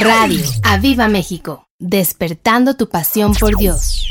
[0.00, 4.06] Radio Aviva México, despertando tu pasión por Dios.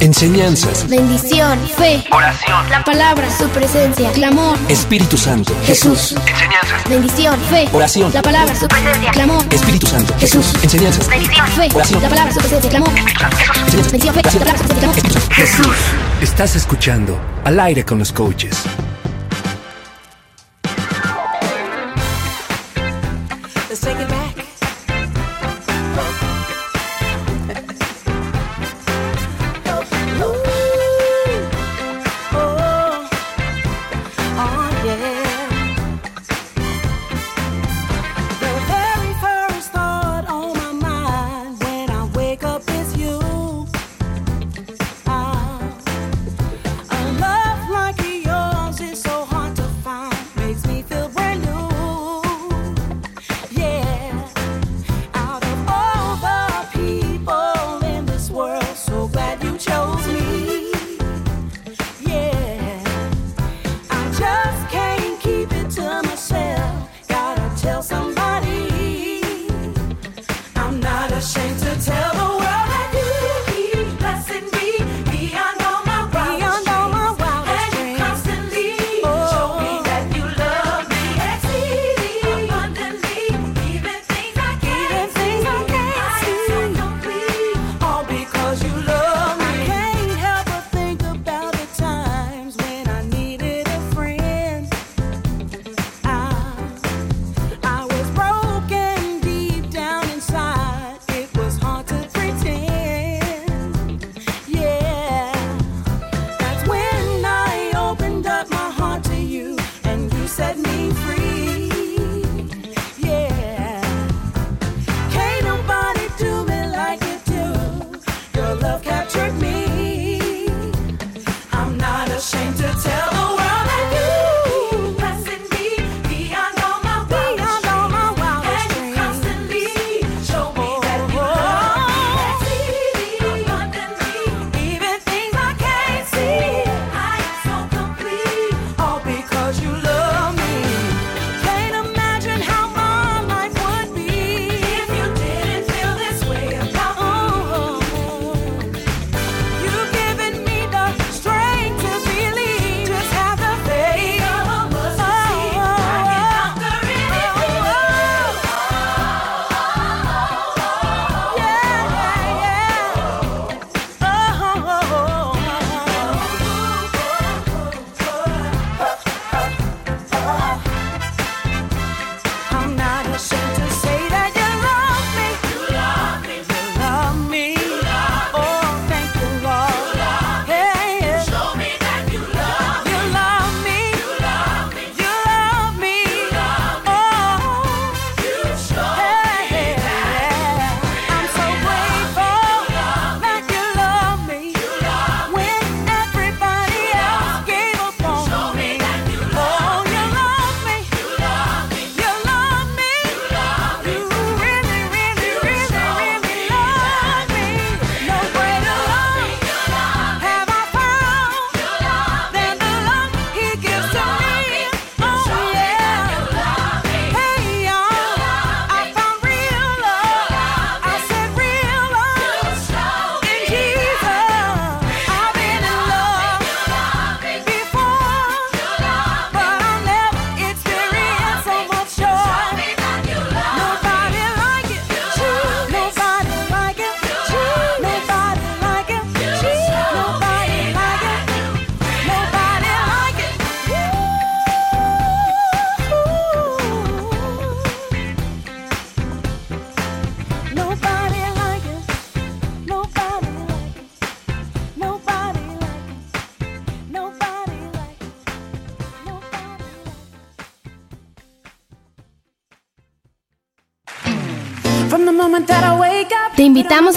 [0.00, 0.88] Enseñanzas.
[0.88, 1.58] Bendición.
[1.76, 2.04] Fe.
[2.10, 2.68] Oración.
[2.68, 3.28] La palabra.
[3.30, 4.10] Su presencia.
[4.12, 4.58] Clamor.
[4.68, 5.54] Espíritu Santo.
[5.64, 6.14] Jesús.
[6.26, 6.88] Enseñanzas.
[6.88, 7.40] Bendición.
[7.48, 7.68] Fe.
[7.72, 8.12] Oración.
[8.12, 8.54] La palabra.
[8.54, 9.10] Su presencia.
[9.12, 9.44] Clamor.
[9.50, 10.14] Espíritu Santo.
[10.18, 10.52] Jesús.
[10.62, 11.08] Enseñanzas.
[11.08, 11.46] Bendición.
[11.48, 11.68] Fe.
[11.74, 12.02] Oración.
[12.02, 12.32] La palabra.
[12.32, 12.70] Su presencia.
[12.70, 12.92] Clamor.
[12.92, 13.90] Jesús.
[13.90, 14.14] Bendición.
[14.14, 14.22] Fe.
[14.22, 14.52] La palabra.
[14.52, 15.00] Su presencia.
[15.00, 15.30] Clamor.
[15.30, 15.76] Jesús.
[16.20, 18.64] Estás escuchando Al aire con los coaches.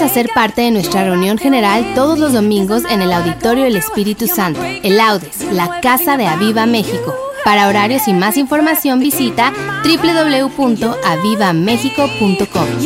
[0.00, 4.26] a ser parte de nuestra reunión general todos los domingos en el Auditorio del Espíritu
[4.26, 7.14] Santo, el Audes, la Casa de Aviva México.
[7.44, 9.52] Para horarios y más información visita
[9.84, 12.80] www.avivamexico.com.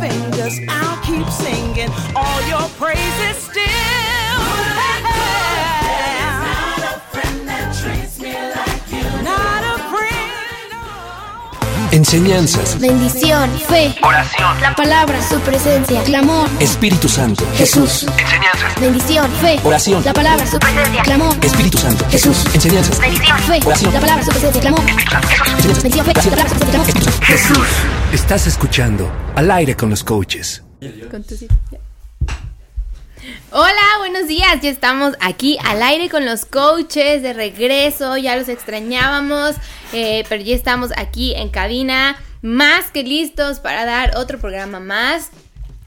[0.00, 3.65] fingers, I'll keep singing all your praises still.
[11.96, 14.60] Enseñanzas, Bendición, fe, Oración.
[14.60, 18.04] la palabra, su presencia, clamor, Espíritu Santo, Jesús.
[18.18, 18.78] Enseñanzas.
[18.78, 20.04] Bendición, fe, Oración.
[20.04, 22.44] la palabra, su presencia, clamor, Espíritu Santo, Jesús.
[22.52, 23.38] Enseñanzas, Bendición.
[23.38, 23.94] fe, Oración.
[23.94, 27.66] la palabra, su presencia, clamor, Enseñanzas, bendición, fe, la palabra, su presencia, clamor, Jesús.
[28.12, 30.62] Estás escuchando Al aire con los coaches.
[31.10, 31.34] Con tu.
[33.58, 34.60] Hola, buenos días.
[34.60, 38.18] Ya estamos aquí al aire con los coaches de regreso.
[38.18, 39.54] Ya los extrañábamos,
[39.94, 45.30] eh, pero ya estamos aquí en cabina, más que listos para dar otro programa más.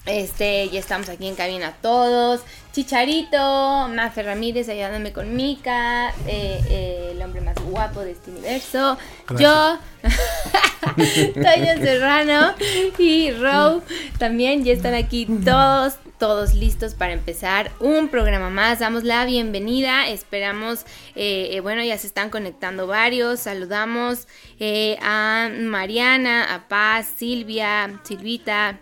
[0.07, 2.41] Este, ya estamos aquí en cabina todos.
[2.71, 8.95] Chicharito, Mafe Ramírez ayudándome con Mika, eh, eh, el hombre más guapo de este universo.
[9.39, 9.79] Yo,
[11.33, 12.53] Toño Serrano
[12.99, 13.81] y Row
[14.19, 18.79] también ya están aquí todos, todos listos para empezar un programa más.
[18.79, 23.39] Damos la bienvenida, esperamos, eh, bueno, ya se están conectando varios.
[23.39, 24.27] Saludamos
[25.01, 28.79] a Mariana, a Paz, Silvia, Silvita.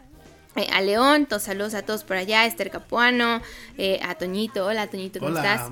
[0.57, 3.42] Eh, a León, saludos a todos por allá, Esther Capuano,
[3.77, 5.71] eh, a Toñito, hola Toñito, ¿cómo Hola, estás?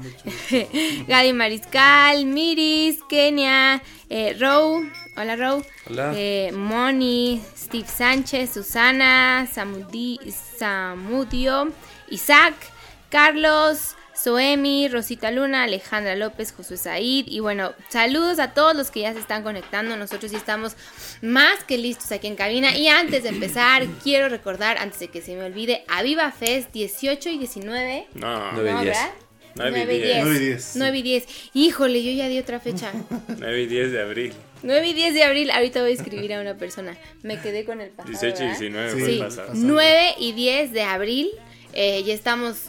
[1.08, 4.84] Gaby Mariscal, Miris, Kenia, eh, Row,
[5.18, 6.14] hola Row, Hola.
[6.16, 11.72] eh, Moni, Steve Sánchez, Susana, Samudi- Samudio,
[12.10, 12.54] Isaac,
[13.10, 19.02] Carlos, Soemi, Rosita Luna, Alejandra López, Josué Said y bueno, saludos a todos los que
[19.02, 20.76] ya se están conectando, nosotros ya estamos
[21.22, 25.22] más que listos aquí en cabina y antes de empezar quiero recordar, antes de que
[25.22, 28.86] se me olvide, a Viva Fest 18 y 19 No, no, diez.
[28.86, 29.10] ¿verdad?
[29.58, 30.16] 9 y 9 y 10.
[30.26, 30.26] 10.
[30.26, 30.72] 9 y 10.
[30.76, 31.28] 9 y 10.
[31.54, 32.92] Híjole, yo ya di otra fecha.
[33.38, 34.34] 9 y 10 de abril.
[34.64, 36.98] 9 y 10 de abril, ahorita voy a escribir a una persona.
[37.24, 38.10] Me quedé con el pasado.
[38.20, 38.92] 18 y ¿verdad?
[38.92, 39.00] 19 Sí.
[39.00, 39.52] fue Sí, el pasado.
[39.54, 41.30] 9 y 10 de abril.
[41.72, 42.64] eh, ya estamos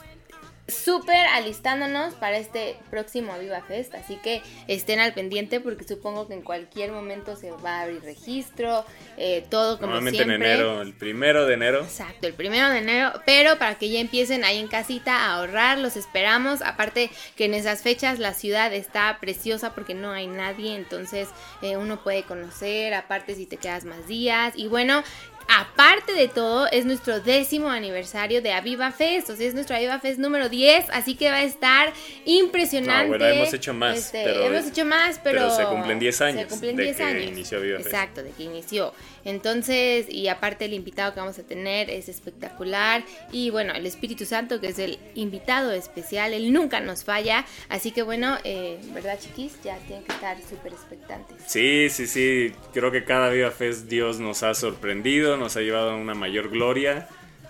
[0.68, 3.94] súper alistándonos para este próximo Viva Fest.
[3.94, 8.02] Así que estén al pendiente porque supongo que en cualquier momento se va a abrir
[8.02, 8.84] registro.
[9.16, 10.34] eh, todo como Normalmente siempre.
[10.36, 11.82] en enero, el primero de enero.
[11.84, 15.78] Exacto, el primero de enero, pero para que ya empiecen ahí en casita a ahorrar,
[15.78, 16.60] los esperamos.
[16.62, 21.28] Aparte que en esas fechas la ciudad está preciosa porque no hay nadie, entonces
[21.62, 24.52] eh, uno puede conocer, aparte si te quedas más días.
[24.56, 25.02] Y bueno,
[25.48, 29.98] aparte de todo, es nuestro décimo aniversario de Aviva Fest, o sea, es nuestro Aviva
[30.00, 31.92] Fest número 10, así que va a estar
[32.24, 33.02] impresionante.
[33.04, 36.20] No, bueno, hemos hecho más, Este, pero- hemos hecho más, pero, pero se cumplen 10
[36.20, 37.22] años Se cumplen de 10 que años.
[37.24, 37.86] inició Aviva Fest.
[37.88, 38.92] Exacto, de que inició.
[39.26, 43.04] Entonces, y aparte el invitado que vamos a tener es espectacular.
[43.32, 47.44] Y bueno, el Espíritu Santo, que es el invitado especial, él nunca nos falla.
[47.68, 49.60] Así que bueno, eh, ¿verdad, chiquis?
[49.64, 51.36] Ya tienen que estar súper expectantes.
[51.46, 52.52] Sí, sí, sí.
[52.72, 56.48] Creo que cada Viva Fest Dios nos ha sorprendido, nos ha llevado a una mayor
[56.48, 57.08] gloria.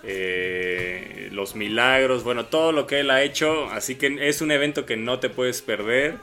[0.08, 3.66] eh, los milagros, bueno, todo lo que Él ha hecho.
[3.70, 6.14] Así que es un evento que no te puedes perder.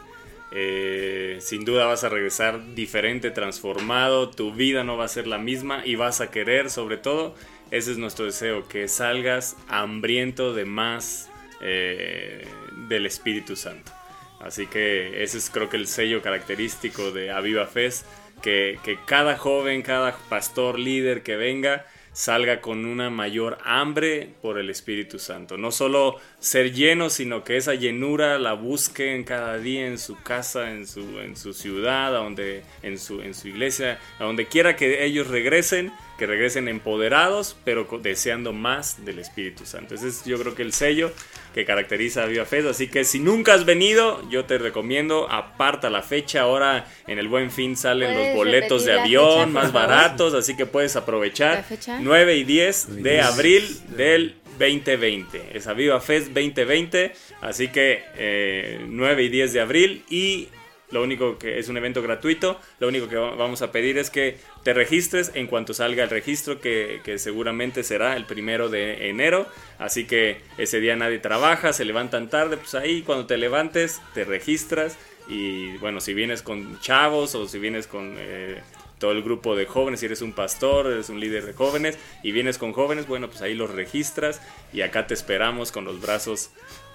[0.55, 4.29] Eh, sin duda vas a regresar diferente, transformado.
[4.29, 7.36] Tu vida no va a ser la misma y vas a querer, sobre todo,
[7.72, 12.45] ese es nuestro deseo, que salgas hambriento de más eh,
[12.88, 13.91] del Espíritu Santo.
[14.39, 18.05] Así que ese es creo que el sello característico de Aviva Fest,
[18.43, 24.58] que, que cada joven, cada pastor, líder que venga, salga con una mayor hambre por
[24.60, 25.58] el Espíritu Santo.
[25.58, 30.72] No solo ser lleno, sino que esa llenura la busquen cada día en su casa,
[30.72, 34.75] en su, en su ciudad, a donde, en, su, en su iglesia, a donde quiera
[34.75, 39.96] que ellos regresen, que regresen empoderados, pero deseando más del Espíritu Santo.
[39.96, 41.12] Ese es yo creo que el sello.
[41.53, 42.67] Que caracteriza a Viva Fest.
[42.67, 46.41] Así que si nunca has venido, yo te recomiendo, aparta la fecha.
[46.41, 50.55] Ahora en el buen fin salen los ¿Puedes boletos de avión fecha, más baratos, así
[50.55, 51.57] que puedes aprovechar.
[51.57, 52.00] ¿La fecha?
[52.01, 55.51] 9 y 10 de abril del 2020.
[55.53, 57.13] Es a Viva Fest 2020.
[57.41, 60.03] Así que eh, 9 y 10 de abril.
[60.10, 60.48] Y
[60.93, 62.59] lo único que es un evento gratuito.
[62.79, 66.09] Lo único que va- vamos a pedir es que te registres en cuanto salga el
[66.09, 69.47] registro, que, que seguramente será el primero de enero.
[69.79, 72.57] Así que ese día nadie trabaja, se levantan tarde.
[72.57, 74.97] Pues ahí cuando te levantes, te registras.
[75.27, 78.62] Y bueno, si vienes con chavos o si vienes con eh,
[79.00, 82.31] todo el grupo de jóvenes, si eres un pastor, eres un líder de jóvenes y
[82.33, 84.41] vienes con jóvenes, bueno, pues ahí los registras
[84.73, 86.51] y acá te esperamos con los brazos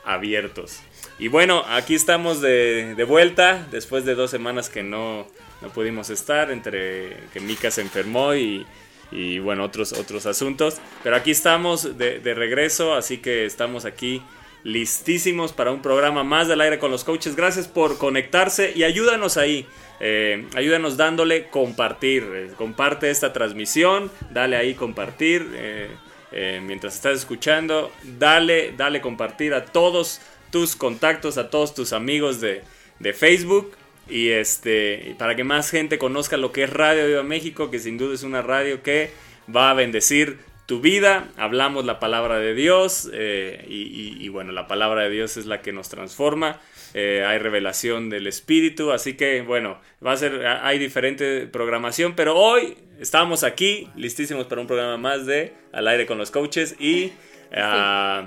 [0.09, 0.81] abiertos.
[1.19, 5.27] Y bueno, aquí estamos de, de vuelta después de dos semanas que no,
[5.61, 8.65] no pudimos estar, entre que Mika se enfermó y,
[9.11, 10.79] y, bueno, otros, otros asuntos.
[11.03, 14.23] Pero aquí estamos de, de regreso, así que estamos aquí
[14.65, 17.37] listísimos para un programa más del aire con los coaches.
[17.37, 19.67] Gracias por conectarse y ayúdanos ahí.
[20.01, 22.23] Eh, ayúdanos dándole compartir.
[22.33, 25.49] Eh, comparte esta transmisión, dale ahí compartir.
[25.55, 25.91] eh,
[26.33, 30.21] eh, mientras estás escuchando, dale, dale compartir a todos
[30.51, 32.63] tus contactos, a todos tus amigos de,
[32.99, 33.73] de Facebook.
[34.09, 37.99] Y este, para que más gente conozca lo que es Radio Viva México, que sin
[37.99, 39.11] duda es una radio que
[39.55, 41.29] va a bendecir tu vida.
[41.37, 45.61] Hablamos la palabra de Dios eh, y- y bueno, la palabra de Dios es la
[45.61, 46.59] que nos transforma.
[46.95, 52.37] Eh, hay revelación del Espíritu, así que bueno, va a ser, hay diferente programación, pero
[52.37, 57.13] hoy estamos aquí listísimos para un programa más de Al aire con los coaches y
[57.55, 58.27] ah,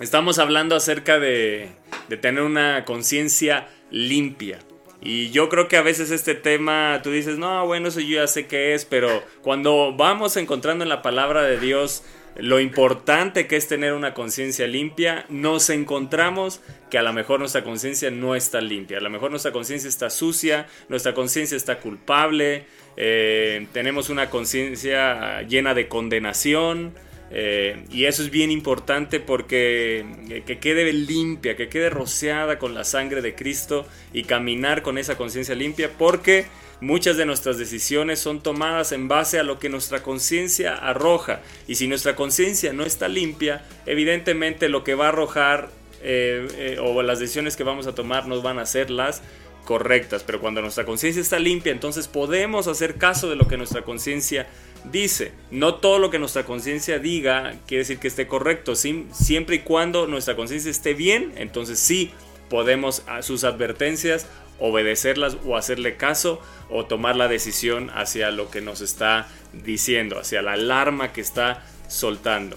[0.00, 1.70] estamos hablando acerca de,
[2.08, 4.58] de tener una conciencia limpia.
[5.00, 8.26] Y yo creo que a veces este tema, tú dices, no, bueno, eso yo ya
[8.26, 12.02] sé qué es, pero cuando vamos encontrando en la palabra de Dios
[12.38, 17.64] lo importante que es tener una conciencia limpia, nos encontramos que a lo mejor nuestra
[17.64, 22.66] conciencia no está limpia, a lo mejor nuestra conciencia está sucia, nuestra conciencia está culpable,
[22.96, 26.94] eh, tenemos una conciencia llena de condenación,
[27.30, 32.74] eh, y eso es bien importante porque eh, que quede limpia, que quede rociada con
[32.74, 36.46] la sangre de Cristo y caminar con esa conciencia limpia porque
[36.80, 41.40] muchas de nuestras decisiones son tomadas en base a lo que nuestra conciencia arroja.
[41.66, 45.70] Y si nuestra conciencia no está limpia, evidentemente lo que va a arrojar
[46.02, 49.22] eh, o las decisiones que vamos a tomar no van a ser las
[49.66, 50.22] correctas.
[50.22, 54.46] Pero cuando nuestra conciencia está limpia, entonces podemos hacer caso de lo que nuestra conciencia
[54.90, 55.32] dice.
[55.50, 58.74] No todo lo que nuestra conciencia diga quiere decir que esté correcto.
[58.74, 62.12] Siempre y cuando nuestra conciencia esté bien, entonces sí
[62.48, 64.26] podemos a sus advertencias
[64.58, 70.40] obedecerlas o hacerle caso o tomar la decisión hacia lo que nos está diciendo, hacia
[70.40, 72.56] la alarma que está soltando.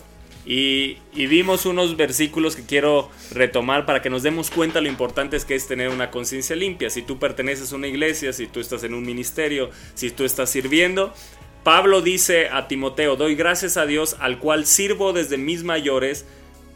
[0.49, 5.37] Y, y vimos unos versículos que quiero retomar para que nos demos cuenta lo importante
[5.37, 6.89] es que es tener una conciencia limpia.
[6.89, 10.49] Si tú perteneces a una iglesia, si tú estás en un ministerio, si tú estás
[10.49, 11.13] sirviendo,
[11.63, 16.25] Pablo dice a Timoteo, doy gracias a Dios al cual sirvo desde mis mayores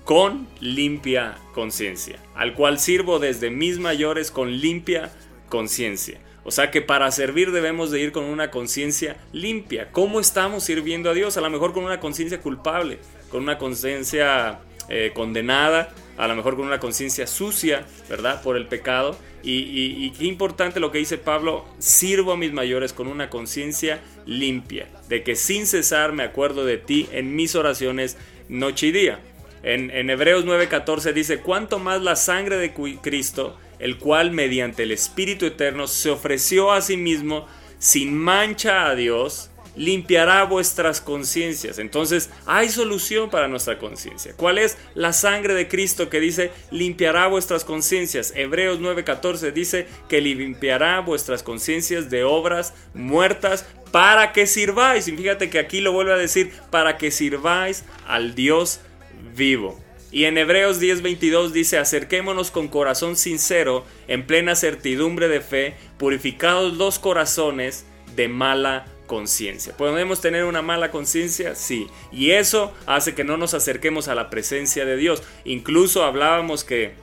[0.03, 2.19] con limpia conciencia.
[2.35, 5.11] Al cual sirvo desde mis mayores con limpia
[5.49, 6.19] conciencia.
[6.45, 9.91] O sea que para servir debemos de ir con una conciencia limpia.
[9.91, 11.37] ¿Cómo estamos sirviendo a Dios?
[11.37, 14.59] A lo mejor con una conciencia culpable, con una conciencia
[14.89, 18.41] eh, condenada, a lo mejor con una conciencia sucia, ¿verdad?
[18.41, 19.17] Por el pecado.
[19.45, 24.87] Y, qué importante lo que dice Pablo, sirvo a mis mayores con una conciencia limpia,
[25.09, 29.19] de que sin cesar me acuerdo de ti en mis oraciones noche y día.
[29.63, 34.93] En, en Hebreos 9:14 dice, cuanto más la sangre de Cristo, el cual mediante el
[34.93, 37.47] Espíritu Eterno se ofreció a sí mismo
[37.79, 41.79] sin mancha a Dios, limpiará vuestras conciencias.
[41.79, 44.35] Entonces hay solución para nuestra conciencia.
[44.37, 44.77] ¿Cuál es?
[44.95, 48.31] La sangre de Cristo que dice limpiará vuestras conciencias.
[48.37, 55.09] Hebreos 9:14 dice que limpiará vuestras conciencias de obras muertas para que sirváis.
[55.09, 58.79] Y fíjate que aquí lo vuelve a decir, para que sirváis al Dios
[59.35, 59.82] vivo.
[60.13, 66.77] Y en Hebreos 10:22 dice, acerquémonos con corazón sincero, en plena certidumbre de fe, purificados
[66.77, 69.75] los corazones de mala conciencia.
[69.75, 71.55] ¿Podemos tener una mala conciencia?
[71.55, 71.87] Sí.
[72.11, 75.23] Y eso hace que no nos acerquemos a la presencia de Dios.
[75.45, 76.93] Incluso hablábamos que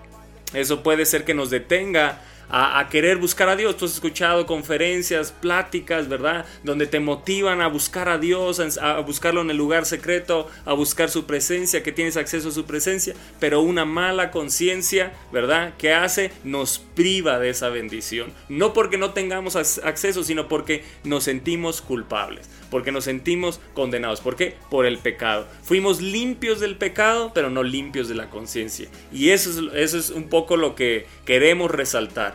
[0.55, 3.77] eso puede ser que nos detenga a, querer buscar a Dios.
[3.77, 6.45] Tú has escuchado conferencias, pláticas, ¿verdad?
[6.65, 10.73] Donde te motivan a buscar a Dios, a, a buscarlo en el lugar secreto, a
[10.73, 15.75] buscar su presencia, que tienes acceso a su presencia, pero una mala conciencia, ¿verdad?
[15.79, 16.33] ¿Qué hace?
[16.45, 18.33] Nos priva de esa bendición.
[18.49, 24.21] No porque no tengamos ac- acceso, sino porque nos sentimos culpables, porque nos sentimos condenados.
[24.21, 24.57] ¿Por qué?
[24.71, 25.47] Por el pecado.
[25.63, 28.89] Fuimos limpios del pecado, pero no limpios de la conciencia.
[29.13, 32.35] Y eso es, eso es un poco lo que queremos resaltar.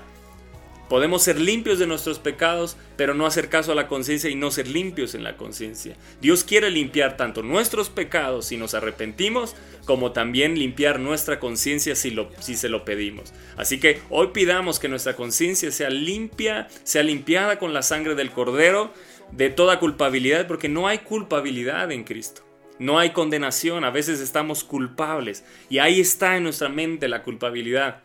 [0.89, 4.51] Podemos ser limpios de nuestros pecados, pero no hacer caso a la conciencia y no
[4.51, 5.95] ser limpios en la conciencia.
[6.21, 12.11] Dios quiere limpiar tanto nuestros pecados si nos arrepentimos, como también limpiar nuestra conciencia si,
[12.11, 13.33] lo- si se lo pedimos.
[13.57, 18.31] Así que hoy pidamos que nuestra conciencia sea limpia, sea limpiada con la sangre del
[18.31, 18.93] Cordero
[19.31, 22.43] de toda culpabilidad, porque no hay culpabilidad en Cristo.
[22.77, 28.03] No hay condenación, a veces estamos culpables y ahí está en nuestra mente la culpabilidad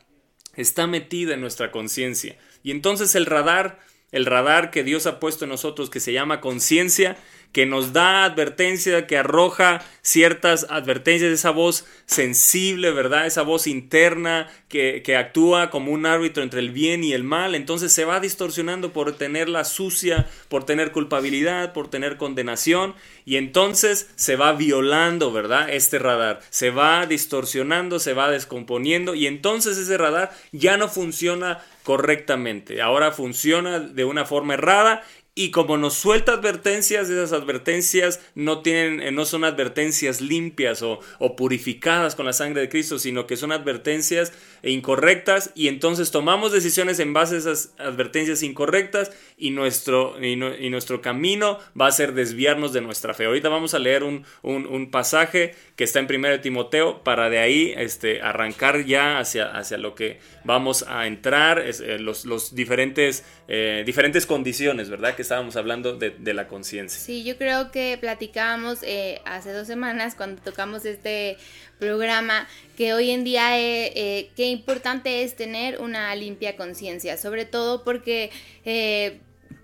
[0.55, 2.37] está metida en nuestra conciencia.
[2.62, 3.79] Y entonces el radar,
[4.12, 7.17] el radar que Dios ha puesto en nosotros, que se llama conciencia,
[7.52, 13.26] que nos da advertencia, que arroja ciertas advertencias, esa voz sensible, ¿verdad?
[13.26, 17.55] Esa voz interna que, que actúa como un árbitro entre el bien y el mal.
[17.55, 22.95] Entonces se va distorsionando por tenerla sucia, por tener culpabilidad, por tener condenación.
[23.25, 25.71] Y entonces se va violando, ¿verdad?
[25.71, 26.40] Este radar.
[26.50, 29.17] Se va distorsionando, se va descomponiendo.
[29.17, 31.59] Y entonces ese radar ya no funciona
[31.91, 32.83] correctamente.
[32.83, 35.03] Ahora funciona de una forma errada
[35.35, 41.01] y como nos suelta advertencias, esas advertencias no, tienen, eh, no son advertencias limpias o,
[41.19, 44.33] o purificadas con la sangre de Cristo, sino que son advertencias
[44.63, 51.01] incorrectas y entonces tomamos decisiones en base a esas advertencias incorrectas y nuestro, y, nuestro
[51.01, 53.25] camino va a ser desviarnos de nuestra fe.
[53.27, 57.39] Ahorita vamos a leer un, un- un pasaje que está en 1 Timoteo para de
[57.39, 62.55] ahí este, arrancar ya hacia, hacia lo que vamos a entrar, es, eh, los, los
[62.55, 65.15] diferentes, eh, diferentes condiciones, ¿verdad?
[65.21, 67.00] Estábamos hablando de, de la conciencia.
[67.00, 71.37] Sí, yo creo que platicábamos eh, hace dos semanas cuando tocamos este
[71.78, 77.45] programa que hoy en día eh, eh, qué importante es tener una limpia conciencia, sobre
[77.45, 78.30] todo porque
[78.65, 79.21] eh,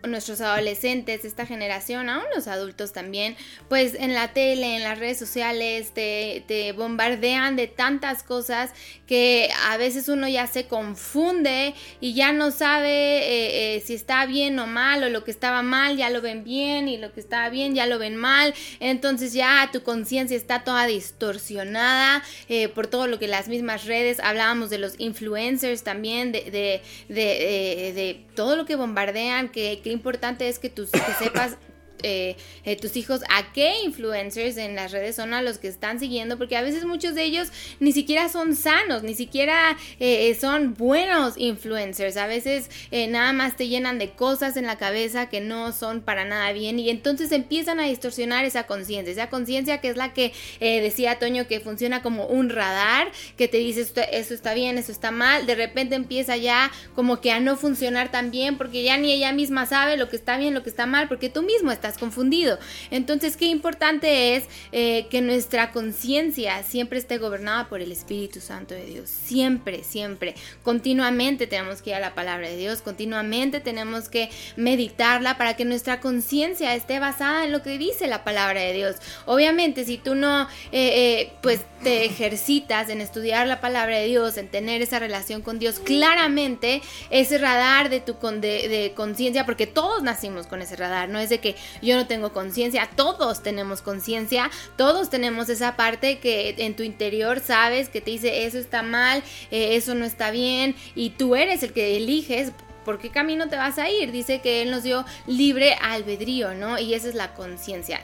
[0.07, 3.37] nuestros adolescentes, esta generación, aún los adultos también,
[3.69, 8.71] pues en la tele, en las redes sociales, te, bombardean de tantas cosas
[9.07, 14.27] que a veces uno ya se confunde y ya no sabe eh, eh, si está
[14.27, 17.21] bien o mal, o lo que estaba mal ya lo ven bien y lo que
[17.21, 18.55] estaba bien ya lo ven mal.
[18.81, 24.21] Entonces ya tu conciencia está toda distorsionada eh, por todo lo que las mismas redes,
[24.21, 30.59] hablábamos de los influencers también, de, de todo lo que bombardean, que, que importante es
[30.59, 31.57] que, tú, que sepas
[32.03, 35.99] eh, eh, tus hijos a qué influencers en las redes son a los que están
[35.99, 37.49] siguiendo, porque a veces muchos de ellos
[37.81, 42.71] ni siquiera son sanos, ni siquiera eh, son buenos influencers, a veces
[43.09, 46.79] nada más te llenan de cosas en la cabeza que no son para nada bien
[46.79, 51.47] y entonces empiezan a distorsionar esa conciencia, esa conciencia que es la que decía Toño
[51.47, 55.55] que funciona como un radar, que te dice eso está bien, eso está mal, de
[55.55, 59.67] repente empieza ya como que a no funcionar tan bien porque ya ni ella misma
[59.67, 62.59] sabe lo que está bien, lo que está mal, porque tú mismo estás confundido.
[62.91, 68.75] Entonces, qué importante es eh, que nuestra conciencia siempre esté gobernada por el Espíritu Santo
[68.75, 69.09] de Dios.
[69.11, 70.35] Siempre, siempre.
[70.63, 75.65] Continuamente tenemos que ir a la palabra de Dios, continuamente tenemos que meditarla para que
[75.65, 78.97] nuestra conciencia esté basada en lo que dice la palabra de Dios.
[79.25, 84.37] Obviamente, si tú no, eh, eh, pues te ejercitas en estudiar la palabra de Dios,
[84.37, 90.03] en tener esa relación con Dios, claramente ese radar de tu de conciencia, porque todos
[90.03, 94.51] nacimos con ese radar, no es de que yo no tengo conciencia, todos tenemos conciencia,
[94.77, 99.23] todos tenemos esa parte que en tu interior sabes que te dice eso está mal,
[99.51, 102.53] eh, eso no está bien, y tú eres el que eliges
[102.87, 104.13] ¿Por qué camino te vas a ir?
[104.13, 106.79] Dice que Él nos dio libre albedrío, ¿no?
[106.79, 108.01] Y esa es la conciencia.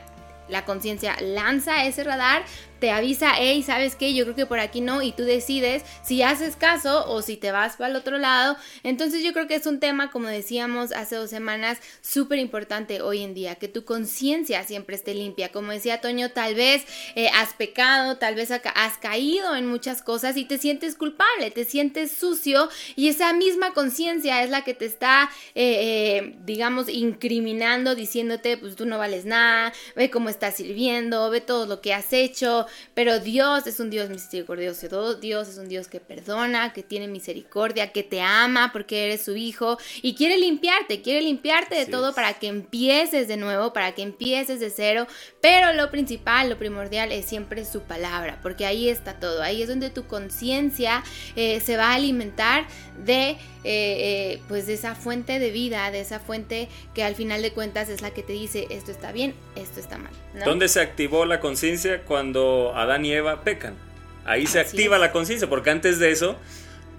[0.49, 2.43] La conciencia lanza ese radar,
[2.79, 4.13] te avisa, hey, ¿sabes qué?
[4.13, 7.49] Yo creo que por aquí no, y tú decides si haces caso o si te
[7.53, 8.57] vas para el otro lado.
[8.83, 13.21] Entonces yo creo que es un tema, como decíamos hace dos semanas, súper importante hoy
[13.23, 15.49] en día, que tu conciencia siempre esté limpia.
[15.49, 16.83] Como decía Toño, tal vez
[17.15, 21.51] eh, has pecado, tal vez ha- has caído en muchas cosas y te sientes culpable,
[21.51, 26.89] te sientes sucio, y esa misma conciencia es la que te está, eh, eh, digamos,
[26.89, 31.93] incriminando, diciéndote, pues tú no vales nada, ve cómo estás sirviendo, ve todo lo que
[31.93, 36.83] has hecho, pero Dios es un Dios misericordioso, Dios es un Dios que perdona, que
[36.83, 41.85] tiene misericordia, que te ama porque eres su hijo y quiere limpiarte, quiere limpiarte de
[41.85, 42.15] todo es.
[42.15, 45.07] para que empieces de nuevo, para que empieces de cero,
[45.43, 49.67] pero lo principal, lo primordial es siempre su palabra, porque ahí está todo, ahí es
[49.67, 51.03] donde tu conciencia
[51.35, 52.65] eh, se va a alimentar
[53.03, 57.41] de, eh, eh, pues de esa fuente de vida, de esa fuente que al final
[57.41, 60.13] de cuentas es la que te dice esto está bien, esto está mal.
[60.33, 60.45] ¿no?
[60.45, 63.75] ¿Dónde se activó la conciencia cuando Adán y Eva pecan?
[64.23, 65.01] Ahí se Así activa es.
[65.01, 66.37] la conciencia, porque antes de eso,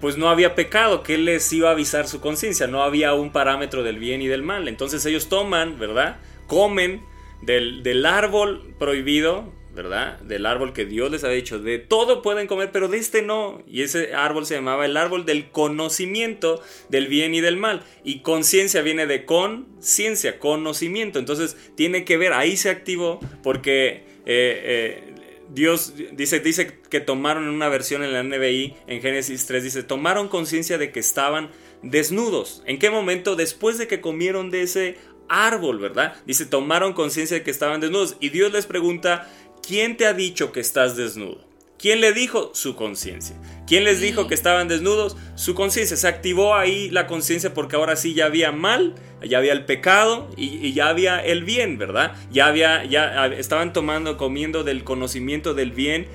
[0.03, 3.83] pues no había pecado, que les iba a avisar su conciencia, no había un parámetro
[3.83, 4.69] del bien y del mal.
[4.69, 6.19] Entonces ellos toman, ¿verdad?
[6.47, 7.14] Comen
[7.45, 10.19] del, árbol prohibido, ¿verdad?
[10.21, 13.63] Del árbol que Dios les ha dicho, de todo pueden comer, pero de este no.
[13.67, 17.83] Y ese árbol se llamaba el árbol del conocimiento del bien y del mal.
[18.05, 21.19] Y conciencia viene de conciencia, conocimiento.
[21.19, 25.15] Entonces tiene que ver, ahí se activó porque eh, eh,
[25.51, 29.83] Dios dice, dice que tomaron en una versión en la NBI, en Génesis 3, dice,
[29.83, 31.51] tomaron conciencia de que estaban
[31.83, 32.63] desnudos.
[32.67, 33.37] ¿En qué momento?
[33.37, 34.97] Después de que comieron de ese
[35.29, 36.15] árbol, ¿verdad?
[36.27, 38.17] Dice, tomaron conciencia de que estaban desnudos.
[38.21, 39.31] Y Dios les pregunta,
[39.67, 41.41] ¿quién te ha dicho que estás desnudo?
[41.79, 42.51] ¿Quién le dijo?
[42.55, 43.37] Su conciencia.
[43.67, 45.17] ¿Quién les dijo que estaban desnudos?
[45.35, 45.97] Su conciencia.
[45.97, 50.31] Se activó ahí la conciencia porque ahora sí ya había mal, ya había el pecado
[50.37, 52.15] y, y ya había el bien, ¿verdad?
[52.31, 56.07] Ya había, ya estaban tomando, comiendo del conocimiento del bien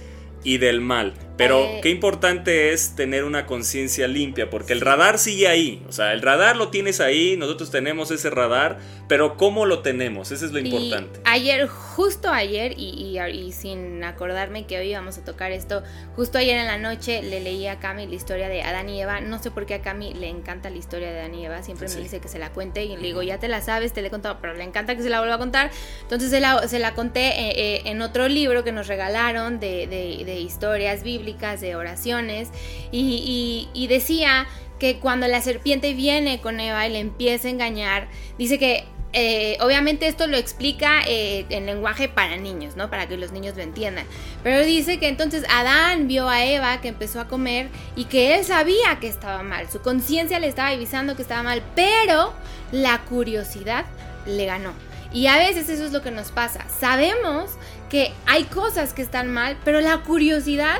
[0.43, 1.13] y del mal.
[1.39, 1.79] Pero Eh.
[1.81, 5.81] qué importante es tener una conciencia limpia, porque el radar sigue ahí.
[5.89, 10.31] O sea, el radar lo tienes ahí, nosotros tenemos ese radar, pero ¿cómo lo tenemos?
[10.31, 11.21] Eso es lo Y importante.
[11.25, 15.81] ayer, justo ayer, y, y- y sin acordarme que hoy íbamos a tocar esto,
[16.15, 19.21] justo ayer en la noche le leí a Cami la historia de Adán y Eva.
[19.21, 21.63] No sé por qué a Cami le encanta la historia de Adán y Eva.
[21.63, 21.95] Siempre Sí.
[21.97, 24.07] me dice que se la cuente y le digo, ya te la sabes, te la
[24.09, 25.71] he contado, pero le encanta que se la vuelva a contar.
[26.01, 29.87] Entonces se la, se la conté eh, eh, en otro libro que nos regalaron de,
[29.87, 32.49] de- de historias bíblicas, de oraciones,
[32.91, 34.47] y, decía
[34.79, 39.57] que cuando la serpiente viene con Eva y le empieza a engañar, dice que eh,
[39.61, 42.89] obviamente esto lo explica eh, en lenguaje para niños, ¿no?
[42.89, 44.05] Para que los niños lo entiendan.
[44.43, 48.45] Pero dice que entonces Adán vio a Eva que empezó a comer y que él
[48.45, 49.69] sabía que estaba mal.
[49.69, 52.33] Su conciencia le estaba avisando que estaba mal, pero
[52.71, 53.85] la curiosidad
[54.27, 54.73] le ganó.
[55.11, 56.65] Y a veces eso es lo que nos pasa.
[56.69, 57.51] Sabemos
[57.89, 60.79] que hay cosas que están mal, pero la curiosidad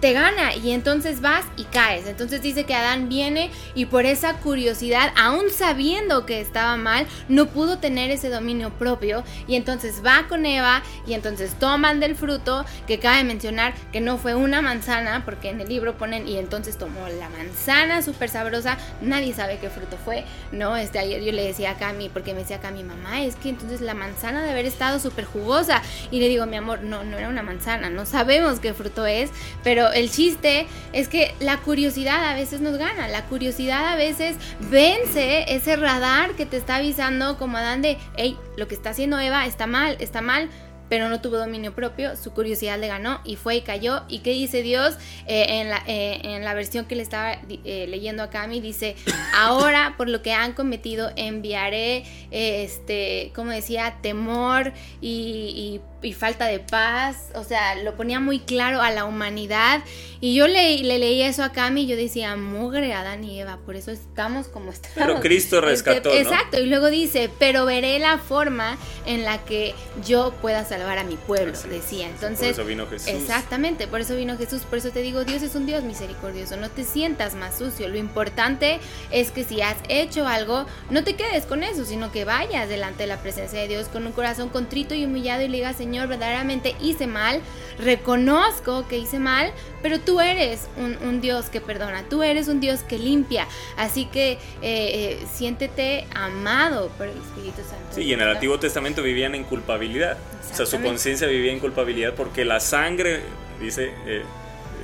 [0.00, 2.06] te gana y entonces vas y caes.
[2.06, 7.46] Entonces dice que Adán viene y por esa curiosidad, aún sabiendo que estaba mal, no
[7.46, 12.64] pudo tener ese dominio propio y entonces va con Eva y entonces toman del fruto,
[12.86, 16.76] que cabe mencionar que no fue una manzana, porque en el libro ponen y entonces
[16.76, 20.76] tomó la manzana súper sabrosa, nadie sabe qué fruto fue, ¿no?
[20.76, 23.80] Este ayer yo le decía a Cami, porque me decía Cami, mamá, es que entonces
[23.80, 27.28] la manzana debe haber estado súper jugosa y le digo, mi amor, no, no era
[27.28, 29.30] una manzana, no sabemos qué fruto es,
[29.62, 34.36] pero el chiste es que la curiosidad a veces nos gana, la curiosidad a veces
[34.70, 39.18] vence ese radar que te está avisando como Adán de, hey, lo que está haciendo
[39.18, 40.50] Eva está mal, está mal,
[40.88, 44.02] pero no tuvo dominio propio, su curiosidad le ganó y fue y cayó.
[44.08, 44.96] ¿Y qué dice Dios?
[45.26, 48.94] Eh, en, la, eh, en la versión que le estaba eh, leyendo a Cami, dice,
[49.34, 56.60] ahora por lo que han cometido enviaré, este, como decía, temor y, y, falta de
[56.60, 57.30] paz.
[57.34, 59.82] O sea, lo ponía muy claro a la humanidad.
[60.20, 63.58] Y yo le, le leí eso a Cami y yo decía, mugre Adán y Eva,
[63.66, 64.94] por eso estamos como estamos.
[64.94, 66.30] Pero Cristo rescató, Este, ¿no?
[66.30, 69.74] Exacto, y luego dice, pero veré la forma en la que
[70.06, 72.06] yo pueda salvar a mi pueblo, Así decía.
[72.06, 73.08] Por Entonces, eso vino Jesús.
[73.08, 76.70] Exactamente, por eso vino Jesús, por eso te digo, Dios es un Dios misericordioso, no
[76.70, 77.88] te sientas más sucio.
[77.88, 78.80] Lo importante
[79.10, 83.02] es que si has hecho algo, no te quedes con eso, sino que vayas delante
[83.02, 86.08] de la presencia de Dios con un corazón contrito y humillado y le digas, Señor,
[86.08, 87.40] verdaderamente hice mal,
[87.78, 92.58] reconozco que hice mal, pero tú eres un, un Dios que perdona, tú eres un
[92.58, 93.46] Dios que limpia,
[93.76, 97.94] así que eh, eh, siéntete amado por el Espíritu Santo.
[97.94, 100.18] Sí, y en el Antiguo Testamento vivían en culpabilidad.
[100.52, 103.20] O sea, su conciencia vivía en culpabilidad porque la sangre,
[103.60, 104.24] dice, eh,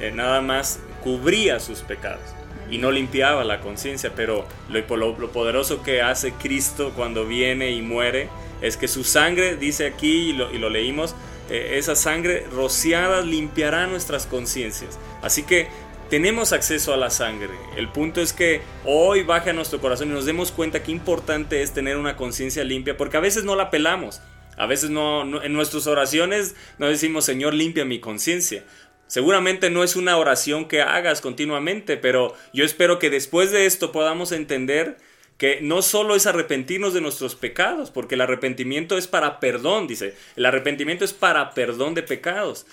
[0.00, 2.22] eh, nada más cubría sus pecados
[2.70, 4.12] y no limpiaba la conciencia.
[4.14, 8.28] Pero lo, lo, lo poderoso que hace Cristo cuando viene y muere
[8.62, 11.14] es que su sangre, dice aquí y lo, leímos,
[11.50, 14.98] eh, esa sangre rociada limpiará nuestras conciencias.
[15.20, 15.68] Así que
[16.08, 17.50] tenemos acceso a la sangre.
[17.76, 21.62] El punto es que hoy baje a nuestro corazón y nos demos cuenta qué importante
[21.62, 24.20] es tener una conciencia limpia, porque a veces no la pelamos.
[24.56, 28.64] A veces no- en nuestras oraciones no decimos, Señor, limpia mi conciencia.
[29.06, 33.92] Seguramente no es una oración que hagas continuamente, pero yo espero que después de esto
[33.92, 34.98] podamos entender
[35.42, 40.14] que no solo es arrepentirnos de nuestros pecados, porque el arrepentimiento es para perdón, dice,
[40.36, 42.64] el arrepentimiento es para perdón de pecados.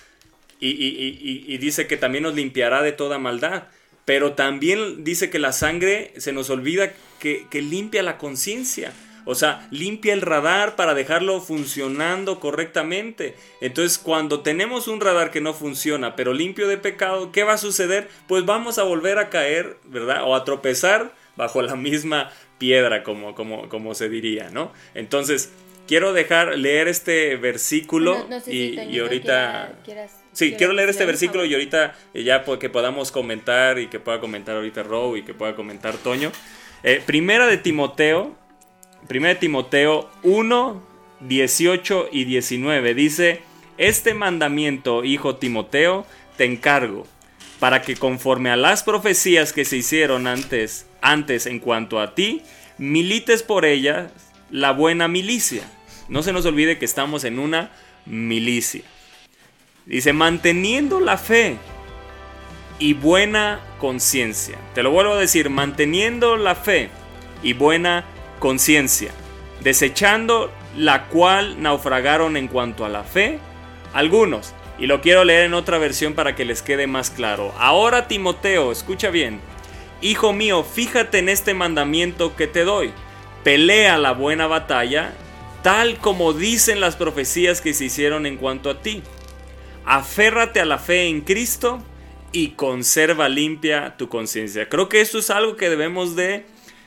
[0.59, 3.63] Y, dice que también nos limpiará de toda maldad.
[4.05, 8.93] Pero también dice que la sangre se nos olvida que, que limpia la conciencia.
[9.25, 13.35] O sea, limpia el radar para dejarlo funcionando correctamente.
[13.61, 17.57] Entonces, cuando tenemos un radar que no funciona, pero limpio de pecado, ¿qué va a
[17.57, 18.11] suceder?
[18.27, 20.21] Pues vamos a volver a caer, ¿verdad?
[20.23, 24.71] O a tropezar bajo la misma piedra, como, como, como se diría, ¿no?
[24.93, 25.51] Entonces,
[25.87, 29.25] quiero dejar leer este versículo No- no sé y, si, Toñito, y ahorita...
[29.83, 33.79] quiera- quieras- Sí, quieras quiero leer este versículo y ahorita eh, ya que podamos comentar
[33.79, 36.31] y que pueda comentar ahorita Row y que pueda comentar Toño.
[36.83, 38.35] Eh, primera de Timoteo,
[39.07, 40.83] primera de Timoteo 1,
[41.21, 43.41] 18 y 19 dice,
[43.77, 46.05] este mandamiento, hijo Timoteo,
[46.37, 47.07] te encargo,
[47.59, 52.41] para que conforme a las profecías que se hicieron antes, antes en cuanto a ti,
[52.77, 54.11] milites por ellas
[54.49, 55.63] la buena milicia.
[56.07, 57.71] No se nos olvide que estamos en una
[58.05, 58.83] milicia.
[59.85, 61.57] Dice, manteniendo la fe
[62.79, 64.57] y buena conciencia.
[64.73, 66.89] Te lo vuelvo a decir, manteniendo la fe
[67.43, 68.05] y buena
[68.39, 69.11] conciencia.
[69.61, 73.39] Desechando la cual naufragaron en cuanto a la fe
[73.93, 74.53] algunos.
[74.79, 77.53] Y lo quiero leer en otra versión para que les quede más claro.
[77.57, 79.41] Ahora Timoteo, escucha bien.
[80.01, 82.91] Hijo mío, fíjate en este mandamiento que te doy.
[83.43, 85.13] Pelea la buena batalla,
[85.63, 89.03] tal como dicen las profecías que se hicieron en cuanto a ti.
[89.85, 91.83] Aférrate a la fe en Cristo
[92.31, 94.69] y conserva limpia tu conciencia.
[94.69, 96.45] Creo que esto es algo que debemos de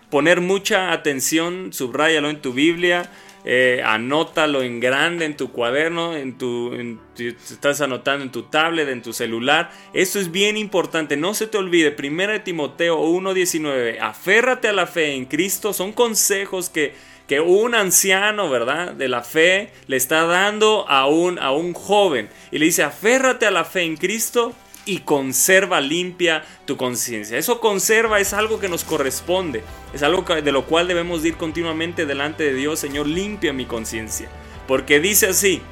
[0.09, 3.11] poner mucha atención, subráyalo en tu Biblia,
[3.45, 6.73] eh, anótalo en grande en tu cuaderno, en tu,
[7.17, 9.71] estás anotando en tu tablet, en tu celular.
[9.93, 11.97] Esto es bien importante, no se te olvide.
[11.99, 16.95] 1 Timoteo 1.19, aférrate a la fe en Cristo, son consejos que,
[17.27, 18.93] que un anciano, ¿verdad?
[18.93, 22.29] De la fe le está dando a un, a un joven.
[22.53, 27.39] Y le dice, aférrate a la fe en Cristo y conserva limpia tu conciencia.
[27.39, 32.07] Eso conserva es algo que nos corresponde, es algo de lo cual debemos ir continuamente
[32.07, 34.29] delante de Dios, Señor, limpia mi conciencia.
[34.67, 35.63] Porque dice así,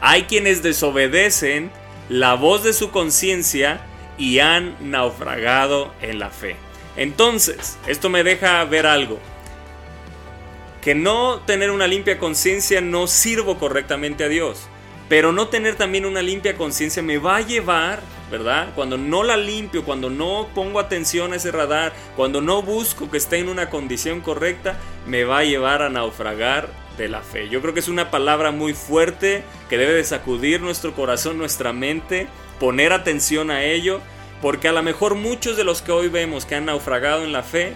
[0.00, 1.70] hay quienes desobedecen
[2.08, 3.80] la voz de su conciencia
[4.16, 6.56] y han naufragado en la fe.
[6.96, 9.18] Entonces, esto me deja ver algo.
[10.82, 14.68] Que no tener una limpia conciencia no sirvo correctamente a Dios.
[15.08, 18.68] Pero no tener también una limpia conciencia me va a llevar, ¿verdad?
[18.74, 23.16] Cuando no la limpio, cuando no pongo atención a ese radar, cuando no busco que
[23.16, 26.68] esté en una condición correcta, me va a llevar a naufragar
[26.98, 27.48] de la fe.
[27.48, 31.72] Yo creo que es una palabra muy fuerte que debe de sacudir nuestro corazón, nuestra
[31.72, 32.26] mente,
[32.60, 34.00] poner atención a ello,
[34.42, 37.42] porque a lo mejor muchos de los que hoy vemos que han naufragado en la
[37.42, 37.74] fe,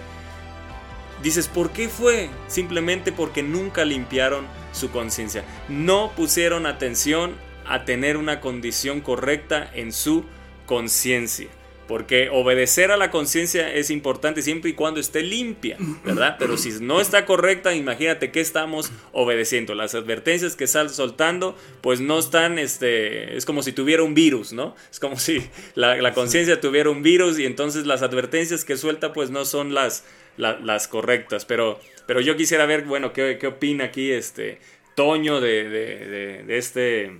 [1.23, 2.29] Dices, ¿por qué fue?
[2.47, 5.45] Simplemente porque nunca limpiaron su conciencia.
[5.69, 10.25] No pusieron atención a tener una condición correcta en su
[10.65, 11.47] conciencia.
[11.87, 16.37] Porque obedecer a la conciencia es importante siempre y cuando esté limpia, ¿verdad?
[16.39, 19.75] Pero si no está correcta, imagínate que estamos obedeciendo.
[19.75, 24.53] Las advertencias que están soltando, pues no están, este, es como si tuviera un virus,
[24.53, 24.75] ¿no?
[24.91, 25.41] Es como si
[25.75, 29.73] la, la conciencia tuviera un virus y entonces las advertencias que suelta, pues no son
[29.73, 30.05] las,
[30.37, 31.45] la- las correctas.
[31.45, 34.59] Pero, pero yo quisiera ver, bueno, qué, qué opina aquí este
[34.95, 37.19] Toño de, de- de- de este,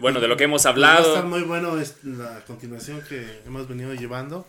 [0.00, 1.22] bueno, de lo que hemos a estar hablado.
[1.26, 4.46] muy bueno la continuación que hemos venido llevando.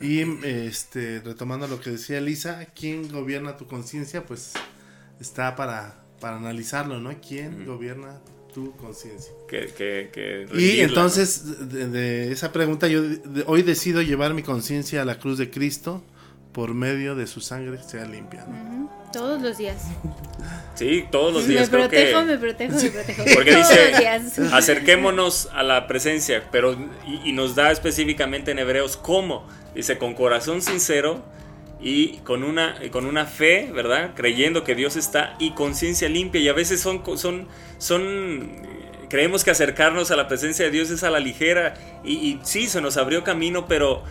[0.00, 4.24] Y este retomando lo que decía Elisa, ¿quién gobierna tu conciencia?
[4.24, 4.52] Pues
[5.20, 7.14] está para, para analizarlo, ¿no?
[7.26, 8.18] ¿Quién gobierna
[8.54, 9.30] tu conciencia?
[9.48, 14.42] Que, que- que Y entonces, de, de esa pregunta, yo de- hoy decido llevar mi
[14.42, 16.02] conciencia a la cruz de Cristo
[16.52, 18.44] por medio de su sangre sea limpia.
[18.46, 18.90] ¿no?
[19.12, 19.84] Todos los días.
[20.74, 22.24] Sí, todos los Me días creo protejo, que...
[22.26, 23.24] me protejo, me protejo.
[23.34, 24.52] Porque Todos dice, los días.
[24.52, 29.46] acerquémonos a la presencia, pero y, y nos da específicamente en Hebreos cómo.
[29.74, 31.22] Dice, con corazón sincero
[31.80, 34.12] y con una, y con una fe, ¿verdad?
[34.14, 36.40] Creyendo que Dios está y conciencia limpia.
[36.40, 37.46] Y a veces son, son,
[37.78, 38.50] son,
[39.08, 41.74] creemos que acercarnos a la presencia de Dios es a la ligera.
[42.04, 44.02] Y, y sí, se nos abrió camino, pero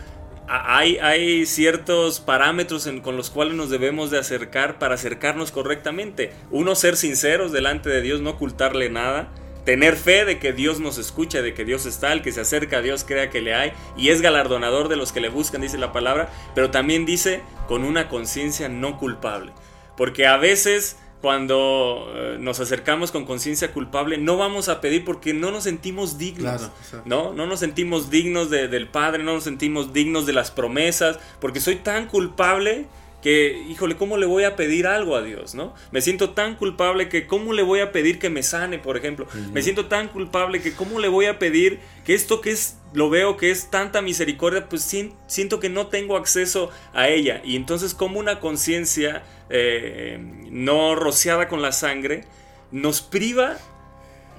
[0.50, 6.32] hay, ciertos parámetros con los cuales nos debemos de acercar para acercarnos correctamente.
[6.50, 9.32] Uno, ser sinceros delante de Dios, no ocultarle nada.
[9.64, 12.78] Tener fe de que Dios nos escucha, de que Dios está, el que se acerca
[12.78, 15.78] a Dios crea que le hay y es galardonador de los que le buscan, dice
[15.78, 19.52] la palabra, pero también dice con una conciencia no culpable.
[19.96, 25.34] Porque a veces cuando eh, nos acercamos con conciencia culpable no vamos a pedir porque
[25.34, 26.42] no nos sentimos dignos.
[26.90, 27.02] Claro.
[27.04, 27.32] ¿no?
[27.34, 31.60] No nos sentimos dignos de- del Padre, no nos sentimos dignos de las promesas, porque
[31.60, 32.86] soy tan culpable
[33.22, 35.74] que, híjole, ¿cómo le voy a pedir algo a Dios, no?
[35.90, 39.26] Me siento tan culpable que, ¿cómo le voy a pedir que me sane, por ejemplo?
[39.52, 43.10] Me siento tan culpable que, ¿cómo le voy a pedir que esto que es, lo
[43.10, 47.42] veo que es tanta misericordia, pues sien- siento que no tengo acceso a ella.
[47.44, 50.18] Y entonces, como una conciencia eh,
[50.50, 52.24] no rociada con la sangre
[52.72, 53.56] nos priva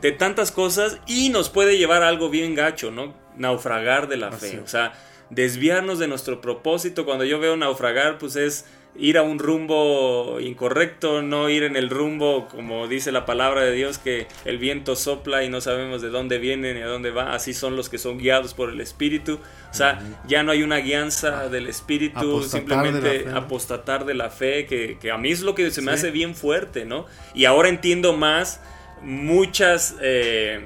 [0.01, 3.13] de tantas cosas y nos puede llevar a algo bien gacho, ¿no?
[3.37, 4.93] Naufragar de la Así fe, o sea,
[5.31, 7.03] desviarnos de nuestro propósito.
[7.05, 8.65] Cuando yo veo naufragar, pues es
[8.97, 13.71] ir a un rumbo incorrecto, no ir en el rumbo, como dice la palabra de
[13.71, 17.33] Dios, que el viento sopla y no sabemos de dónde viene ni a dónde va.
[17.33, 19.39] Así son los que son guiados por el Espíritu.
[19.71, 24.65] O sea, ya no hay una guianza del Espíritu, Apostatar simplemente apostatar de la fe,
[24.65, 25.95] que, que a mí es lo que se me Sí.
[25.95, 27.05] hace bien fuerte, ¿no?
[27.33, 28.59] Y ahora entiendo más
[29.01, 30.59] muchas eh,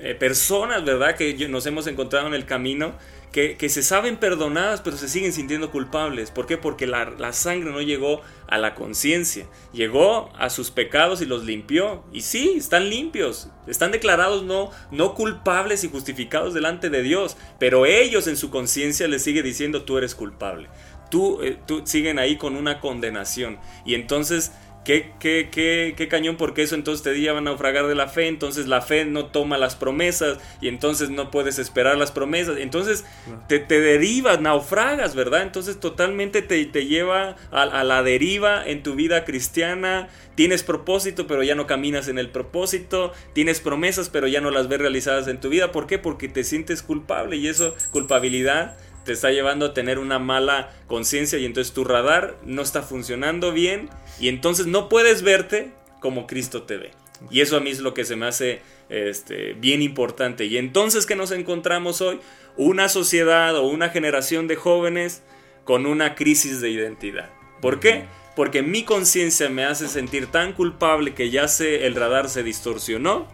[0.00, 1.16] eh, personas, ¿verdad?
[1.16, 2.92] Que nos hemos encontrado en el camino.
[3.34, 6.30] Que, se saben perdonadas, pero se siguen sintiendo culpables.
[6.30, 6.56] ¿Por qué?
[6.56, 9.48] Porque la, sangre no llegó a la conciencia.
[9.72, 12.04] Llegó a sus pecados y los limpió.
[12.12, 13.48] Y sí, están limpios.
[13.66, 17.36] Están declarados no, no culpables y justificados delante de Dios.
[17.58, 20.68] Pero ellos en su conciencia les sigue diciendo tú eres culpable.
[21.10, 23.58] Tú, eh, tú siguen ahí con una condenación.
[23.84, 24.52] Y entonces
[24.84, 26.36] ¿Qué, qué, qué, qué cañón?
[26.36, 28.28] Porque eso entonces te lleva a naufragar de la fe.
[28.28, 32.58] Entonces la fe no toma las promesas y entonces no puedes esperar las promesas.
[32.58, 33.04] Entonces
[33.48, 35.42] te, te derivas, naufragas, ¿verdad?
[35.42, 40.08] Entonces totalmente te, te lleva a, a la deriva en tu vida cristiana.
[40.34, 43.12] Tienes propósito, pero ya no caminas en el propósito.
[43.32, 45.72] Tienes promesas, pero ya no las ves realizadas en tu vida.
[45.72, 45.98] ¿Por qué?
[45.98, 51.38] Porque te sientes culpable y eso, culpabilidad, te está llevando a tener una mala conciencia
[51.38, 56.62] y entonces tu radar no está funcionando bien y entonces no puedes verte como Cristo
[56.62, 56.90] te ve.
[57.30, 60.44] Y eso a mí es lo que se me hace este, bien importante.
[60.44, 62.20] Y entonces que nos encontramos hoy,
[62.56, 65.22] una sociedad o una generación de jóvenes
[65.64, 67.30] con una crisis de identidad.
[67.60, 68.04] ¿Por qué?
[68.36, 73.26] Porque mi conciencia me hace sentir tan culpable que ya sé el radar se distorsionó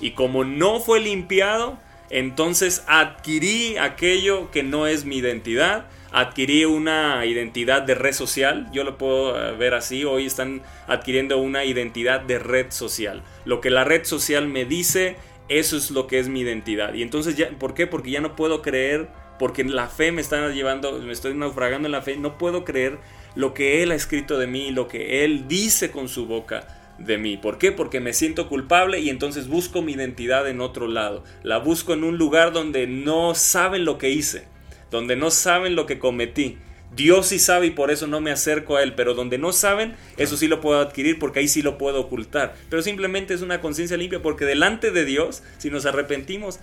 [0.00, 1.78] y como no fue limpiado,
[2.10, 8.84] entonces adquirí aquello que no es mi identidad, adquirí una identidad de red social, yo
[8.84, 13.22] lo puedo eh, ver así, hoy están adquiriendo una identidad de red social.
[13.44, 15.16] Lo que la red social me dice,
[15.48, 16.94] eso es lo que es mi identidad.
[16.94, 17.86] Y entonces ya, ¿por qué?
[17.86, 21.92] Porque ya no puedo creer, porque la fe me está llevando, me estoy naufragando en
[21.92, 22.98] la fe, no puedo creer
[23.34, 27.18] lo que Él ha escrito de mí, lo que Él dice con su boca de
[27.18, 27.36] mí.
[27.36, 27.72] ¿Por qué?
[27.72, 31.24] Porque me siento culpable y entonces busco mi identidad en otro lado.
[31.42, 34.46] La busco en un lugar donde no saben lo que hice,
[34.90, 36.58] donde no saben lo que cometí.
[36.94, 39.94] Dios sí sabe y por eso no me acerco a Él, pero donde no saben,
[40.16, 42.54] eso sí lo puedo adquirir porque ahí sí lo puedo ocultar.
[42.70, 46.60] Pero simplemente es una conciencia limpia porque delante de Dios, si nos arrepentimos,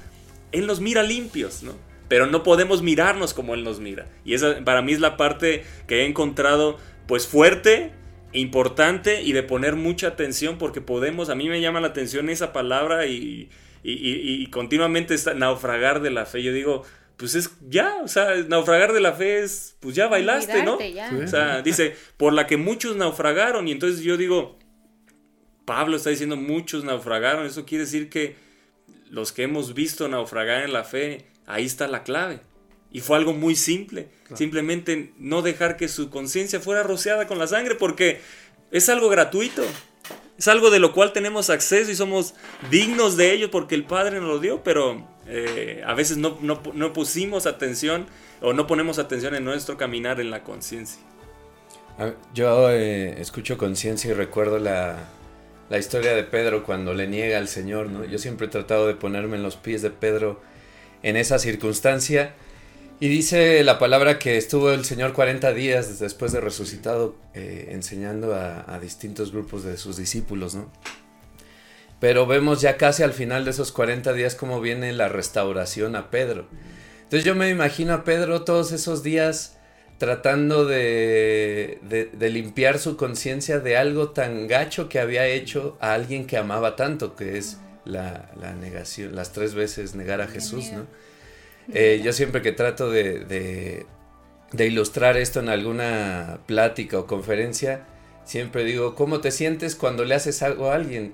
[0.52, 1.74] Él nos mira limpios, ¿no?
[2.08, 4.08] Pero no podemos mirarnos como Él nos mira.
[4.24, 7.91] Y esa para mí es la parte que he encontrado pues fuerte,
[8.39, 12.54] importante y de poner mucha atención porque podemos, a mí me llama la atención esa
[12.54, 13.50] palabra y,
[13.84, 16.43] y, y- y continuamente está naufragar de la fe.
[16.43, 16.84] Yo digo,
[17.17, 20.78] pues es ya, o sea, naufragar de la fe es, pues ya bailaste, ¿no?
[20.93, 21.12] Ya.
[21.24, 24.58] O sea, dice, por la que muchos naufragaron y entonces yo digo,
[25.65, 28.36] Pablo está diciendo muchos naufragaron, eso quiere decir que
[29.10, 32.39] los que hemos visto naufragar en la fe, ahí está la clave.
[32.91, 34.08] Y fue algo muy simple.
[34.36, 38.21] Simplemente no dejar que su conciencia fuera rociada con la sangre porque
[38.71, 39.63] es algo gratuito.
[40.38, 42.34] Es algo de lo cual tenemos acceso y somos
[42.69, 46.62] dignos de ello porque el Padre nos lo dio, pero eh, a veces no, no-
[46.74, 48.06] no pusimos atención
[48.41, 51.00] o no ponemos atención en nuestro caminar en la conciencia.
[52.34, 54.98] Yo eh, escucho conciencia y recuerdo la,
[55.69, 58.04] la historia de Pedro cuando le niega al Señor, ¿no?
[58.04, 60.41] Yo siempre he tratado de ponerme en los pies de Pedro
[61.04, 62.36] en esa circunstancia.
[63.00, 68.34] Y dice la palabra que estuvo el Señor 40 días después de resucitado eh, enseñando
[68.36, 70.72] a, a distintos grupos de sus discípulos, ¿no?
[72.00, 76.10] Pero vemos ya casi al final de esos 40 días cómo viene la restauración a
[76.10, 76.48] Pedro.
[77.04, 79.58] Entonces yo me imagino a Pedro todos esos días
[79.98, 85.94] tratando de, de- de limpiar su conciencia de algo tan gacho que había hecho a
[85.94, 90.72] alguien que amaba tanto, que es la, la negación, las tres veces negar a Jesús,
[90.72, 90.86] ¿no?
[91.73, 93.86] Eh, yo siempre que trato de, de-
[94.51, 97.82] de ilustrar esto en alguna plática o conferencia,
[98.23, 101.13] siempre digo, ¿cómo te sientes cuando le haces algo a alguien?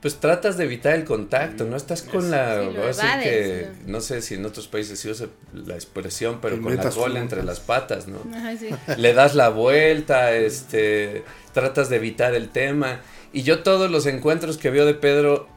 [0.00, 2.58] Pues tratas de evitar el contacto, no estás con la...
[2.60, 3.92] Sí, lo voy a decir evades, que, ¿no?
[3.92, 7.42] no sé si en otros países se usa la expresión, pero con la cola entre
[7.44, 8.18] las patas, ¿no?
[8.34, 8.70] Ajá, sí.
[8.96, 11.22] le das la vuelta, este,
[11.52, 13.00] tratas de evitar el tema.
[13.34, 15.48] Y yo todos los encuentros que veo de Pedro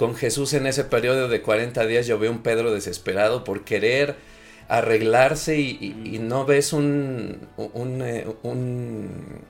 [0.00, 4.16] con Jesús en ese periodo de 40 días, yo veo un Pedro desesperado por querer
[4.66, 9.42] arreglarse y, y- y no ves un, un, eh, un-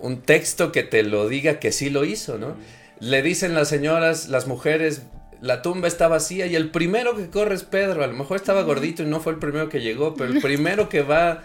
[0.00, 2.56] un texto que te lo diga que sí lo hizo, ¿no?
[2.98, 5.02] Le dicen las señoras, las mujeres,
[5.42, 8.62] la tumba está vacía y el primero que corre es Pedro, a lo mejor estaba
[8.62, 11.42] gordito y no fue el primero que llegó, pero el primero que va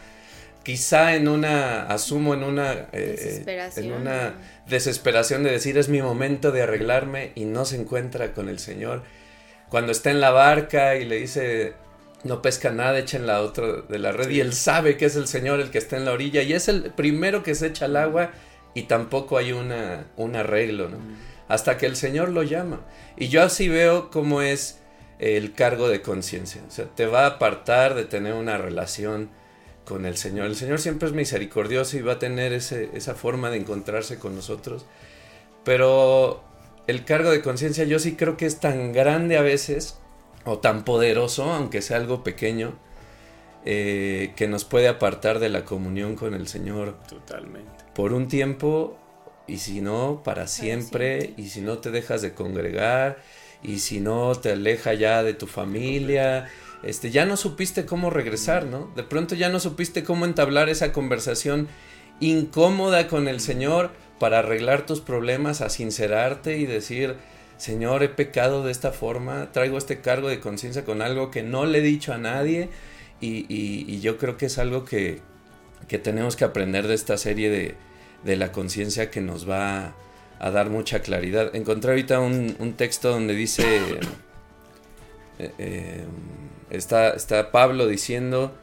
[0.64, 3.86] quizá en una, asumo en una, eh, Desesperación.
[3.88, 4.34] en una
[4.70, 9.04] desesperación de decir es mi momento de arreglarme y no se encuentra con el Señor.
[9.70, 11.74] Cuando está en la barca y le dice
[12.24, 15.16] no pesca nada, echa en la otra de la red y él sabe que es
[15.16, 17.86] el Señor el que está en la orilla y es el primero que se echa
[17.86, 18.32] al agua
[18.74, 20.98] y tampoco hay una, un arreglo, ¿no?
[21.48, 22.82] Hasta que el Señor lo llama.
[23.18, 24.80] Y yo así veo cómo es
[25.18, 26.62] el cargo de conciencia.
[26.68, 29.32] O sea, te va a apartar de tener una relación
[29.90, 30.46] con el Señor.
[30.46, 34.36] El Señor siempre es misericordioso y va a tener ese- esa forma de encontrarse con
[34.36, 34.86] nosotros.
[35.66, 36.42] Pero
[36.88, 39.98] el cargo de conciencia yo sí creo que es tan grande a veces,
[40.46, 42.74] o tan poderoso, aunque sea algo pequeño,
[43.66, 47.84] eh, que nos puede apartar de la comunión con el Señor Totalmente.
[47.94, 48.98] por un tiempo
[49.48, 51.44] y si no, para siempre, siempre.
[51.44, 53.18] y si no te dejas de congregar,
[53.62, 56.48] y si no te aleja ya de tu familia,
[56.84, 58.92] este, ya no supiste cómo regresar, ¿no?
[58.96, 61.68] De pronto ya no supiste cómo entablar esa conversación
[62.20, 67.16] incómoda con el Señor para arreglar tus problemas, a sincerarte y decir,
[67.58, 71.66] Señor, he pecado de esta forma, traigo este cargo de conciencia con algo que no
[71.66, 72.70] le he dicho a nadie,
[73.22, 75.20] y, yo creo que es algo que,
[75.88, 77.76] que tenemos que aprender de esta serie de,
[78.24, 79.94] de la conciencia que nos va
[80.40, 81.56] a dar mucha claridad.
[81.56, 83.82] Encontré ahorita un, texto donde dice,
[85.38, 86.04] eh, eh,
[86.70, 88.56] está, está Pablo diciendo,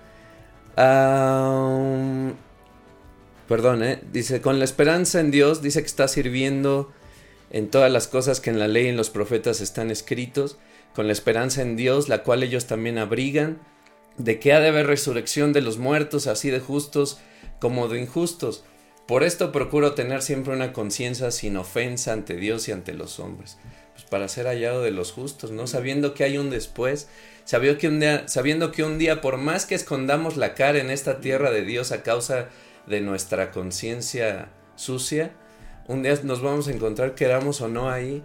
[0.76, 2.32] ah,
[3.48, 6.92] perdón, eh, dice, con la esperanza en Dios, dice que está sirviendo
[7.50, 10.58] en todas las cosas que en la ley y en los profetas están escritos,
[10.94, 13.60] con la esperanza en Dios, la cual ellos también abrigan,
[14.18, 17.18] de que ha de haber resurrección de los muertos, así de justos
[17.60, 18.64] como de injustos.
[19.06, 23.56] Por esto procuro tener siempre una conciencia sin ofensa ante Dios y ante los hombres,
[23.92, 25.66] pues para ser hallado de los justos, ¿no?
[25.66, 27.08] Sabiendo que hay un después,
[27.46, 30.90] sabiendo que un día, sabiendo que un día, por más que escondamos la cara en
[30.90, 32.48] esta tierra de Dios a causa
[32.86, 35.30] de nuestra conciencia sucia,
[35.86, 38.22] un día nos vamos a encontrar, queramos o no ahí,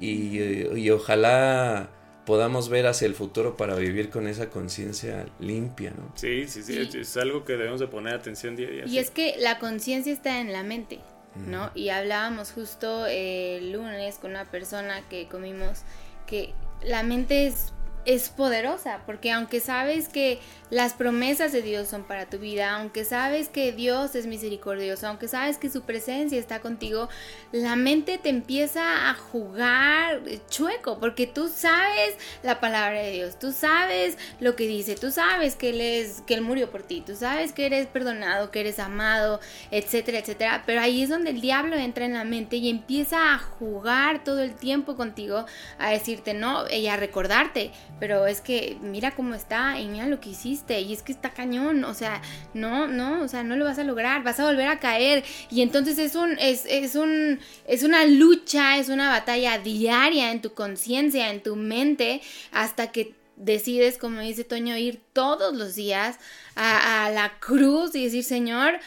[0.00, 1.90] y, eh, y ojalá
[2.24, 6.12] podamos ver hacia el futuro para vivir con esa conciencia limpia, ¿no?
[6.14, 8.84] Sí, sí, sí, es algo que debemos de poner atención día a día.
[8.86, 8.98] Y sí.
[8.98, 11.00] es que la conciencia está en la mente,
[11.46, 11.70] ¿no?
[11.74, 15.82] Y hablábamos justo eh, el lunes con una persona que comimos
[16.26, 16.54] que
[16.84, 17.72] la mente es,
[18.04, 20.40] es poderosa, porque aunque sabes que
[20.70, 25.28] las promesas de Dios son para tu vida, aunque sabes que Dios es misericordioso, aunque
[25.28, 27.08] sabes que su presencia está contigo,
[27.52, 33.52] la mente te empieza a jugar chueco, porque tú sabes la palabra de Dios, tú
[33.52, 37.14] sabes lo que dice, tú sabes que Él, es, que él murió por ti, tú
[37.14, 39.40] sabes que eres perdonado, que eres amado,
[39.70, 40.62] etcétera, etcétera.
[40.64, 44.40] Pero ahí es donde el diablo entra en la mente y empieza a jugar todo
[44.40, 45.44] el tiempo contigo,
[45.78, 47.70] a decirte no y a recordarte,
[48.02, 51.32] pero es que mira cómo está y mira lo que hiciste y es que está
[51.32, 52.20] cañón, o sea,
[52.52, 55.22] no, no, o sea, no lo vas a lograr, vas a volver a caer.
[55.50, 60.42] Y entonces es un, es, es un, es una lucha, es una batalla diaria en
[60.42, 66.18] tu conciencia, en tu mente, hasta que decides, como dice Toño, ir todos los días
[66.56, 68.80] a, a la cruz y decir, Señor,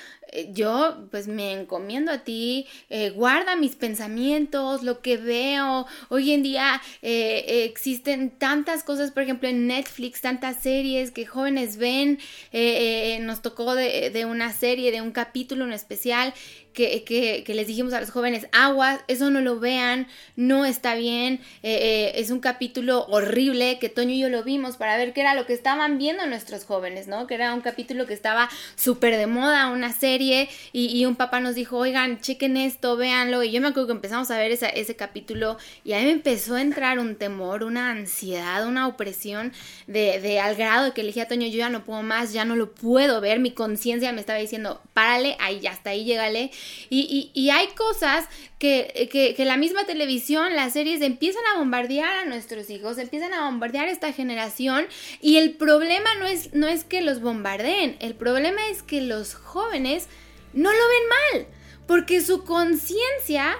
[0.53, 5.85] yo pues me encomiendo a ti, eh, guarda mis pensamientos, lo que veo.
[6.09, 11.25] Hoy en día eh, eh, existen tantas cosas, por ejemplo en Netflix, tantas series que
[11.25, 12.19] jóvenes ven.
[12.51, 16.33] Eh, eh, nos tocó de, de una serie, de un capítulo en especial
[16.75, 20.93] que, que, que, les dijimos a los jóvenes, aguas, eso no lo vean, no está
[20.93, 25.13] bien, eh, eh, es un capítulo horrible que Toño y yo lo vimos para ver
[25.13, 27.25] qué era lo que estaban viendo nuestros jóvenes, ¿no?
[27.25, 30.24] Que era un capítulo que estaba súper de moda, una serie,
[30.73, 34.31] y, un papá nos dijo, oigan, chequen esto, véanlo, y yo me acuerdo que empezamos
[34.31, 38.67] a ver ese capítulo y a mí me empezó a entrar un temor, una ansiedad,
[38.67, 39.53] una opresión
[39.87, 42.55] de, al grado que le dije a Toño, yo ya no puedo más, ya no
[42.55, 46.51] lo puedo ver, mi conciencia me estaba diciendo, párale, ahí, hasta ahí llégale,
[46.89, 48.27] y, hay cosas
[48.59, 53.33] que, que, que, la misma televisión, las series empiezan a bombardear a nuestros hijos, empiezan
[53.33, 54.87] a bombardear a esta generación
[55.21, 59.35] y el problema no es, no es que los bombardeen, el problema es que los
[59.35, 60.07] jóvenes
[60.55, 61.47] no lo ven mal,
[61.85, 63.57] porque su conciencia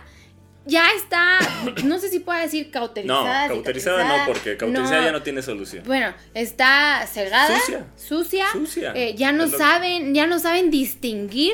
[0.66, 1.40] ya está,
[1.84, 3.48] no sé si puedo decir cauterizada.
[3.48, 5.84] No, cauterizada no, porque cauterizada no, ya no tiene solución.
[5.86, 8.94] Bueno, está cegada, sucia, sucia, sucia.
[8.96, 11.54] Eh, ya no saben, ya no saben distinguir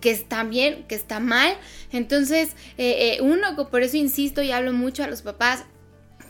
[0.00, 1.56] que está bien, que está mal.
[1.92, 5.64] Entonces, eh, eh, uno, por eso insisto y hablo mucho a los papás,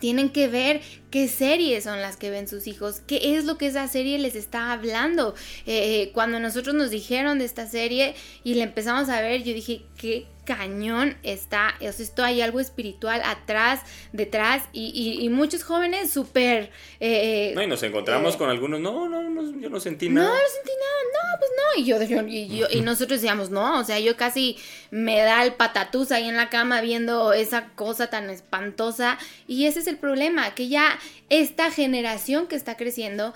[0.03, 0.81] tienen que ver
[1.11, 4.35] qué series son las que ven sus hijos, qué es lo que esa serie les
[4.35, 5.33] está hablando.
[5.65, 9.85] Eh, cuando nosotros nos dijeron de esta serie y la empezamos a ver, yo dije,
[9.95, 13.81] qué cañón está, o sea, esto hay algo espiritual atrás,
[14.11, 16.71] detrás, y, y- y muchos jóvenes súper...
[16.99, 20.21] eh, No, y nos encontramos eh, con algunos, no, no, no, yo no sentí no,
[20.21, 20.33] nada.
[20.33, 21.81] no sentí nada, no, pues no.
[21.81, 24.57] Y yo, yo- y, yo- y nosotros decíamos, no, o sea, yo casi
[24.91, 29.17] me da el patatús ahí en la cama viendo esa cosa tan espantosa.
[29.47, 33.33] Y ese es el problema, que ya esta generación que está creciendo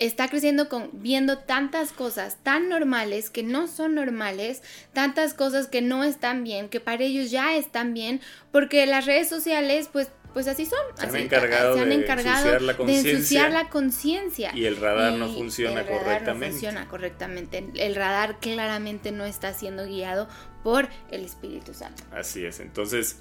[0.00, 5.82] está creciendo con viendo tantas cosas tan normales que no son normales, tantas cosas que
[5.82, 8.20] no están bien, que para ellos ya están bien,
[8.50, 11.94] porque las redes sociales pues pues así son, Se han así- encargado se han de
[11.96, 13.10] encargado ensuciar la de conciencia.
[13.12, 14.52] ensuciar la conciencia.
[14.54, 16.46] Y el radar no funciona el radar correctamente.
[16.46, 17.64] No funciona correctamente.
[17.74, 20.28] El radar claramente no está siendo guiado
[20.62, 22.04] por el Espíritu Santo.
[22.12, 22.60] Así es.
[22.60, 23.18] Entonces,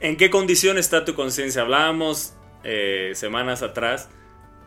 [0.00, 1.62] ¿en qué condición está tu conciencia?
[1.62, 4.08] Hablábamos eh, semanas atrás.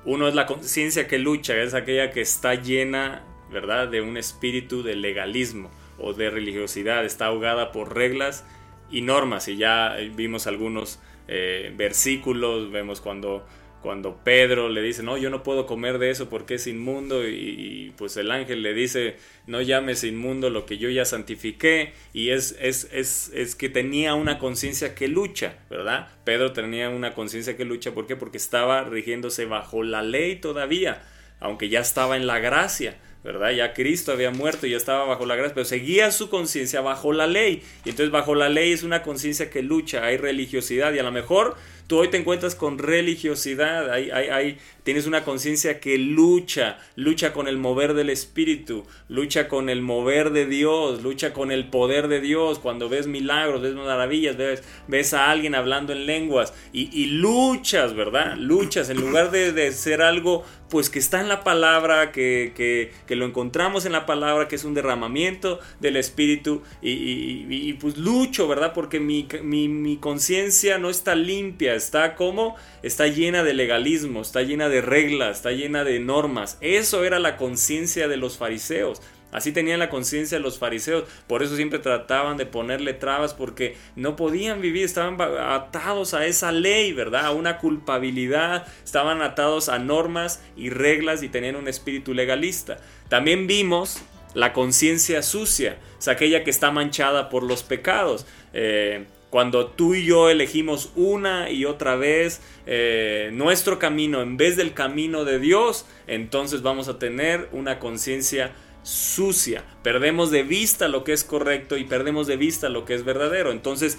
[0.06, 4.84] Uno es la conciencia que lucha, es aquella que está llena, ¿verdad?, de un espíritu
[4.84, 7.04] de legalismo o de religiosidad.
[7.06, 8.46] Está ahogada por reglas
[8.92, 9.48] y normas.
[9.48, 13.48] Y ya vimos algunos eh, versículos, vemos cuando,
[13.86, 17.24] cuando Pedro le dice, no, yo no puedo comer de eso porque es inmundo.
[17.24, 21.94] Y, pues el ángel le dice, no llames inmundo lo que yo ya santifiqué.
[22.12, 26.08] Y es, es, es, es que tenía una conciencia que lucha, ¿verdad?
[26.24, 28.16] Pedro tenía una conciencia que lucha, ¿por qué?
[28.16, 31.04] Porque estaba rigiéndose bajo la ley todavía,
[31.40, 32.98] aunque ya estaba en la gracia.
[33.24, 33.52] ¿verdad?
[33.52, 37.12] Ya Cristo había muerto y ya estaba bajo la gracia, pero seguía su conciencia bajo
[37.12, 37.64] la ley.
[37.84, 41.12] Y entonces bajo la ley es una conciencia que lucha, hay religiosidad y a lo
[41.12, 41.56] mejor
[41.88, 47.34] tú hoy te encuentras con religiosidad, hay, hay, hay, tienes una conciencia que lucha, lucha
[47.34, 52.08] con el mover del Espíritu, lucha con el mover de Dios, lucha con el poder
[52.08, 57.06] de Dios, cuando ves milagros, ves maravillas, ves, ves a alguien hablando en lenguas y,
[57.06, 58.36] luchas, ¿verdad?
[58.38, 63.16] Luchas en lugar de, ser algo pues que está en la palabra, que, que, que,
[63.16, 68.74] lo encontramos en la palabra, que es un derramamiento del Espíritu y pues lucho, ¿verdad?
[68.74, 74.42] Porque mi, mi, mi conciencia no está limpia, está como, está llena de legalismo, está
[74.42, 76.58] llena de reglas, está llena de normas.
[76.62, 79.02] Eso era la conciencia de los fariseos.
[79.36, 84.16] Así tenían la conciencia los fariseos, por eso siempre trataban de ponerle trabas porque no
[84.16, 87.26] podían vivir, estaban atados a esa ley, ¿verdad?
[87.26, 92.78] A una culpabilidad, estaban atados a normas y reglas y tenían un espíritu legalista.
[93.10, 94.02] También vimos
[94.34, 98.26] la conciencia sucia, es aquella que está manchada por los pecados.
[98.54, 104.56] Eh, cuando tú y yo elegimos una y otra vez eh, nuestro camino en vez
[104.56, 108.54] del camino de Dios, entonces vamos a tener una conciencia
[108.84, 109.64] sucia.
[109.84, 113.52] Perdemos de vista lo que es correcto y perdemos de vista lo que es verdadero.
[113.52, 113.98] Entonces,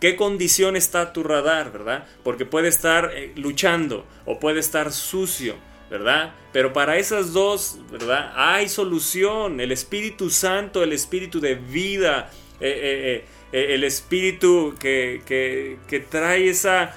[0.00, 2.06] ¿qué condición está tu radar, verdad?
[2.22, 5.54] Porque puede estar eh, luchando o puede estar sucio.
[5.90, 6.34] ¿verdad?
[6.52, 8.32] Pero para esas dos, ¿verdad?
[8.34, 9.60] Hay solución.
[9.60, 13.24] El Espíritu Santo, el Espíritu de vida, eh, eh, eh,
[13.54, 16.94] el Espíritu que, que, que trae esa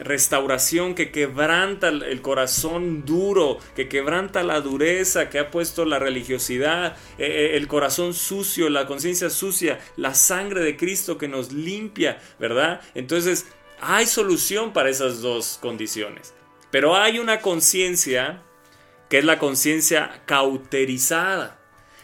[0.00, 6.96] restauración, que quebranta el corazón duro, que quebranta la dureza que ha puesto la religiosidad,
[7.18, 12.80] eh, el corazón sucio, la conciencia sucia, la sangre de Cristo que nos limpia, ¿verdad?
[12.94, 13.46] Entonces,
[13.80, 16.34] hay solución para esas dos condiciones.
[16.72, 18.42] Pero hay una conciencia
[19.08, 21.57] que es la conciencia cauterizada.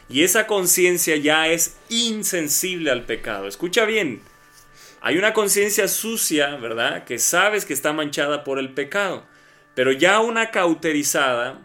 [0.09, 3.47] Y esa conciencia ya es insensible al pecado.
[3.47, 4.23] Escucha bien.
[5.01, 7.05] Hay una conciencia sucia, ¿verdad?
[7.05, 9.27] Que sabes que está manchada por el pecado.
[9.75, 11.61] Pero ya una cauterizada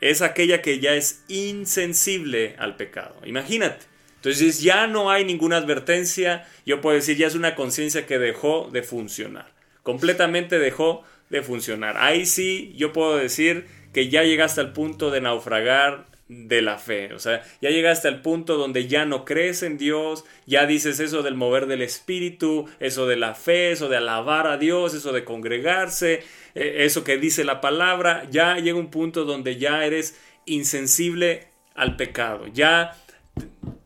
[0.00, 3.16] es aquella que ya es insensible al pecado.
[3.24, 3.86] Imagínate.
[4.16, 6.46] Entonces ya no hay ninguna advertencia.
[6.64, 9.52] Yo puedo decir, ya es una conciencia que dejó de funcionar.
[9.82, 11.96] Completamente dejó de funcionar.
[11.98, 17.12] Ahí sí yo puedo decir que ya llegaste al punto de naufragar de la fe.
[17.12, 21.22] O sea, ya llegaste al punto donde ya no crees en Dios, ya dices eso
[21.22, 25.24] del mover del espíritu, eso de la fe, eso de alabar a Dios, eso de
[25.24, 26.22] congregarse,
[26.54, 31.96] eh, eso que dice la palabra, ya llega un punto donde ya eres insensible al
[31.96, 32.46] pecado.
[32.46, 32.96] Ya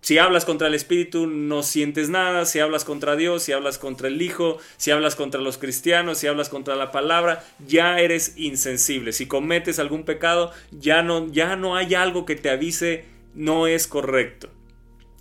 [0.01, 4.09] si hablas contra el Espíritu no sientes nada, si hablas contra Dios, si hablas contra
[4.09, 9.13] el Hijo, si hablas contra los cristianos, si hablas contra la palabra, ya eres insensible.
[9.13, 13.87] Si cometes algún pecado, ya no, ya no hay algo que te avise no es
[13.87, 14.49] correcto.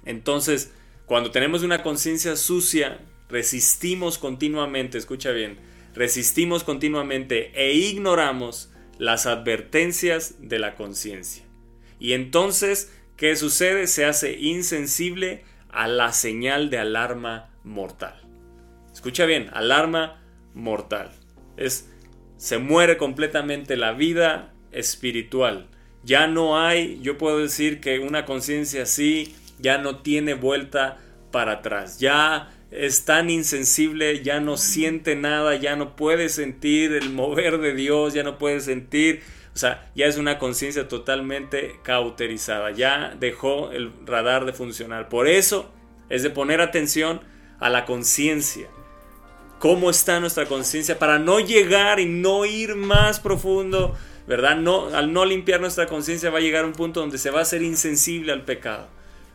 [0.05, 0.71] Entonces,
[1.05, 2.99] cuando tenemos una conciencia sucia,
[3.29, 5.57] resistimos continuamente, escucha bien,
[5.95, 8.69] resistimos continuamente e ignoramos
[8.99, 11.43] las advertencias de la conciencia.
[11.99, 13.87] Y entonces ¿Qué sucede?
[13.87, 18.21] Se hace insensible a la señal de alarma mortal.
[18.93, 20.21] Escucha bien, alarma
[20.53, 21.11] mortal.
[21.57, 21.89] Es
[22.37, 25.67] se muere completamente la vida espiritual.
[26.03, 30.99] Ya no hay, yo puedo decir que una conciencia así ya no tiene vuelta
[31.31, 31.99] para atrás.
[31.99, 37.73] Ya es tan insensible, ya no siente nada, ya no puede sentir el mover de
[37.73, 39.21] Dios, ya no puede sentir,
[39.57, 45.09] o sea, ya es una conciencia totalmente cauterizada, ya dejó el radar de funcionar.
[45.09, 45.71] Por eso
[46.09, 47.21] es de poner atención
[47.59, 48.67] a la conciencia.
[49.57, 50.99] ¿Cómo está nuestra conciencia?
[50.99, 53.97] Para no llegar y no ir más profundo,
[54.27, 54.57] ¿verdad?
[54.57, 57.41] No, al no limpiar nuestra conciencia va a llegar a un punto donde se va
[57.41, 58.87] a ser insensible al pecado.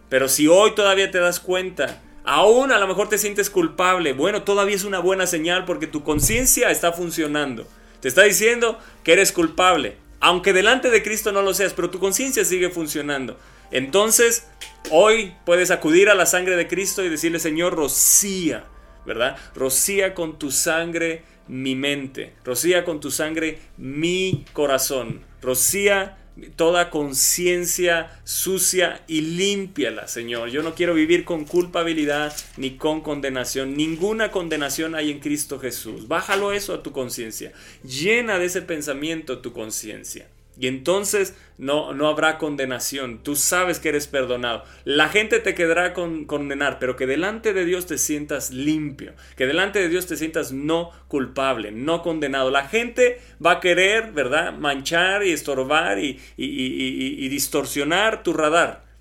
[0.09, 4.45] Pero si hoy todavía te das cuenta, aún a lo mejor te sientes culpable, bueno,
[4.45, 7.67] todavía es una buena señal porque tu conciencia está funcionando.
[8.01, 11.99] Te está diciendo que eres culpable, aunque delante de Cristo no lo seas, pero tu
[11.99, 13.37] conciencia sigue funcionando.
[13.73, 14.47] Entonces,
[14.91, 18.65] hoy puedes acudir a la sangre de Cristo y decirle, Señor, rocía,
[19.05, 19.37] ¿verdad?
[19.53, 26.19] Rocía con tu sangre mi mente, rocía con tu sangre mi corazón, rocía
[26.57, 30.49] toda conciencia sucia y límpiala, Señor.
[30.51, 33.77] Yo no quiero vivir con culpabilidad ni con condenación.
[33.77, 36.09] Ninguna condenación hay en Cristo Jesús.
[36.09, 37.53] Bájalo eso a tu conciencia.
[37.83, 40.27] Llena de ese pensamiento tu conciencia.
[40.59, 43.23] Y entonces no, no habrá condenación.
[43.23, 44.65] Tú sabes que eres perdonado.
[44.85, 49.15] La gente te quedará con condenar, pero que delante de Dios te sientas limpio.
[49.37, 52.51] Que delante de Dios te sientas no culpable, no condenado.
[52.51, 54.53] La gente va a querer, ¿verdad?
[54.53, 58.93] Manchar y estorbar y, y, y, y distorsionar tu radar.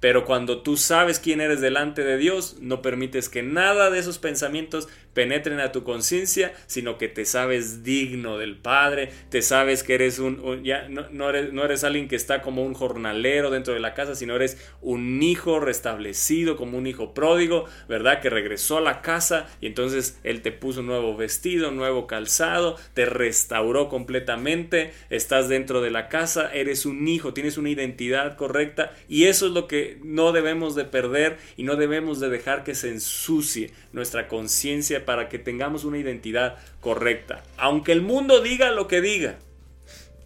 [0.00, 4.18] Pero cuando tú sabes quién eres delante de Dios, no permites que nada de esos
[4.18, 9.94] pensamientos penetren a tu conciencia, sino que te sabes digno del Padre, te sabes que
[9.94, 13.74] eres un, ya no, no, eres, no eres alguien que está como un jornalero dentro
[13.74, 18.20] de la casa, sino eres un hijo restablecido, como un hijo pródigo, ¿verdad?
[18.20, 22.06] Que regresó a la casa y entonces Él te puso un nuevo vestido, un nuevo
[22.06, 28.36] calzado, te restauró completamente, estás dentro de la casa, eres un hijo, tienes una identidad
[28.36, 32.64] correcta y eso es lo que no debemos de perder y no debemos de dejar
[32.64, 37.42] que se ensucie nuestra conciencia para que tengamos una identidad correcta.
[37.56, 39.36] Aunque el mundo diga lo que diga,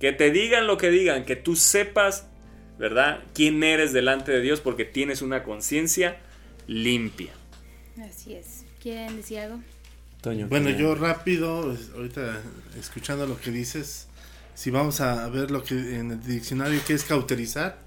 [0.01, 2.27] que te digan lo que digan, que tú sepas,
[2.79, 3.21] ¿verdad?
[3.35, 6.19] Quién eres delante de Dios porque tienes una conciencia
[6.67, 7.33] limpia.
[8.09, 8.65] Así es.
[8.83, 9.61] ¿Quieren decir algo?
[10.21, 12.41] Toño, Bueno, yo rápido, es- ahorita
[12.79, 14.09] escuchando lo que dices,
[14.55, 17.79] si vamos a ver lo que en el diccionario que es cauterizar,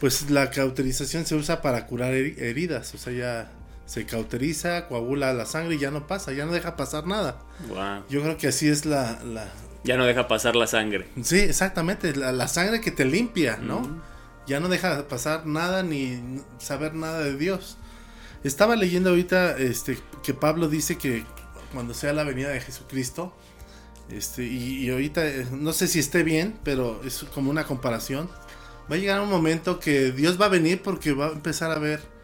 [0.00, 3.50] pues la cauterización se usa para curar heri- heridas, o sea, ya
[3.88, 7.40] se cauteriza, coagula la sangre y ya no pasa, ya no deja pasar nada.
[7.68, 8.04] Wow.
[8.10, 9.50] Yo creo que así es la, la
[9.82, 11.08] Ya no deja pasar la sangre.
[11.22, 14.02] sí, exactamente, la, la sangre que te limpia, ¿no?
[14.46, 16.20] Ya no deja pasar nada ni
[16.58, 17.78] saber nada de Dios.
[18.44, 21.24] Estaba leyendo ahorita este, que Pablo dice que
[21.72, 23.34] cuando sea la venida de Jesucristo,
[24.10, 28.28] este, y, y ahorita eh, no sé si esté bien, pero es como una comparación.
[28.90, 31.78] Va a llegar un momento que Dios va a venir porque va a empezar a
[31.78, 32.17] ver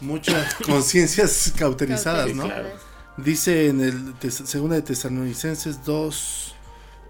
[0.00, 2.44] muchas conciencias cauterizadas, ¿no?
[2.44, 2.68] claro.
[3.16, 6.54] Dice en el segunda de Tesalonicenses 2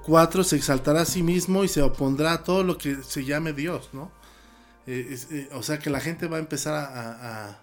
[0.04, 3.52] 4 se exaltará a sí mismo y se opondrá a todo lo que se llame
[3.52, 4.12] Dios, ¿no?
[4.86, 7.62] Eh, es- eh, o sea que la gente va a empezar a, a-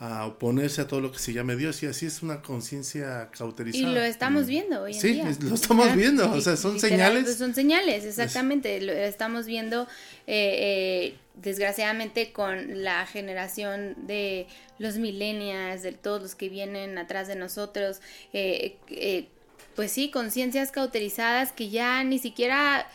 [0.00, 3.38] a oponerse a todo lo que se llame Dios y así es una conciencia Y
[3.38, 3.92] cauterizada.
[3.92, 5.28] lo estamos viendo hoy en Sí, día.
[5.28, 7.24] es- lo estamos viendo, o sea, son Literal, señales.
[7.26, 8.80] pues son señales, exactamente.
[8.80, 9.82] Lo estamos viendo,
[10.26, 14.46] eh, eh, desgraciadamente, con la generación de
[14.78, 18.00] los millennials, de todos los que vienen atrás de nosotros.
[18.32, 19.28] eh, eh,
[19.74, 22.86] pues sí, conciencias cauterizadas que ya ni siquiera,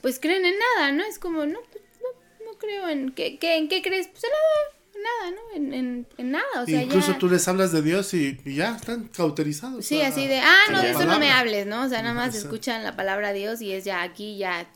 [0.00, 1.04] pues creen en nada, ¿no?
[1.04, 3.12] Es como, no, pues, no, no creo en...
[3.12, 4.08] ¿qué, qué- ¿En qué crees?
[4.08, 4.78] Pues nada.
[4.94, 5.56] Nada, ¿no?
[5.56, 7.18] En, en, en nada, o sea, Incluso ya...
[7.18, 9.84] tú les hablas de Dios y, y ya están cauterizados.
[9.84, 11.82] Sí, así de, ah, no, de eso no me hables, ¿no?
[11.84, 14.66] O sea, nada más escuchan la palabra Dios y es ya aquí, ya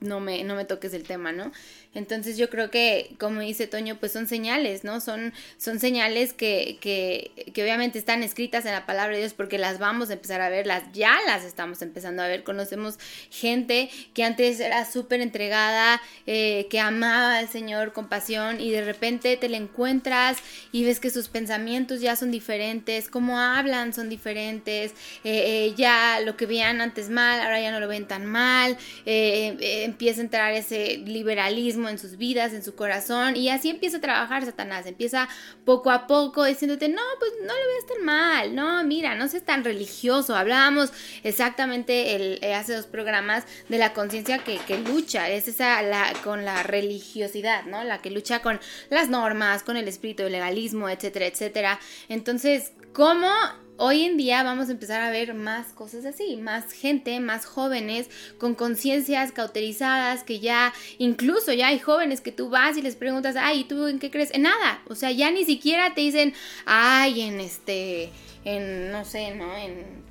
[0.00, 1.50] no me, no me toques el tema, ¿no?
[1.94, 5.00] Entonces yo creo que, como dice Toño, pues son señales, ¿no?
[5.00, 9.58] Son, son señales que, que, que obviamente están escritas en la palabra de Dios porque
[9.58, 12.44] las vamos a empezar a ver, las, ya las estamos empezando a ver.
[12.44, 12.98] Conocemos
[13.30, 18.84] gente que antes era súper entregada, eh, que amaba al Señor con pasión y de
[18.84, 20.38] repente te le encuentras
[20.72, 24.92] y ves que sus pensamientos ya son diferentes, cómo hablan son diferentes,
[25.24, 28.76] eh, eh, ya lo que veían antes mal, ahora ya no lo ven tan mal,
[29.06, 33.98] eh, empieza a entrar ese liberalismo en sus vidas, en su corazón, y así empieza
[33.98, 35.28] a trabajar Satanás, empieza
[35.64, 39.44] poco a poco diciéndote, no, pues no lo veas tan mal, no, mira, no seas
[39.44, 45.28] tan religioso, hablábamos exactamente el, eh, hace dos programas de la conciencia que, que lucha,
[45.30, 47.84] es esa la, con la religiosidad, ¿no?
[47.84, 48.60] La que lucha con
[48.90, 51.80] las normas, con el espíritu del legalismo, etcétera, etcétera.
[52.08, 53.30] Entonces, ¿cómo
[53.76, 58.08] hoy en día vamos a empezar a ver más cosas así, más gente, más jóvenes
[58.38, 63.36] con conciencias cauterizadas que ya, incluso ya hay jóvenes que tú vas y les preguntas,
[63.38, 64.32] ay, ¿y tú en qué crees?
[64.34, 66.34] En nada, o sea, ya ni siquiera te dicen,
[66.66, 68.10] ay, en este,
[68.44, 69.56] en, no sé, ¿no?
[69.56, 70.04] En,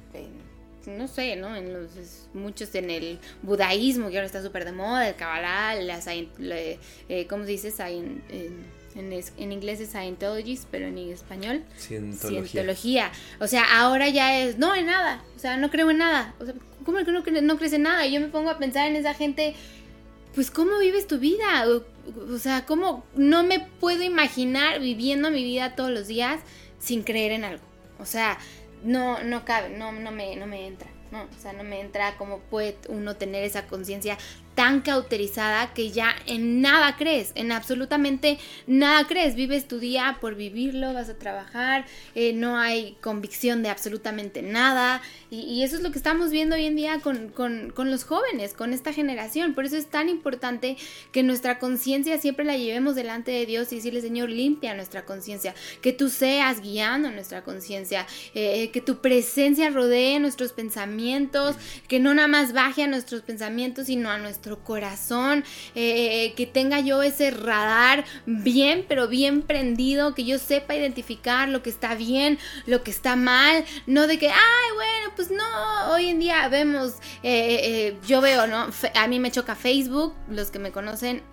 [0.85, 1.55] no sé, ¿no?
[1.55, 1.91] En los,
[2.33, 6.77] muchos en el budaísmo, que ahora está súper de moda, el Kabbalah, la, scien- le-
[7.07, 7.71] eh, ¿cómo se dice?
[8.95, 12.43] En es- en inglés es Scientologist, pero en español Cientología.
[12.45, 13.11] Cientología.
[13.39, 15.23] O sea, ahora ya es, no, en nada.
[15.35, 16.33] O sea, no creo en nada.
[16.39, 16.53] O sea,
[16.85, 18.05] ¿cómo que no, cre- no crees en nada?
[18.05, 19.55] Y yo me pongo a pensar en esa gente,
[20.35, 21.65] pues, ¿cómo vives tu vida?
[21.67, 21.83] O,
[22.33, 26.39] o sea, ¿cómo no me puedo imaginar viviendo mi vida todos los días
[26.79, 27.63] sin creer en algo?
[27.99, 28.37] O sea,
[28.83, 30.89] no, no cabe, no, no, me, no me entra.
[31.11, 34.17] No, o sea, no me entra cómo puede uno tener esa conciencia
[34.55, 38.37] tan cauterizada que ya en nada crees, en absolutamente
[38.67, 39.35] nada crees.
[39.35, 41.85] Vives tu día por vivirlo, vas a trabajar,
[42.15, 45.01] eh, no hay convicción de absolutamente nada.
[45.31, 48.53] Y, eso es lo que estamos viendo hoy en día con, con- con los jóvenes,
[48.53, 49.53] con esta generación.
[49.53, 50.77] Por eso es tan importante
[51.11, 55.55] que nuestra conciencia siempre la llevemos delante de Dios y decirle, Señor, limpia nuestra conciencia,
[55.81, 61.55] que tú seas guiando nuestra conciencia, eh, que tu presencia rodee nuestros pensamientos,
[61.87, 65.43] que no nada más baje a nuestros pensamientos, sino a nuestro corazón,
[65.75, 71.63] eh, que tenga yo ese radar bien, pero bien prendido, que yo sepa identificar lo
[71.63, 76.09] que está bien, lo que está mal, no de que, ay, bueno, pues no, hoy
[76.09, 78.67] en día vemos, eh, eh, yo veo, ¿no?
[78.95, 81.23] A mí me choca Facebook, los que me conocen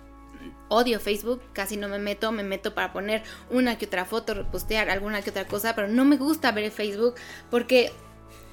[0.69, 4.89] odio Facebook, casi no me meto, me meto para poner una que otra foto, repostear
[4.89, 7.15] alguna que otra cosa, pero no me gusta ver Facebook
[7.49, 7.91] porque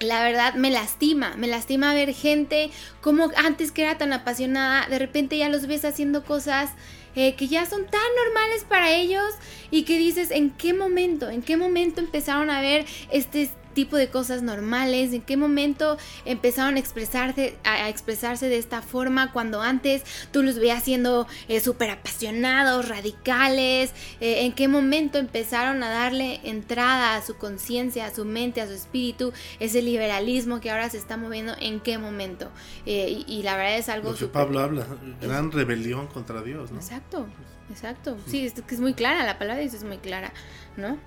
[0.00, 2.70] la verdad me lastima, me lastima ver gente
[3.00, 6.70] como antes que era tan apasionada, de repente ya los ves haciendo cosas
[7.16, 9.34] eh, que ya son tan normales para ellos
[9.70, 11.30] y que dices, ¿en qué momento?
[11.30, 15.12] ¿En qué momento empezaron a ver este tipo de cosas normales?
[15.12, 20.02] ¿En qué momento empezaron a expresarse, a, expresarse de esta forma cuando antes
[20.32, 23.92] tú los veías siendo eh, súper apasionados, radicales?
[24.20, 28.66] Eh, ¿En qué momento empezaron a darle entrada a su conciencia, a su mente, a
[28.66, 31.54] su espíritu, ese liberalismo que ahora se está moviendo?
[31.60, 32.50] ¿En qué momento?
[32.84, 34.86] Eh, y, y la verdad es algo Lo que súper- Pablo habla,
[35.20, 36.78] gran rebelión contra Dios, ¿no?
[36.80, 37.28] Exacto,
[37.70, 38.16] exacto.
[38.26, 40.32] Sí, es que es muy clara, la palabra dice es muy clara,
[40.76, 40.98] ¿no?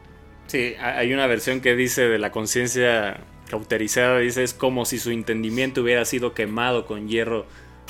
[0.51, 4.97] Sí, ha- hay una versión que dice de la conciencia cauterizada, dice es como si
[4.99, 7.45] su entendimiento hubiera sido quemado con hierro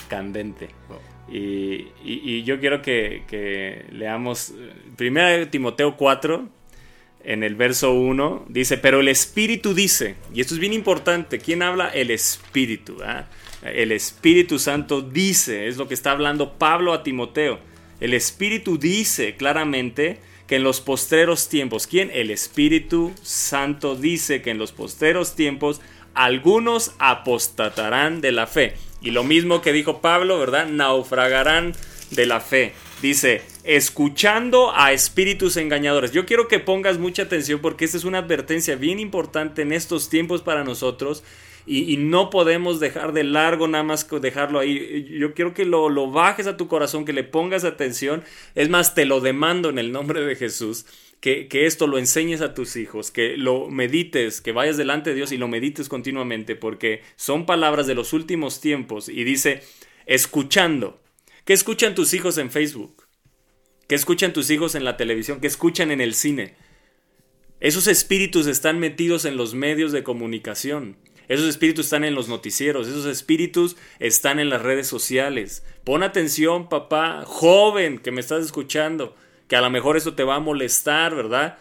[0.09, 0.69] candente.
[0.87, 0.99] Wow.
[1.31, 4.53] Y, y- y yo quiero que, que leamos
[4.99, 6.49] 1 Timoteo 4,
[7.23, 11.61] en el verso 1, dice, pero el Espíritu dice, y esto es bien importante, ¿quién
[11.63, 11.87] habla?
[11.89, 12.97] El Espíritu.
[13.03, 13.25] ah?
[13.63, 17.59] El Espíritu Santo dice, es lo que está hablando Pablo a Timoteo.
[17.99, 20.19] El Espíritu dice claramente
[20.51, 22.11] que en los postreros tiempos, ¿quién?
[22.13, 25.79] El Espíritu Santo dice que en los postreros tiempos
[26.13, 28.73] algunos apostatarán de la fe.
[29.01, 30.67] Y lo mismo que dijo Pablo, ¿verdad?
[30.67, 31.71] Naufragarán
[32.09, 32.73] de la fe.
[33.01, 36.11] Dice, escuchando a espíritus engañadores.
[36.11, 40.09] Yo quiero que pongas mucha atención porque esta es una advertencia bien importante en estos
[40.09, 41.23] tiempos para nosotros.
[41.65, 45.07] Y, no podemos dejar de largo nada más dejarlo ahí.
[45.19, 48.23] Yo quiero que lo, lo bajes a tu corazón, que le pongas atención.
[48.55, 50.85] Es más, te lo demando en el nombre de Jesús.
[51.19, 55.17] Que, que esto lo enseñes a tus hijos, que lo medites, que vayas delante de
[55.17, 59.07] Dios y lo medites continuamente, porque son palabras de los últimos tiempos.
[59.07, 59.61] Y dice,
[60.07, 60.99] escuchando.
[61.45, 63.05] ¿Qué escuchan tus hijos en Facebook?
[63.87, 65.41] ¿Qué escuchan tus hijos en la televisión?
[65.41, 66.55] ¿Qué escuchan en el cine?
[67.59, 70.97] Esos espíritus están metidos en los medios de comunicación.
[71.31, 72.89] Esos espíritus están en los noticieros.
[72.89, 75.63] Esos espíritus están en las redes sociales.
[75.85, 79.15] Pon atención, papá, joven que me estás escuchando,
[79.47, 81.57] que a lo mejor eso te va a molestar, ¿verdad?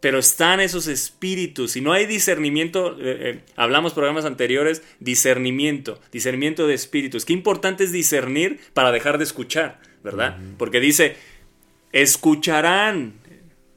[0.00, 1.72] Pero están esos espíritus.
[1.72, 7.26] Si no hay discernimiento, eh, eh, hablamos programas anteriores, discernimiento, discernimiento de espíritus.
[7.26, 10.38] Qué importante es discernir para dejar de escuchar, ¿verdad?
[10.56, 11.16] Porque dice,
[11.92, 13.20] escucharán,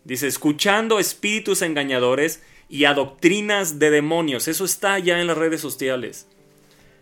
[0.06, 4.48] dice, escuchando espíritus engañadores y a doctrinas de demonios.
[4.48, 6.28] Eso está ya en las redes sociales.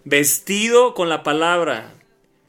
[0.03, 1.93] Vestido con la palabra.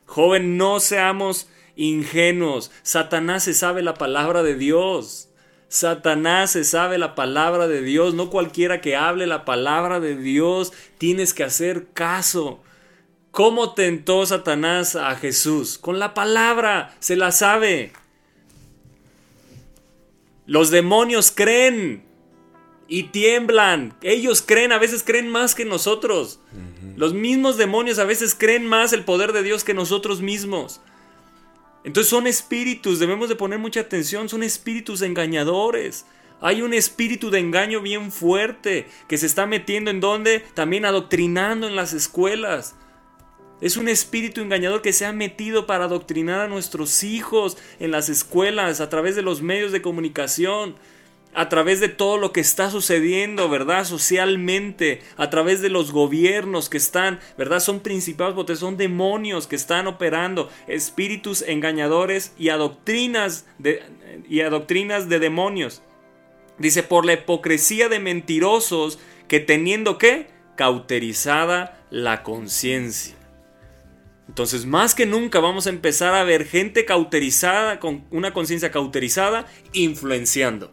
[0.07, 2.71] Joven, no seamos ingenuos.
[2.83, 5.29] Satanás se sabe la palabra de Dios.
[5.69, 8.15] Satanás se sabe la palabra de Dios.
[8.15, 12.61] No cualquiera que hable la palabra de Dios tienes que hacer caso.
[13.31, 15.79] ¿Cómo tentó Satanás a Jesús?
[15.79, 16.95] Con la palabra.
[17.01, 17.93] Se la sabe.
[20.47, 22.05] Los demonios creen
[22.89, 23.95] y tiemblan.
[24.03, 26.41] Ellos creen, a veces creen más que nosotros.
[26.97, 30.81] Los mismos demonios a veces creen más el poder de Dios que nosotros mismos.
[31.83, 36.07] Entonces son espíritus, debemos de poner mucha atención, son espíritus engañadores.
[36.41, 41.67] Hay un espíritu de engaño bien fuerte que se está metiendo en donde también adoctrinando
[41.67, 42.75] en las escuelas.
[43.61, 48.09] Es un espíritu engañador que se ha metido para adoctrinar a nuestros hijos en las
[48.09, 50.77] escuelas, a través de los medios de comunicación,
[51.35, 53.85] a través de todo lo que está sucediendo, ¿verdad?
[53.85, 57.61] Socialmente, a través de los gobiernos que están, ¿verdad?
[57.61, 63.83] Son principados, porque son demonios que están operando, espíritus engañadores y adoctrinas de,
[64.29, 65.83] y adoctrinas de demonios.
[66.59, 70.29] Dice, por la hipocresía de mentirosos que teniendo qué?
[70.57, 73.17] Cauterizada la conciencia.
[74.29, 79.47] Entonces, más que nunca vamos a empezar a ver gente cauterizada, con una conciencia cauterizada,
[79.73, 80.71] influenciando.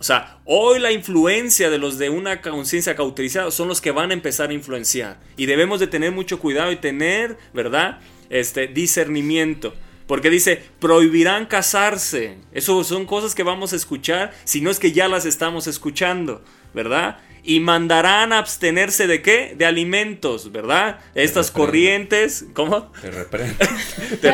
[0.00, 4.10] O sea, hoy la influencia de los de una conciencia cauterizada son los que van
[4.10, 5.18] a empezar a influenciar.
[5.36, 7.98] Y debemos de tener mucho cuidado y tener, ¿verdad?
[8.30, 9.74] Este discernimiento.
[10.06, 12.38] Porque dice, prohibirán casarse.
[12.52, 16.42] Eso son cosas que vamos a escuchar, si no es que ya las estamos escuchando,
[16.72, 17.18] ¿verdad?
[17.48, 19.54] Y mandarán a abstenerse de qué?
[19.56, 20.98] De alimentos, ¿verdad?
[21.14, 22.92] Estas corrientes, ¿cómo?
[23.00, 23.54] Te reprendo.
[24.20, 24.30] Te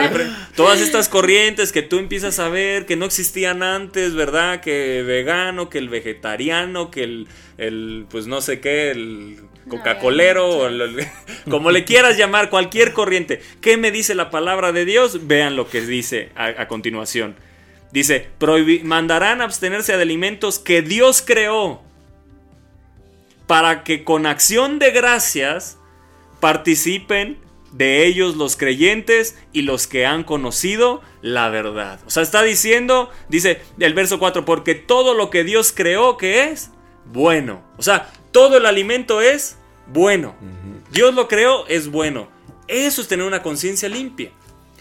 [0.57, 4.61] Todas estas corrientes que tú empiezas a ver que no existían antes, ¿verdad?
[4.61, 9.37] Que vegano, que el vegetariano, que el, el, pues no sé qué, el
[9.69, 11.07] coca-colero, o el- el-
[11.49, 13.41] como le quieras llamar, cualquier corriente.
[13.61, 15.29] ¿Qué me dice la palabra de Dios?
[15.29, 17.37] Vean lo que dice a, a continuación.
[17.93, 21.81] Dice, "Prohibi- mandarán a abstenerse de alimentos que Dios creó
[23.47, 25.79] para que con acción de gracias
[26.41, 27.39] participen
[27.73, 32.01] de ellos los creyentes y los que han conocido la verdad.
[32.07, 36.45] O sea, está diciendo, dice el verso 4, porque todo lo que Dios creó que
[36.45, 36.71] es
[37.07, 37.65] bueno.
[37.77, 40.37] O sea, todo el alimento es bueno.
[40.93, 42.29] Dios lo creó, es bueno.
[42.69, 44.31] Eso es tener una conciencia limpia.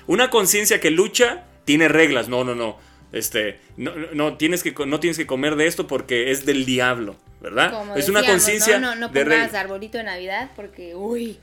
[0.06, 2.30] Una conciencia que lucha tiene reglas.
[2.30, 2.78] No, no, no.
[3.12, 7.16] Este, no, no, tienes que, no tienes que comer de esto porque es del diablo,
[7.44, 7.72] ¿verdad?
[7.72, 9.54] Como es una conciencia No, no, no de pongas reglas.
[9.54, 11.38] arbolito de Navidad porque, uy,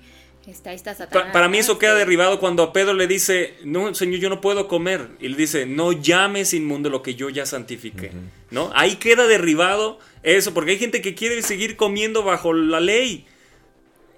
[0.48, 1.26] está, está Satanás.
[1.26, 4.40] Pa- para mí eso queda derribado cuando a Pedro le dice, no, Señor, yo no
[4.40, 5.08] puedo comer.
[5.20, 8.10] Y le dice, no llames inmundo lo que yo ya santifiqué.
[8.50, 8.72] ¿No?
[8.74, 13.26] Ahí queda derribado eso, porque hay gente que quiere seguir comiendo bajo la ley.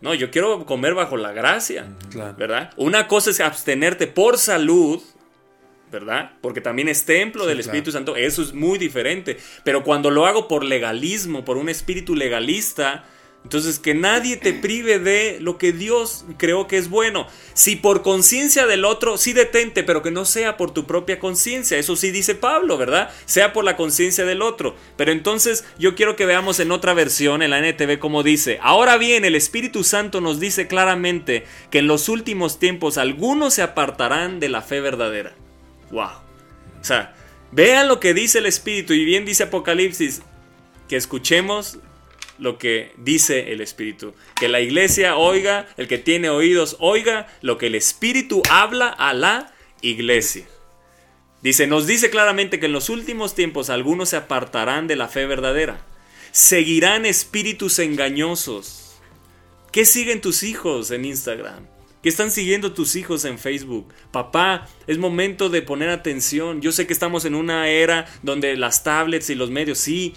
[0.01, 1.87] No, yo quiero comer bajo la gracia.
[2.39, 2.70] ¿Verdad?
[2.76, 5.01] Una cosa es abstenerte por salud,
[5.93, 6.32] ¿verdad?
[6.40, 7.68] Porque también es templo Sí, del claro.
[7.68, 9.36] Espíritu Santo, eso es muy diferente.
[9.62, 13.05] Pero cuando lo hago por legalismo, por un espíritu legalista,
[13.45, 17.26] entonces que nadie te prive de lo que Dios creó que es bueno.
[17.55, 21.76] Si por conciencia del otro, sí detente, pero que no sea por tu propia conciencia.
[21.76, 23.11] Eso sí dice Pablo, ¿verdad?
[23.24, 24.76] Sea por la conciencia del otro.
[24.97, 28.59] Pero entonces yo quiero que veamos en otra versión, en la NTV, como dice.
[28.62, 33.62] Ahora bien, el Espíritu Santo nos dice claramente que en los últimos tiempos algunos se
[33.62, 35.34] apartarán de la fe verdadera.
[35.93, 36.09] Wow.
[36.80, 37.14] O sea,
[37.53, 40.22] vean lo que dice el Espíritu y bien dice Apocalipsis,
[40.88, 41.78] que escuchemos
[42.38, 44.14] lo que dice el Espíritu.
[44.34, 49.12] Que la iglesia oiga, el que tiene oídos oiga lo que el Espíritu habla a
[49.14, 50.47] la iglesia.
[51.43, 55.26] Dice, nos dice claramente que en los últimos tiempos algunos se apartarán de la fe
[55.26, 55.84] verdadera.
[56.30, 58.95] Seguirán espíritus engañosos.
[59.72, 61.66] ¿Qué siguen tus hijos en Instagram?
[62.03, 63.86] ¿Qué están siguiendo tus hijos en Facebook?
[64.11, 66.61] Papá, es momento de poner atención.
[66.61, 70.14] Yo sé que estamos en una era donde las tablets y los medios, sí,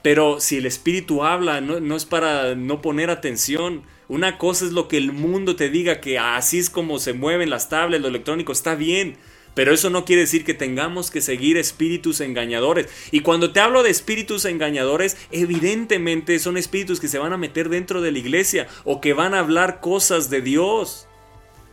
[0.00, 3.82] pero si el espíritu habla, no, no es para no poner atención.
[4.06, 7.50] Una cosa es lo que el mundo te diga, que así es como se mueven
[7.50, 9.16] las tablets, lo electrónico, está bien.
[9.54, 12.86] Pero eso no quiere decir que tengamos que seguir espíritus engañadores.
[13.10, 17.70] Y cuando te hablo de espíritus engañadores, evidentemente son espíritus que se van a meter
[17.70, 21.08] dentro de la iglesia o que van a hablar cosas de Dios.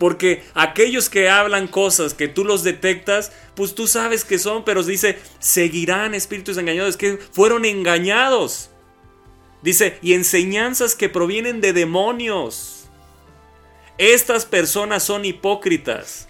[0.02, 4.82] Porque aquellos que hablan cosas que tú los detectas, pues tú sabes que son, pero
[4.82, 8.72] dice, seguirán espíritus engañadores que fueron engañados.
[9.62, 12.90] Dice, y enseñanzas que provienen de demonios.
[14.00, 16.28] Estas personas son hipócritas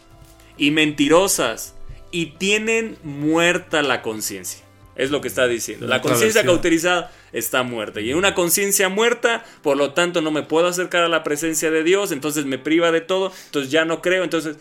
[0.57, 1.73] y mentirosas
[2.11, 4.60] y tienen muerta la conciencia.
[4.95, 5.87] Es lo que está diciendo.
[5.87, 8.01] La conciencia cauterizada está muerta.
[8.01, 11.71] Y en una conciencia muerta, por lo tanto, no me puedo acercar a la presencia
[11.71, 14.23] de Dios, entonces me priva de todo, entonces ya no creo.
[14.23, 14.57] Entonces,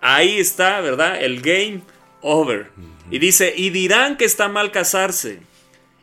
[0.00, 1.22] ahí está, ¿verdad?
[1.22, 1.82] El game
[2.22, 2.70] over.
[3.10, 5.40] Y dice, y dirán que está mal casarse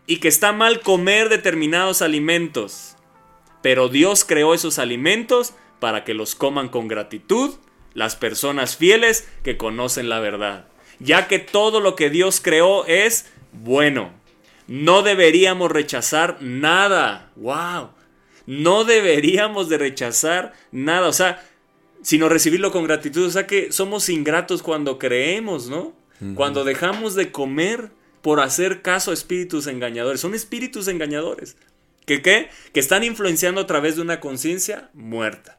[0.06, 2.96] y que está mal comer determinados alimentos.
[3.62, 7.56] Pero Dios creó esos alimentos para que los coman con gratitud
[7.94, 10.68] las personas fieles que conocen la verdad.
[11.00, 13.26] Ya que todo lo que Dios creó es
[13.64, 14.12] bueno.
[14.68, 17.32] No deberíamos rechazar nada.
[17.36, 17.92] ¡Wow!
[18.46, 21.08] No deberíamos de rechazar nada.
[21.08, 21.44] O sea,
[22.02, 23.26] sino recibirlo con gratitud.
[23.26, 25.94] O sea que somos ingratos cuando creemos, ¿no?
[26.34, 27.92] Cuando dejamos de comer
[28.22, 30.20] por hacer caso a espíritus engañadores.
[30.20, 31.56] Son espíritus engañadores.
[32.06, 32.50] ¿Que qué?
[32.74, 35.57] Que están influenciando a través de una conciencia muerta.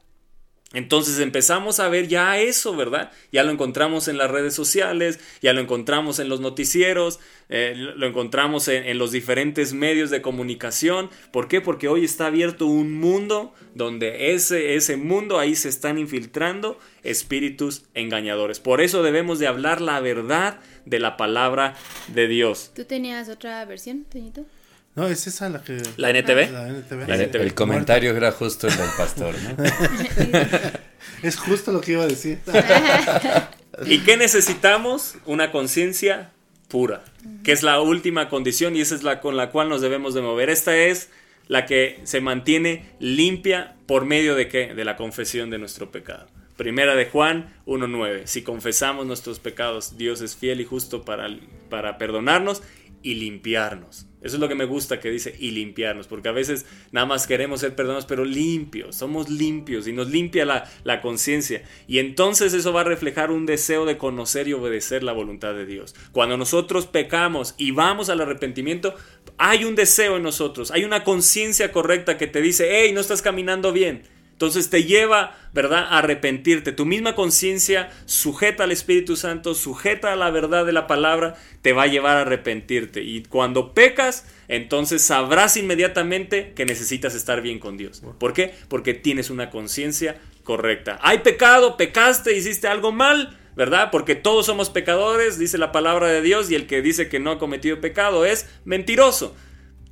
[0.75, 3.11] Entonces empezamos a ver ya eso, ¿verdad?
[3.33, 8.07] Ya lo encontramos en las redes sociales, ya lo encontramos en los noticieros, eh, lo
[8.07, 11.09] encontramos en, los diferentes medios de comunicación.
[11.33, 11.63] ¿Por qué?
[11.63, 17.85] Porque hoy está abierto un mundo donde ese, ese mundo ahí se están infiltrando espíritus
[17.95, 18.61] engañadores.
[18.61, 21.77] Por eso debemos de hablar la verdad de la palabra
[22.09, 22.73] de Dios.
[22.75, 24.45] ¿Tú tenías otra versión, Toñito?
[24.99, 25.81] No, es esa la que.
[25.97, 26.51] ¿La NTV?
[26.51, 27.09] La NTV.
[27.09, 27.23] La sí.
[27.23, 27.41] NTV.
[27.41, 29.65] El comentario era justo el del pastor, ¿no?
[31.23, 32.39] Es justo lo que iba a decir.
[33.87, 35.17] ¿Y qué necesitamos?
[35.25, 36.31] Una conciencia
[36.69, 37.03] pura,
[37.45, 40.21] que es la última condición y esa es la con la cual nos debemos de
[40.21, 40.51] mover.
[40.51, 41.11] Esta es
[41.47, 44.75] la que se mantiene limpia por medio de qué?
[44.75, 46.27] De la confesión de nuestro pecado.
[46.57, 48.27] Primera de Juan 1.9.
[48.27, 51.29] Si confesamos nuestros pecados, Dios es fiel y justo para,
[51.71, 52.63] para perdonarnos
[53.03, 54.07] y limpiarnos.
[54.21, 57.29] Eso es lo que me gusta que dice y limpiarnos, porque a veces nada más
[57.29, 61.63] queremos ser perdonados, pero limpios, somos limpios y nos limpia la, la conciencia.
[61.87, 65.67] Y entonces eso va a reflejar un deseo de conocer y obedecer la voluntad de
[65.67, 65.95] Dios.
[66.11, 68.95] Cuando nosotros pecamos y vamos al arrepentimiento,
[69.37, 73.23] hay un deseo en nosotros, hay una conciencia correcta que te dice, hey, no estás
[73.23, 74.03] caminando bien.
[74.39, 76.71] Entonces te lleva, ¿verdad?, a arrepentirte.
[76.71, 81.73] Tu misma conciencia, sujeta al Espíritu Santo, sujeta a la verdad de la palabra, te
[81.73, 83.03] va a llevar a arrepentirte.
[83.03, 88.01] Y cuando pecas, entonces sabrás inmediatamente que necesitas estar bien con Dios.
[88.21, 88.55] ¿Por qué?
[88.69, 91.01] Porque tienes una conciencia correcta.
[91.03, 93.91] Hay pecado, pecaste, hiciste algo mal, ¿verdad?
[93.91, 97.33] Porque todos somos pecadores, dice la palabra de Dios, y el que dice que no
[97.33, 99.35] ha cometido pecado es mentiroso.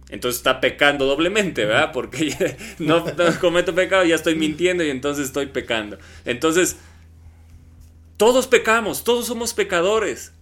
[0.09, 1.91] Entonces está pecando doblemente, ¿verdad?
[1.93, 5.99] Porque no, no cometo pecado, ya estoy mintiendo y entonces estoy pecando.
[6.25, 6.77] Entonces,
[8.17, 10.33] todos pecamos, todos somos pecadores.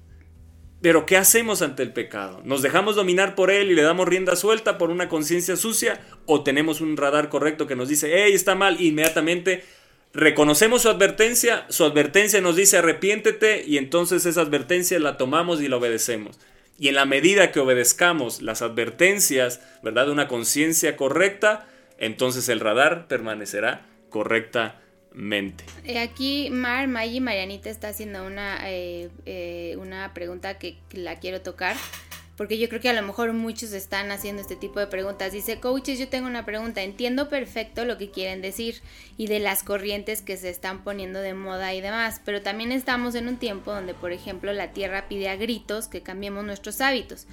[0.80, 2.42] Pero ¿qué hacemos ante el pecado?
[2.44, 5.98] ¿Nos dejamos dominar por él y le damos rienda suelta por una conciencia sucia?
[6.26, 8.78] ¿O tenemos un radar correcto que nos dice, hey, está mal?
[8.82, 9.64] Inmediatamente
[10.12, 15.68] reconocemos su advertencia, su advertencia nos dice arrepiéntete y entonces esa advertencia la tomamos y
[15.68, 16.38] la obedecemos.
[16.78, 20.06] Y en la medida que obedezcamos las advertencias, ¿verdad?
[20.06, 21.68] De una conciencia correcta,
[21.98, 25.64] entonces el radar permanecerá correctamente.
[25.84, 31.40] Eh, Aquí Mar, Maggie, Marianita está haciendo una, eh, eh, una pregunta que la quiero
[31.40, 31.76] tocar.
[32.36, 35.32] Porque yo creo que a lo mejor muchos están haciendo este tipo de preguntas.
[35.32, 36.82] Dice, coaches, yo tengo una pregunta.
[36.82, 38.82] Entiendo perfecto lo que quieren decir
[39.16, 42.20] y de las corrientes que se están poniendo de moda y demás.
[42.24, 46.02] Pero también estamos en un tiempo donde, por ejemplo, la tierra pide a gritos que
[46.02, 47.26] cambiemos nuestros hábitos.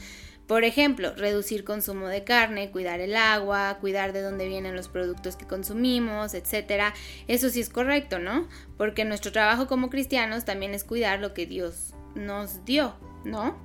[0.51, 5.37] Por ejemplo, reducir consumo de carne, cuidar el agua, cuidar de dónde vienen los productos
[5.37, 6.93] que consumimos, etcétera.
[7.27, 8.49] Eso sí es correcto, ¿no?
[8.77, 13.57] Porque nuestro trabajo como cristianos también es cuidar lo que Dios nos dio, ¿no?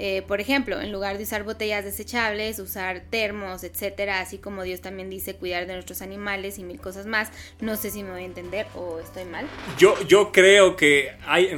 [0.00, 4.80] Eh, por ejemplo, en lugar de usar botellas desechables, usar termos, etcétera, así como Dios
[4.80, 7.32] también dice cuidar de nuestros animales y mil cosas más.
[7.60, 9.46] No sé si me voy a entender o estoy mal.
[9.76, 11.50] Yo, yo creo que hay...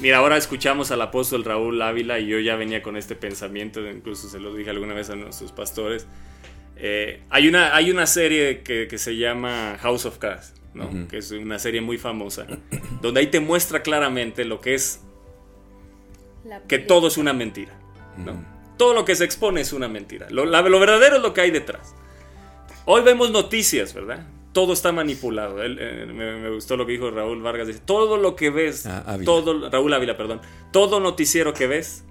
[0.00, 4.28] Mira, ahora escuchamos al apóstol Raúl Ávila y yo ya venía con este pensamiento, incluso
[4.28, 6.08] se lo dije alguna vez a nuestros pastores.
[6.76, 10.86] Eh, hay, una, hay una serie que, que, se llama House of Cards, ¿no?
[10.86, 11.06] uh -huh.
[11.08, 12.46] que es una serie muy famosa,
[13.02, 15.02] donde ahí te muestra claramente lo que es
[16.68, 17.72] que todo es una mentira.
[18.16, 18.32] ¿no?
[18.32, 18.44] Uh -huh.
[18.76, 20.26] Todo lo que se expone es una mentira.
[20.30, 21.94] Lo, la, lo, verdadero es lo que hay detrás.
[22.86, 24.26] Hoy vemos noticias, ¿verdad?
[24.52, 25.62] Todo está manipulado.
[25.62, 27.66] Él, eh, me, me, gustó lo que dijo Raúl Vargas.
[27.66, 30.40] Dice, todo lo que ves, ah, todo, Raúl Ávila, perdón,
[30.72, 32.04] todo noticiero que ves,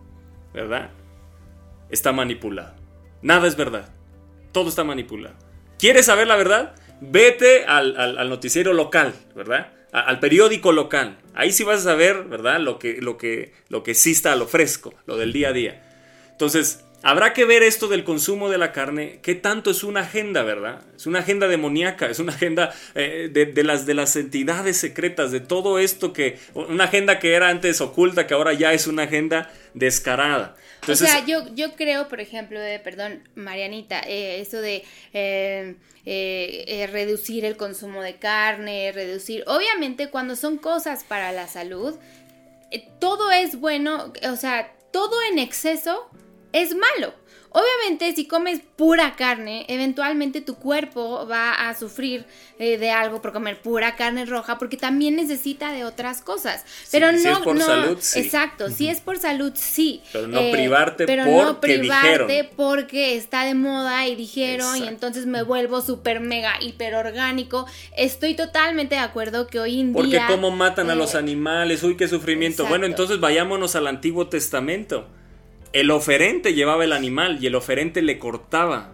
[0.54, 0.92] ¿verdad?
[1.90, 2.76] Está manipulado.
[3.24, 3.90] Nada es verdad.
[4.52, 5.36] Todo está manipulado.
[5.80, 6.76] ¿Quieres saber la verdad?
[7.02, 9.74] Vete al, al, al noticiero local, ¿verdad?
[9.92, 11.20] Al periódico local.
[11.34, 12.60] Ahí sí vas a saber, ¿verdad?
[12.60, 15.84] Lo que, lo que, lo que sí está lo fresco, lo del día a día.
[16.32, 20.44] Entonces, habrá que ver esto del consumo de la carne, qué tanto es una agenda,
[20.44, 20.82] ¿verdad?
[20.96, 25.32] Es una agenda demoníaca, es una agenda eh, de, de, las, de las entidades secretas,
[25.32, 29.04] de todo esto que, una agenda que era antes oculta, que ahora ya es una
[29.04, 30.56] agenda descarada.
[30.82, 34.84] Entonces, o sea, yo, yo creo, por ejemplo, eh, perdón, Marianita, eh, eso de
[35.14, 41.96] eh, reducir el consumo de carne, reducir, obviamente cuando son cosas para la salud,
[43.00, 46.10] todo es bueno, o sea, todo en exceso
[46.54, 47.14] es malo.
[47.52, 52.26] Obviamente, si comes pura carne, eventualmente tu cuerpo va a sufrir
[52.60, 56.64] eh, de algo por comer pura carne roja, porque también necesita de otras cosas.
[56.92, 58.20] Pero sí, no, si es por no, salud, sí.
[58.20, 58.66] exacto.
[58.66, 58.76] Uh -huh.
[58.76, 60.04] Si es por salud, sí.
[60.14, 62.52] Pero no eh, privarte pero porque no privarte dijeron.
[62.56, 64.86] porque está de moda y dijeron Exacto.
[64.86, 67.66] y entonces me vuelvo súper mega hiper orgánico.
[67.98, 70.28] Estoy totalmente de acuerdo que hoy en Porque día.
[70.28, 72.62] cómo matan a eh, los animales, uy, qué sufrimiento.
[72.62, 72.70] exacto.
[72.70, 75.08] Bueno, entonces vayámonos al Antiguo Testamento.
[75.74, 78.94] El oferente llevaba el animal y el oferente le cortaba.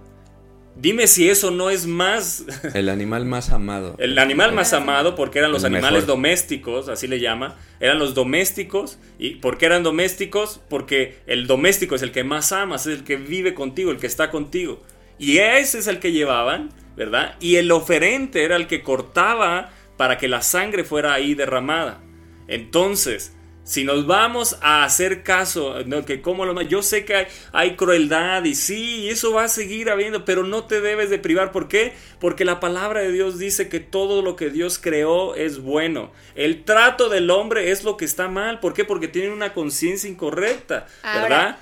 [0.77, 3.95] Dime si eso no es más El animal más amado.
[3.97, 6.07] el animal más amado porque eran los El animales mejor.
[6.17, 7.55] domésticos, así le llama.
[7.79, 8.99] Eran los domésticos.
[9.17, 10.59] ¿Y por qué eran domésticos?
[10.69, 14.07] Porque el doméstico es el que más amas, es el que vive contigo, el que
[14.07, 14.83] está contigo.
[15.17, 17.35] Y ese es el que llevaban, ¿verdad?
[17.39, 22.01] Y el oferente era el que cortaba para que la sangre fuera ahí derramada.
[22.49, 23.33] Entonces,
[23.65, 26.05] si nos vamos a hacer caso, ¿no?
[26.05, 29.89] que como lo yo sé que hay, hay crueldad y sí, eso va a seguir
[29.89, 31.51] habiendo, pero no te debes de privar.
[31.51, 31.93] ¿Por qué?
[32.19, 36.11] Porque la palabra de Dios dice que todo lo que Dios creó es bueno.
[36.35, 38.59] El trato del hombre es lo que está mal.
[38.59, 38.85] ¿Por qué?
[38.85, 41.57] Porque tienen una conciencia incorrecta, ¿verdad?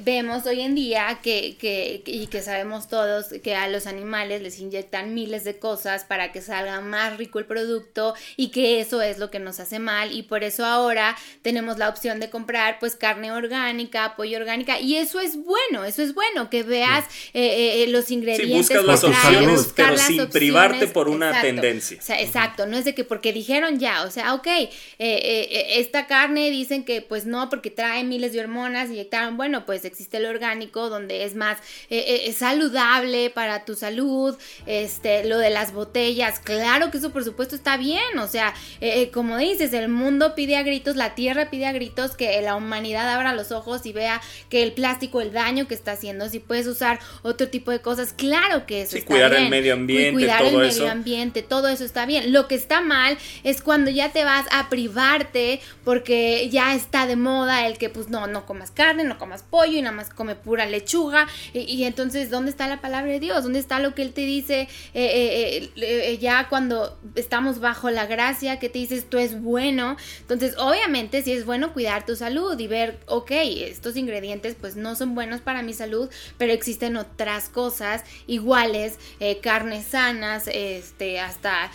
[0.00, 4.58] Vemos hoy en día que, que, y que sabemos todos que a los animales les
[4.58, 9.18] inyectan miles de cosas para que salga más rico el producto y que eso es
[9.18, 12.96] lo que nos hace mal y por eso ahora tenemos la opción de comprar pues
[12.96, 17.86] carne orgánica, pollo orgánica y eso es bueno, eso es bueno, que veas eh, eh,
[17.88, 21.32] los Sí, ingredientes buscas las trae, opciones, buscar pero las sin opciones, privarte por una
[21.32, 21.46] exacto.
[21.46, 21.98] tendencia.
[21.98, 25.48] O sea, exacto, no es de que porque dijeron ya, o sea, ok, eh, eh,
[25.50, 29.75] eh, esta carne dicen que pues no, porque trae miles de hormonas, inyectaron, bueno, pues
[29.84, 31.58] existe el orgánico donde es más
[31.90, 37.24] eh, eh, saludable para tu salud, este, lo de las botellas, claro que eso por
[37.24, 41.50] supuesto está bien, o sea, eh, como dices, el mundo pide a gritos, la tierra
[41.50, 45.32] pide a gritos que la humanidad abra los ojos y vea que el plástico, el
[45.32, 48.98] daño que está haciendo, si puedes usar otro tipo de cosas, claro que eso Sí,
[48.98, 50.80] está cuidar el medio ambiente, cuidar todo el eso.
[50.80, 52.32] medio ambiente, todo eso está bien.
[52.32, 57.16] Lo que está mal es cuando ya te vas a privarte porque ya está de
[57.16, 60.34] moda el que pues no, no comas carne, no comas pollo y nada más come
[60.34, 61.26] pura lechuga.
[61.52, 63.42] Y, y entonces, ¿dónde está la palabra de Dios?
[63.42, 68.06] ¿Dónde está lo que Él te dice eh, eh, eh, ya cuando estamos bajo la
[68.06, 69.96] gracia que te dice esto es bueno?
[70.20, 74.94] Entonces, obviamente, si es bueno cuidar tu salud y ver, ok, estos ingredientes pues no
[74.94, 76.08] son buenos para mi salud,
[76.38, 78.98] pero existen otras cosas iguales,
[79.42, 81.70] carnes sanas, este, hasta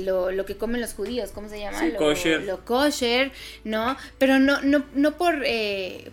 [0.00, 1.78] lo, lo que comen los judíos, ¿cómo se llama?
[1.78, 2.42] Sí, lo, kosher.
[2.42, 3.32] lo kosher,
[3.64, 3.96] ¿no?
[4.18, 5.42] Pero no, no, no por,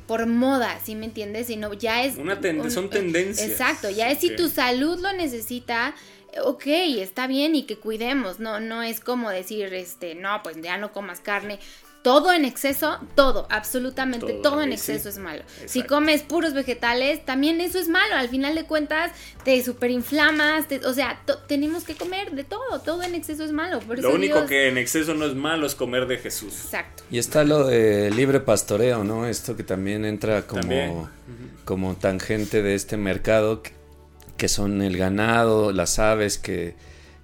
[0.07, 1.47] por moda, ¿sí me entiendes?
[1.47, 2.17] Sino ya es...
[2.17, 2.39] Una
[2.69, 3.49] son tendencias.
[3.49, 5.95] Exacto, ya es si tu salud lo necesita,
[6.43, 6.63] ok,
[6.99, 10.91] está bien y que cuidemos, no, no es como decir, este, no, pues ya no
[10.91, 11.59] comas carne.
[12.01, 14.75] Todo en exceso, todo, absolutamente Todo, todo, en sí.
[14.75, 15.43] exceso es malo.
[15.65, 18.15] Si comes puros vegetales, también eso es malo.
[18.15, 19.11] Al final de cuentas,
[19.43, 23.51] te superinflamas, te- o sea, to- tenemos que comer de todo, todo en exceso es
[23.51, 23.79] malo.
[23.81, 26.53] Por Lo eso único Dios- que en exceso no es malo es comer de Jesús.
[26.63, 27.03] Exacto.
[27.11, 29.25] Y está lo de libre pastoreo, ¿no?
[29.27, 31.07] Esto que también entra como, También.
[31.65, 33.73] como tangente de este mercado, que,
[34.37, 36.75] que son el ganado, las aves que,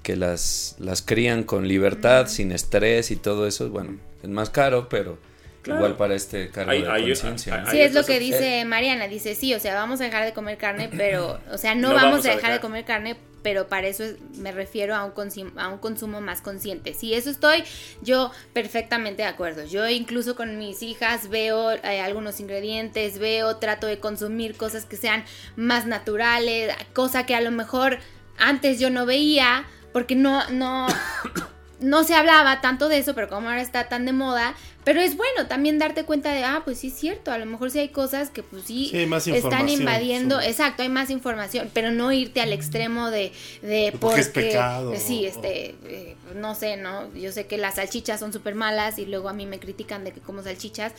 [0.04, 3.70] que las, las crían con libertad, sin estrés y todo eso.
[3.70, 5.18] Bueno, es más caro, pero
[5.62, 5.80] Claro.
[5.80, 7.66] igual para este cargo Hay- de conciencia.
[7.72, 10.58] Sí, es lo que dice Mariana, dice, sí, o sea, vamos a dejar de comer
[10.58, 13.88] carne, pero, o sea, no, No vamos, vamos a dejar de comer carne, pero para
[13.88, 16.94] eso es- me refiero a un, consi- a un consumo más consciente.
[16.94, 17.64] Sí, eso estoy
[18.04, 19.66] yo perfectamente de acuerdo.
[19.66, 24.98] Yo incluso con mis hijas veo eh, algunos ingredientes, veo, trato de consumir cosas que
[24.98, 25.24] sean
[25.56, 27.98] más naturales, cosa que a lo mejor
[28.38, 30.88] antes yo no veía, porque no, no,
[31.86, 35.16] no se hablaba tanto de eso, pero como ahora está tan de moda, pero es
[35.16, 37.90] bueno también darte cuenta de, ah, pues sí es cierto, a lo mejor sí hay
[37.90, 42.54] cosas que pues sí, más están invadiendo, exacto, hay más información, pero no irte al
[42.54, 43.32] extremo de,
[43.62, 47.14] de Porque es pecado, sí, este, eh, no sé, ¿no?
[47.14, 50.12] Yo sé que las salchichas son súper malas y luego a mí me critican de
[50.12, 50.94] que como salchichas,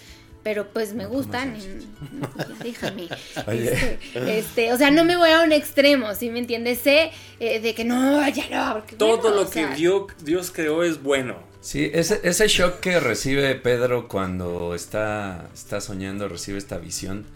[0.47, 1.57] pero pues me gustan.
[1.57, 1.89] y-
[2.21, 3.09] no, déjame.
[3.49, 3.73] Oye.
[3.73, 6.79] Este, este, o sea, no me voy a un extremo, ¿sí me entiendes?
[6.79, 8.75] Sé eh, de que no, ya no.
[8.75, 11.35] porque Todo bueno, lo que sea, Dios, Dios creó es bueno.
[11.61, 17.27] Sí, ese, ese shock que recibe Pedro cuando está, está soñando, recibe esta visión,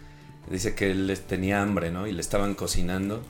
[0.49, 2.07] dice que él les tenía hambre, ¿no?
[2.07, 3.21] Y le estaban cocinando.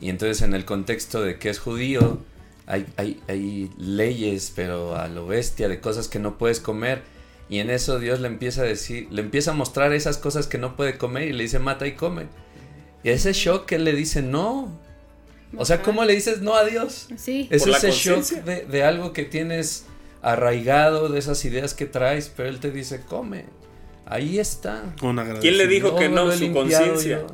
[0.00, 2.18] Y entonces en el contexto de que es judío,
[2.66, 7.11] hay, hay, hay leyes, pero a lo bestia, de cosas que no puedes comer.
[7.52, 10.56] Y en eso Dios le empieza a decir, le empieza a mostrar esas cosas que
[10.56, 12.24] no puede comer y le dice, mata y come.
[13.04, 14.80] Y ese shock él le dice, no.
[15.58, 15.82] O sea.
[15.82, 17.08] ¿cómo le dices no a Dios?
[17.18, 17.48] Sí.
[17.50, 19.84] Es Por ese shock de, de algo que tienes
[20.22, 23.44] arraigado, de esas ideas que traes, pero él te dice, come.
[24.06, 24.94] Ahí está.
[24.98, 26.32] Con ¿Quién le dijo que no?
[26.32, 27.26] Su conciencia.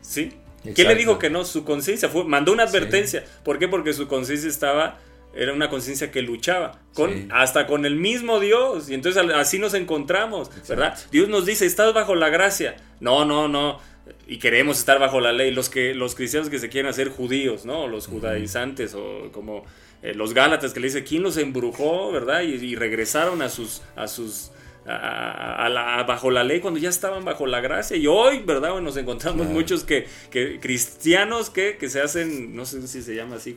[0.00, 0.32] ¿Sí?
[0.74, 1.44] ¿Quién le dijo que no?
[1.44, 2.08] Su conciencia.
[2.08, 2.74] Fue, mandó una Sí.
[2.74, 3.26] advertencia.
[3.44, 3.68] ¿Por qué?
[3.68, 4.98] Porque su conciencia estaba.
[5.36, 6.80] Era una conciencia que luchaba.
[6.94, 7.28] Con, Sí.
[7.30, 8.88] Hasta con el mismo Dios.
[8.88, 10.50] Y entonces así nos encontramos.
[10.68, 10.98] ¿Verdad?
[11.12, 12.76] Dios nos dice: Estás bajo la gracia.
[13.00, 13.78] No, no, no.
[14.26, 15.50] Y queremos estar bajo la ley.
[15.52, 17.86] Los que los cristianos que se quieren hacer judíos, ¿no?
[17.88, 19.64] Los judaizantes o como
[20.02, 22.42] eh, los gálatas que le dice quién los embrujó, ¿verdad?
[22.42, 24.52] Y, y regresaron a sus a sus
[24.88, 27.96] a- a la- bajo la ley cuando ya estaban bajo la gracia.
[27.96, 28.70] Y hoy, ¿verdad?
[28.70, 29.52] Bueno, nos encontramos Claro.
[29.54, 33.54] muchos que, que cristianos que, que se hacen, no sé si se llama así,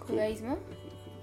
[0.00, 0.58] ¿Judaísmo?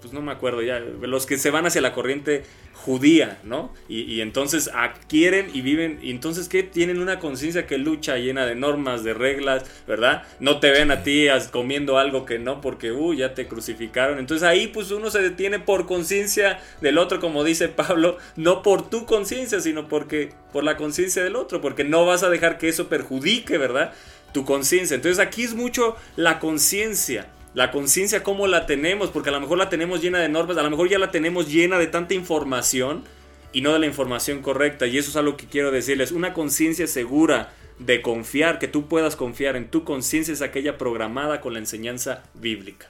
[0.03, 2.43] Pues no me acuerdo ya, los que se van hacia la corriente
[2.73, 3.73] judía, ¿no?
[3.87, 6.61] Y, entonces adquieren y viven, y entonces ¿qué?
[6.61, 10.23] Tienen una conciencia que lucha llena de normas, de reglas, ¿verdad?
[10.41, 14.19] No te ven a ti comiendo algo que no, porque, uh, ya te crucificaron.
[14.19, 18.89] Entonces ahí pues uno se detiene por conciencia del otro, como dice Pablo, no por
[18.89, 22.67] tu conciencia, sino porque, por la conciencia del otro, porque no vas a dejar que
[22.67, 23.93] eso perjudique, ¿verdad?
[24.33, 24.95] Tu conciencia.
[24.95, 27.27] Entonces aquí es mucho la conciencia.
[27.53, 29.09] La conciencia, ¿cómo la tenemos?
[29.09, 31.51] Porque a lo mejor la tenemos llena de normas, a lo mejor ya la tenemos
[31.51, 33.03] llena de tanta información
[33.51, 34.87] y no de la información correcta.
[34.87, 36.11] Y eso es algo que quiero decirles.
[36.11, 41.41] Una conciencia segura de confiar, que tú puedas confiar en tu conciencia es aquella programada
[41.41, 42.89] con la enseñanza bíblica.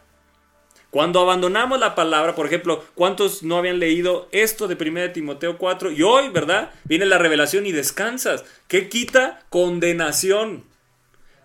[0.92, 5.92] Cuando abandonamos la palabra, por ejemplo, ¿cuántos no habían leído esto de 1 Timoteo 4?
[5.92, 6.72] Y hoy, ¿verdad?
[6.84, 8.46] Viene la revelación y descansas.
[8.68, 9.42] ¿Qué quita?
[9.50, 10.64] Condenación.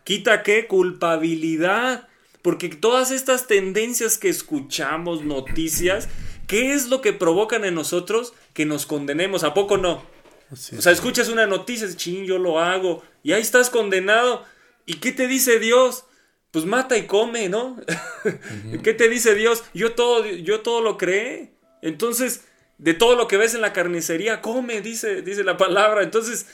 [0.05, 0.66] ¿Quita qué?
[0.66, 2.08] Culpabilidad.
[2.43, 6.09] Porque todas estas tendencias que escuchamos, noticias,
[6.47, 9.44] ¿qué es lo que provocan en nosotros que nos condenemos?
[9.44, 10.05] ¿A poco no?
[10.51, 10.86] O sea, es.
[10.86, 14.44] escuchas una noticia, ching, yo lo hago, y ahí estás condenado.
[14.86, 16.05] ¿Y qué te dice Dios?
[16.51, 17.77] Pues mata y come, ¿no?
[18.82, 19.65] ¿Qué te dice Dios?
[19.74, 21.52] Yo todo, yo todo lo creé.
[21.82, 22.44] Entonces,
[22.78, 26.02] de todo lo que ves en la carnicería, come, dice, dice la palabra.
[26.02, 26.47] Entonces,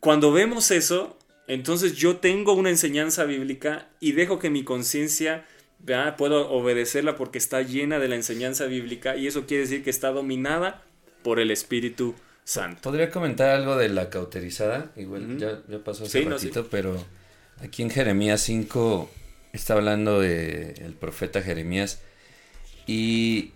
[0.00, 1.16] cuando vemos eso,
[1.48, 5.46] entonces yo tengo una enseñanza bíblica y dejo que mi conciencia
[6.16, 10.10] puedo obedecerla porque está llena de la enseñanza bíblica y eso quiere decir que está
[10.10, 10.82] dominada
[11.22, 12.14] por el Espíritu
[12.44, 12.80] Santo.
[12.82, 14.92] ¿Podría comentar algo de la cauterizada?
[14.96, 17.02] Igual ya, ya pasó hace Sí, no, ratito, pero
[17.60, 19.10] aquí en Jeremías 5
[19.52, 22.02] está hablando de el profeta Jeremías
[22.86, 23.52] y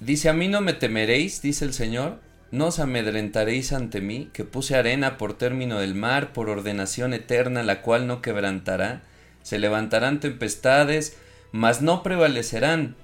[0.00, 2.20] dice, a mí no me temeréis, dice el Señor,
[2.50, 7.62] no os amedrentaréis ante mí, que puse arena por término del mar, por ordenación eterna,
[7.62, 9.02] la cual no quebrantará,
[9.42, 11.16] se levantarán tempestades,
[11.52, 12.96] mas no prevalecerán,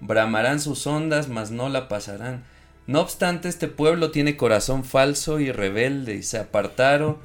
[0.00, 2.44] bramarán sus ondas, mas no la pasarán.
[2.86, 7.18] No obstante, este pueblo tiene corazón falso y rebelde, y se apartaron,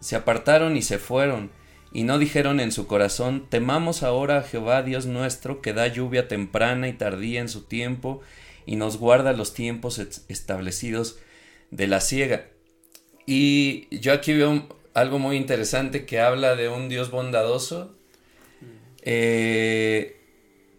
[0.00, 1.50] se apartaron y se fueron,
[1.92, 6.26] y no dijeron en su corazón, temamos ahora a Jehová Dios nuestro, que da lluvia
[6.26, 8.20] temprana y tardía en su tiempo,
[8.66, 11.18] y nos guarda los tiempos es- establecidos
[11.70, 12.48] de la siega.
[13.26, 17.94] Y yo aquí veo un- algo muy interesante que habla de un Dios bondadoso,
[19.02, 20.16] eh,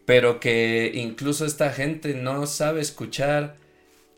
[0.06, 3.58] pero que incluso esta gente no sabe escuchar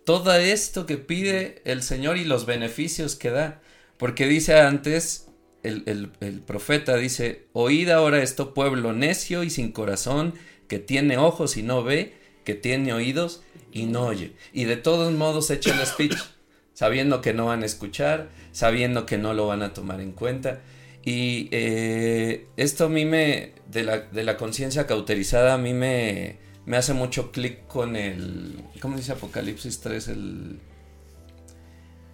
[0.05, 3.61] todo esto que pide el Señor y los beneficios que da.
[3.97, 5.27] Porque dice antes,
[5.63, 10.33] el, el- el profeta dice, oíd ahora esto pueblo necio y sin corazón,
[10.67, 12.13] que tiene ojos y no ve,
[12.45, 13.43] que tiene oídos
[13.77, 14.33] y no oye.
[14.53, 16.17] Y de todos modos echa el speech,
[16.73, 20.61] sabiendo que no van a escuchar, sabiendo que no lo van a tomar en cuenta.
[21.03, 26.37] Y eh, esto a mí me, de la, de la conciencia cauterizada, a mí me,
[26.65, 30.07] me hace mucho clic con el, ¿cómo dice Apocalipsis 3?
[30.09, 30.59] El,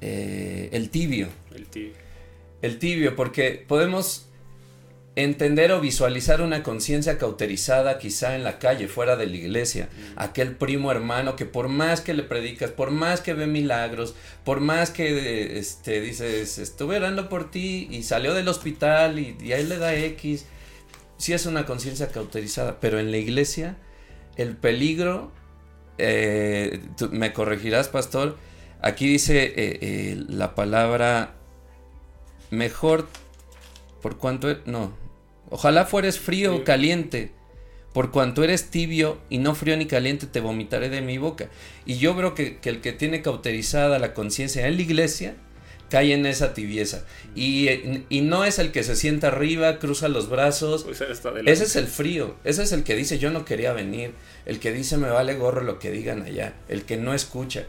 [0.02, 1.30] eh, el tibio.
[1.56, 1.92] El tío.
[2.62, 4.28] El tibio, porque podemos
[5.16, 9.90] entender o visualizar una conciencia cauterizada quizá en la calle, fuera de la iglesia.
[10.16, 14.60] Aquel primo hermano que por más que le predicas, por más que ve milagros, por
[14.60, 19.66] más que este, dices, estuve orando por ti y salió del hospital y, y ahí
[19.66, 20.46] le da X,
[21.18, 23.78] sí es una conciencia cauterizada, pero en la iglesia
[24.36, 25.32] el peligro,
[26.00, 28.38] eh, tú me corregirás pastor,
[28.82, 31.36] aquí dice eh, eh, la palabra
[32.50, 33.08] mejor
[34.02, 35.03] por cuanto no
[35.50, 37.32] ojalá fueres frío o caliente.
[37.94, 41.50] Por cuanto eres tibio y no frío ni caliente te vomitaré de mi boca.
[41.86, 45.36] Y yo creo que, que el que tiene cauterizada la conciencia en la iglesia
[45.94, 47.06] cae en esa tibieza.
[47.36, 47.70] Y,
[48.10, 50.86] y no es el que se sienta arriba cruza los brazos.
[50.86, 54.16] Pues ese es el frío, ese es el que dice yo no quería venir,
[54.48, 57.66] el que dice me vale gorro lo que digan allá, el que no escucha,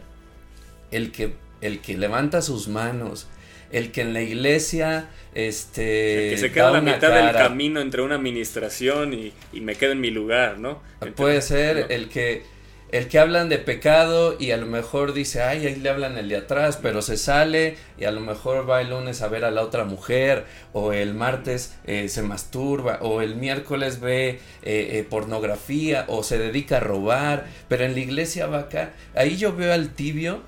[0.89, 3.27] el que, el que levanta sus manos,
[3.71, 8.01] el que en la iglesia este que se queda a la mitad del camino entre
[8.01, 10.81] una administración y, y me quedo en mi lugar, ¿no?
[11.01, 11.85] Entre- Puede ser ¿no?
[11.89, 12.43] el que
[12.91, 16.29] el que hablan de pecado y a lo mejor dice, ay, ahí le hablan el
[16.29, 19.51] de atrás, pero se sale y a lo mejor va el lunes a ver a
[19.51, 25.05] la otra mujer, o el martes eh, se masturba, o el miércoles ve eh, eh,
[25.09, 28.93] pornografía, o se dedica a robar, pero en la iglesia va acá.
[29.15, 30.41] Ahí yo veo al tibio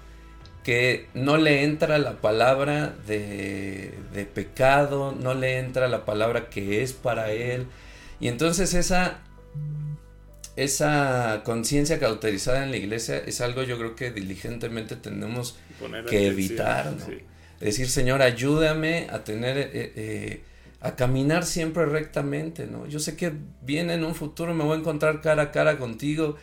[0.67, 6.83] que no le entra la palabra de, de pecado, no le entra la palabra que
[6.83, 7.67] es para él.
[8.19, 9.21] Y entonces esa
[10.57, 16.27] esa conciencia cauterizada en la iglesia es algo yo creo que diligentemente tenemos Poner que
[16.27, 17.05] evitar, ¿no?
[17.05, 17.19] sí.
[17.61, 20.41] Decir, Señor, ayúdame a tener, eh, eh,
[20.81, 22.87] a caminar siempre rectamente, ¿no?
[22.87, 23.31] Yo sé que
[23.61, 26.35] viene en un futuro, me voy a encontrar cara a cara contigo,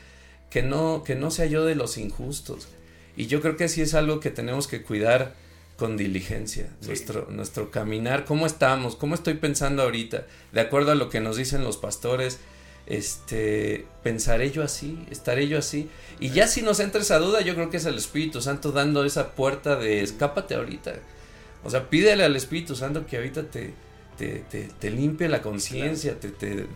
[0.48, 2.68] que no, que no sea yo de los injustos.
[3.16, 5.34] Y yo creo que sí es algo que tenemos que cuidar
[5.76, 6.88] con diligencia, Sí.
[6.88, 11.36] nuestro, nuestro caminar, cómo estamos, cómo estoy pensando ahorita, de acuerdo a lo que nos
[11.36, 12.38] dicen los pastores,
[12.86, 15.88] este, pensaré yo así, estaré yo así.
[16.20, 19.04] Y ya si nos entra esa duda, yo creo que es el Espíritu Santo dando
[19.04, 20.94] esa puerta de escápate ahorita.
[21.64, 23.72] O sea, pídele al Espíritu Santo que ahorita te,
[24.18, 26.66] te, te, te limpie la conciencia, te, te,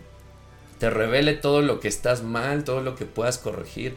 [0.79, 3.95] te revele todo lo que estás mal, todo lo que puedas corregir.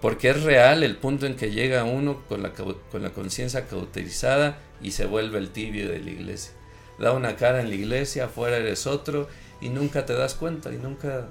[0.00, 4.58] Porque es real el punto en que llega uno con la, con la conciencia cauterizada
[4.80, 6.52] y se vuelve el tibio de la iglesia.
[6.98, 9.28] Da una cara en la iglesia, afuera eres otro
[9.60, 11.28] y nunca te das cuenta y nunca...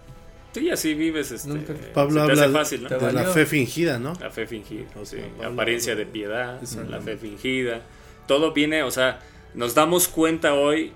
[0.54, 1.32] Sí, así vives.
[1.32, 2.90] Este, Nunca- Pablo habla fácil, ¿no?
[2.90, 4.14] De la fe fingida, ¿no?
[4.20, 6.60] La fe fingida, O sea, Pablo- apariencia de piedad,
[6.90, 7.82] la fe fingida.
[8.28, 9.20] Todo viene, o sea,
[9.54, 10.92] nos damos cuenta hoy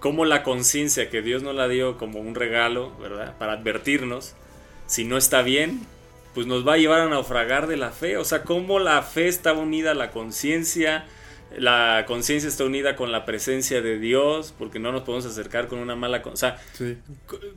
[0.00, 3.36] cómo la conciencia que Dios nos la dio como un regalo, ¿verdad?
[3.38, 4.34] Para advertirnos,
[4.86, 5.80] si no está bien,
[6.34, 8.16] pues nos va a llevar a naufragar de la fe.
[8.16, 11.04] O sea, cómo la fe está unida a la conciencia,
[11.58, 15.78] la conciencia está unida con la presencia de Dios, porque no nos podemos acercar con
[15.78, 16.22] una mala...
[16.24, 16.96] O sea, Sí.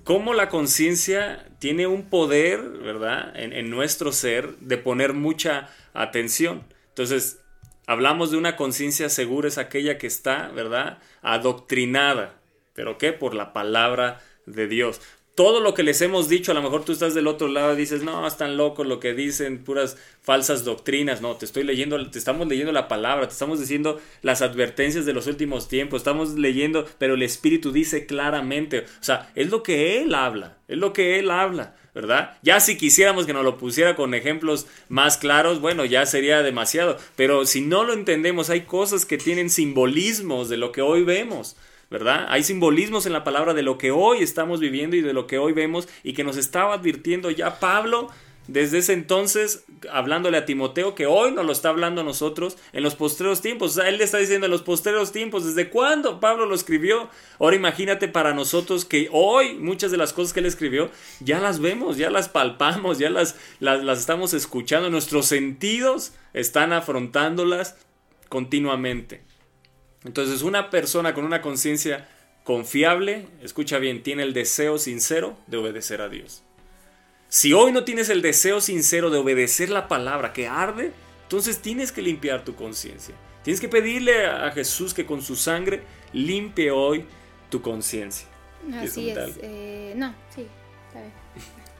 [0.03, 3.31] cómo la conciencia tiene un poder, ¿verdad?
[3.35, 6.64] En, en nuestro ser de poner mucha atención.
[6.89, 7.39] Entonces,
[7.88, 10.97] hablamos de una conciencia segura, es aquella que está, ¿verdad?
[11.22, 12.34] Adoctrinada.
[12.73, 13.14] ¿Pero qué?
[13.14, 14.99] Por la palabra de Dios.
[15.35, 17.77] Todo lo que les hemos dicho, a lo mejor tú estás del otro lado y
[17.77, 21.21] dices, no, están locos lo que dicen, puras falsas doctrinas.
[21.21, 25.11] No, te estoy leyendo, te estamos leyendo la palabra, te estamos diciendo las advertencias de
[25.11, 30.01] los últimos tiempos, estamos leyendo, pero el Espíritu dice claramente, o sea, es lo que
[30.01, 31.75] Él habla, es lo que Él habla.
[31.95, 32.37] ¿verdad?
[32.41, 36.97] Ya si quisiéramos que nos lo pusiera con ejemplos más claros, bueno, ya sería demasiado.
[37.15, 41.55] Pero si no lo entendemos, hay cosas que tienen simbolismos de lo que hoy vemos.
[41.95, 42.26] ¿Verdad?
[42.27, 45.38] Hay simbolismos en la palabra de lo que hoy estamos viviendo y de lo que
[45.38, 48.09] hoy vemos y que nos estaba advirtiendo ya Pablo
[48.49, 52.84] desde ese entonces, hablándole a Timoteo, que hoy nos lo está hablando a nosotros en
[52.84, 53.72] los postreros tiempos.
[53.72, 57.07] O sea, él le está diciendo en los postreros tiempos, ¿desde cuándo Pablo lo escribió?
[57.39, 60.91] Ahora imagínate para nosotros que hoy muchas de las cosas que él escribió
[61.22, 66.73] ya las vemos, ya las palpamos, ya las, las, las estamos escuchando, nuestros sentidos están
[66.73, 67.77] afrontándolas
[68.27, 69.23] continuamente.
[70.06, 72.07] Entonces, una persona con una conciencia
[72.44, 76.44] confiable, escucha bien, tiene el deseo sincero de obedecer a Dios.
[77.27, 80.91] Si hoy no tienes el deseo sincero de obedecer la palabra que arde,
[81.23, 83.15] entonces tienes que limpiar tu conciencia.
[83.44, 85.82] Tienes que pedirle a Jesús que con su sangre
[86.14, 87.06] limpie hoy
[87.49, 88.27] tu conciencia.
[88.73, 89.38] Así es.
[89.41, 90.48] eh, no, sí.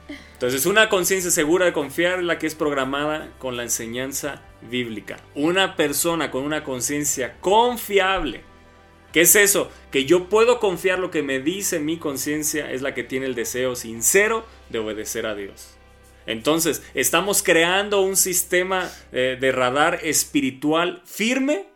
[0.08, 5.16] Entonces, una conciencia segura de confiar es la que es programada con la enseñanza bíblica.
[5.34, 8.42] Una persona con una conciencia confiable.
[9.12, 9.70] ¿Qué es eso?
[9.90, 13.34] Que yo puedo confiar lo que me dice mi conciencia es la que tiene el
[13.34, 15.76] deseo sincero de obedecer a Dios.
[16.26, 21.66] Entonces, estamos creando un sistema eh, de radar espiritual firme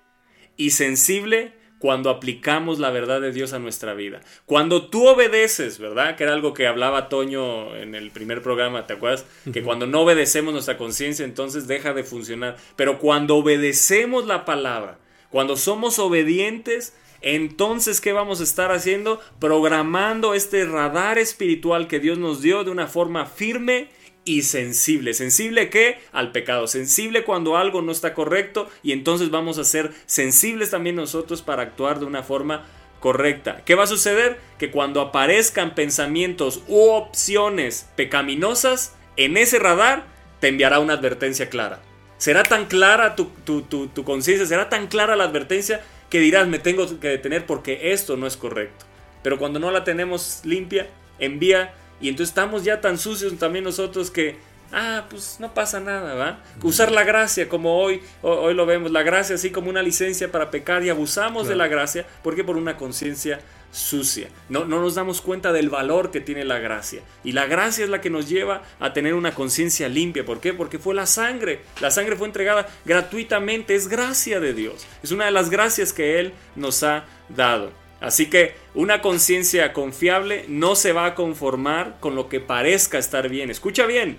[0.57, 4.21] y sensible cuando aplicamos la verdad de Dios a nuestra vida.
[4.45, 6.15] Cuando tú obedeces, ¿verdad?
[6.15, 9.25] Que era algo que hablaba Toño en el primer programa, ¿te acuerdas?
[9.51, 12.57] Que cuando no obedecemos nuestra conciencia, entonces deja de funcionar.
[12.77, 14.99] Pero cuando obedecemos la palabra,
[15.31, 19.19] cuando somos obedientes, entonces, ¿qué vamos a estar haciendo?
[19.39, 23.89] Programando este radar espiritual que Dios nos dio de una forma firme
[24.31, 25.13] y sensible.
[25.13, 25.99] ¿Sensible qué?
[26.13, 26.69] Al pecado.
[26.69, 31.63] Sensible cuando algo no está correcto y entonces vamos a ser sensibles también nosotros para
[31.63, 32.65] actuar de una forma
[33.01, 33.63] correcta.
[33.65, 34.39] ¿Qué va a suceder?
[34.57, 40.05] Que cuando aparezcan pensamientos u opciones pecaminosas, en ese radar
[40.39, 41.81] te enviará una advertencia clara.
[42.17, 46.61] Será tan clara tu, tu, tu, conciencia, será tan clara la advertencia que dirás me
[46.61, 48.85] tengo que detener porque esto no es correcto.
[49.25, 50.89] Pero cuando no la tenemos limpia,
[51.19, 54.37] envía y entonces estamos ya tan sucios también nosotros que,
[54.73, 56.41] ah, pues no pasa nada, ¿va?
[56.63, 60.31] Usar la gracia como hoy, ho- hoy lo vemos, la gracia así como una licencia
[60.31, 63.41] para pecar y abusamos de la gracia, porque por una conciencia
[63.73, 64.29] sucia.
[64.49, 67.03] No, no nos damos cuenta del valor que tiene la gracia.
[67.23, 70.25] Y la gracia es la que nos lleva a tener una conciencia limpia.
[70.25, 70.53] ¿Por qué?
[70.53, 71.61] Porque fue la sangre.
[71.81, 73.77] La sangre fue entregada gratuitamente.
[73.77, 74.87] Es gracia de Dios.
[75.05, 77.71] Es una de las gracias que Él nos ha dado.
[78.01, 83.29] Así que una conciencia confiable no se va a conformar con lo que parezca estar
[83.29, 83.51] bien.
[83.51, 84.19] Escucha bien.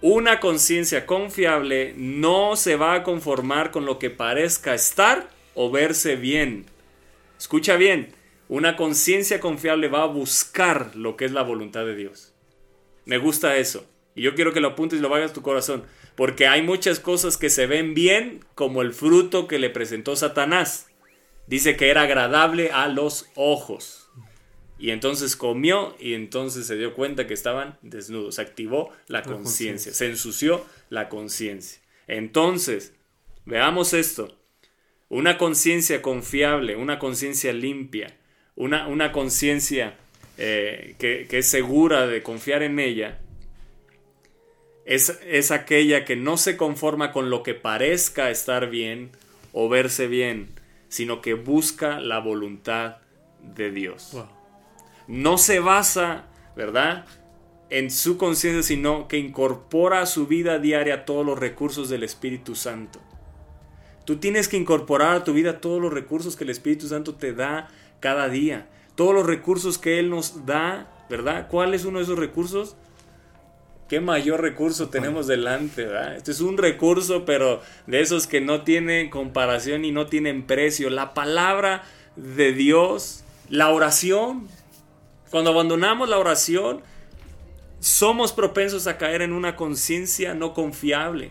[0.00, 6.14] Una conciencia confiable no se va a conformar con lo que parezca estar o verse
[6.16, 6.66] bien.
[7.38, 8.12] Escucha bien.
[8.48, 12.32] Una conciencia confiable va a buscar lo que es la voluntad de Dios.
[13.04, 13.86] Me gusta eso.
[14.14, 15.84] Y yo quiero que lo apuntes y lo vayas a tu corazón.
[16.14, 20.88] Porque hay muchas cosas que se ven bien, como el fruto que le presentó Satanás.
[21.46, 24.08] Dice que era agradable a los ojos.
[24.78, 28.38] Y entonces comió y entonces se dio cuenta que estaban desnudos.
[28.38, 29.92] Activó la conciencia.
[29.92, 31.80] Se ensució la conciencia.
[32.06, 32.92] Entonces,
[33.44, 34.36] veamos esto.
[35.08, 38.16] Una conciencia confiable, una conciencia limpia,
[38.56, 39.96] una, una conciencia
[40.36, 43.20] eh, que, que es segura de confiar en ella,
[44.86, 49.10] es, es aquella que no se conforma con lo que parezca estar bien
[49.52, 50.48] o verse bien,
[50.96, 52.96] sino que busca la voluntad
[53.42, 54.12] de Dios.
[54.14, 54.28] Wow.
[55.08, 56.24] No se basa,
[56.56, 57.04] ¿verdad?
[57.68, 62.54] En su conciencia, sino que incorpora a su vida diaria todos los recursos del Espíritu
[62.54, 62.98] Santo.
[64.06, 67.34] Tú tienes que incorporar a tu vida todos los recursos que el Espíritu Santo te
[67.34, 67.68] da
[68.00, 68.66] cada día.
[68.94, 71.48] Todos los recursos que Él nos da, ¿verdad?
[71.50, 72.74] ¿Cuál es uno de esos recursos?
[73.88, 76.16] ¿Qué mayor recurso tenemos delante, verdad?
[76.16, 80.90] Este es un recurso, pero de esos que no tienen comparación y no tienen precio.
[80.90, 81.84] La palabra
[82.16, 84.48] de Dios, la oración.
[85.30, 86.82] Cuando abandonamos la oración,
[87.78, 91.30] somos propensos a caer en una conciencia no confiable.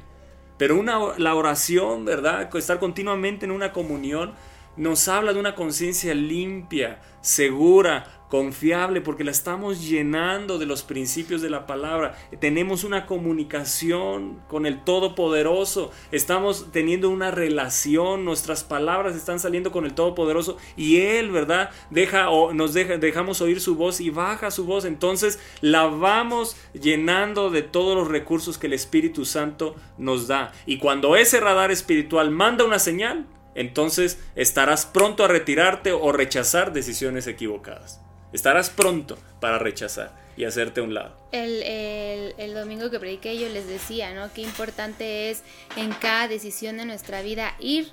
[0.58, 2.56] Pero una, la oración, ¿verdad?
[2.56, 4.34] Estar continuamente en una comunión
[4.78, 11.42] nos habla de una conciencia limpia, segura, confiable, porque la estamos llenando de los principios
[11.42, 12.18] de la palabra.
[12.42, 19.86] Tenemos una comunicación con el Todopoderoso, estamos teniendo una relación, nuestras palabras están saliendo con
[19.86, 21.70] el Todopoderoso y Él, ¿verdad?
[21.92, 26.58] Deja o nos deja, dejamos oír su voz y baja su voz, entonces la vamos
[26.74, 30.52] llenando de todos los recursos que el Espíritu Santo nos da.
[30.66, 36.74] Y cuando ese radar espiritual manda una señal, entonces estarás pronto a retirarte o rechazar
[36.74, 38.02] decisiones equivocadas.
[38.36, 41.16] Estarás pronto para rechazar y hacerte un lado.
[41.32, 44.32] El, el- el domingo que prediqué yo les decía, ¿no?
[44.34, 45.42] Qué importante es
[45.78, 47.88] en cada decisión de nuestra vida ir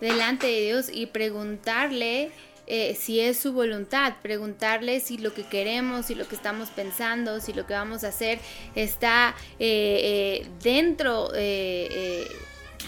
[0.00, 2.30] delante de Dios y preguntarle
[2.66, 7.40] eh, si es su voluntad, preguntarle si lo que queremos, si lo que estamos pensando,
[7.40, 8.38] si lo que vamos a hacer
[8.74, 12.28] está eh, eh, dentro eh, eh,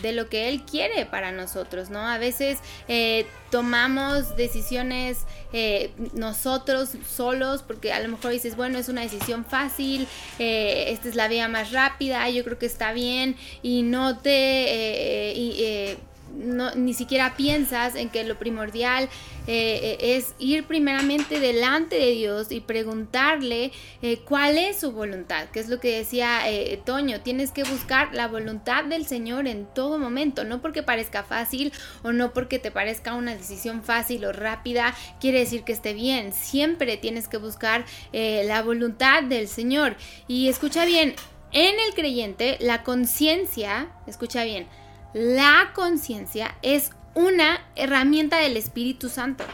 [0.03, 2.01] de lo que Él quiere para nosotros, ¿no?
[2.07, 2.59] A veces
[2.89, 9.45] eh, tomamos decisiones eh, nosotros solos, porque a lo mejor dices, bueno, es una decisión
[9.45, 10.07] fácil,
[10.39, 14.31] eh, esta es la vía más rápida, yo creo que está bien, y no te...
[14.31, 15.97] eh, eh, eh,
[16.37, 19.05] no, ni siquiera piensas en que lo primordial
[19.47, 25.49] eh, eh, es ir primeramente delante de Dios y preguntarle eh, cuál es su voluntad,
[25.51, 26.41] que es lo que decía
[26.85, 31.73] Toño, tienes que buscar la voluntad del Señor en todo momento, no porque parezca fácil
[32.03, 36.33] o no porque te parezca una decisión fácil o rápida, quiere decir que esté bien,
[36.33, 39.97] siempre tienes que buscar la voluntad del Señor.
[40.29, 41.15] Y escucha bien,
[41.53, 44.67] en el creyente la conciencia, escucha bien,
[45.15, 49.45] la conciencia es una herramienta del Espíritu Santo.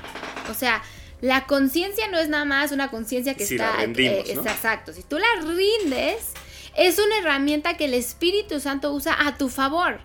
[0.51, 0.83] O sea,
[1.21, 3.81] la conciencia no es nada más una conciencia que Si la está...
[3.81, 4.41] rendimos, eh, ¿no?
[4.41, 4.93] está exacto.
[4.93, 6.33] Si tú la rindes,
[6.77, 10.01] es una herramienta que el Espíritu Santo usa a tu favor.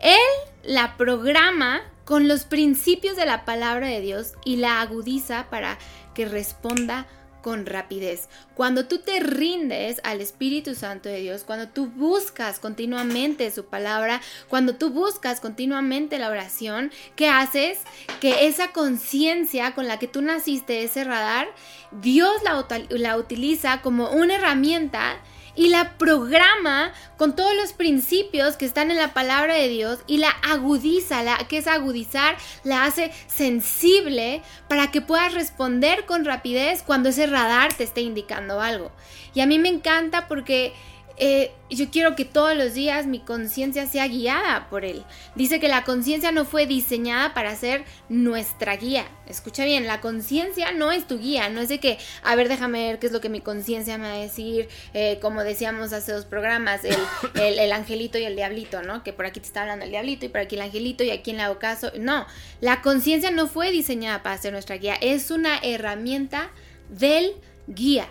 [0.00, 0.18] Él
[0.64, 5.78] la programa con los principios de la palabra de Dios y la agudiza para
[6.14, 7.06] que responda
[7.42, 8.28] con rapidez.
[8.54, 14.20] Cuando tú te rindes al Espíritu Santo de Dios, cuando tú buscas continuamente su palabra,
[14.48, 17.78] cuando tú buscas continuamente la oración, ¿qué haces?
[18.20, 21.48] Que esa conciencia con la que tú naciste, ese radar,
[21.90, 25.18] Dios la, la utiliza como una herramienta
[25.58, 30.18] y la programa con todos los principios que están en la palabra de Dios y
[30.18, 36.84] la agudiza, la, que es agudizar, la hace sensible para que puedas responder con rapidez
[36.86, 38.92] cuando ese radar te esté indicando algo.
[39.34, 40.74] Y a mí me encanta porque
[41.18, 45.04] eh, yo quiero que todos los días mi conciencia sea guiada por él.
[45.34, 49.04] Dice que la conciencia no fue diseñada para ser nuestra guía.
[49.26, 52.86] Escucha bien, la conciencia no es tu guía, no es de que, a ver, déjame
[52.88, 56.12] ver qué es lo que mi conciencia me va a decir, eh, como decíamos hace
[56.12, 56.96] dos programas, el,
[57.42, 59.02] el- el angelito y el diablito, ¿no?
[59.04, 61.32] Que por aquí te está hablando el diablito y por aquí el angelito y aquí
[61.32, 61.92] en le hago caso.
[61.98, 62.26] No,
[62.60, 66.50] la conciencia no fue diseñada para ser nuestra guía, es una herramienta
[66.88, 67.32] del
[67.66, 68.08] guía.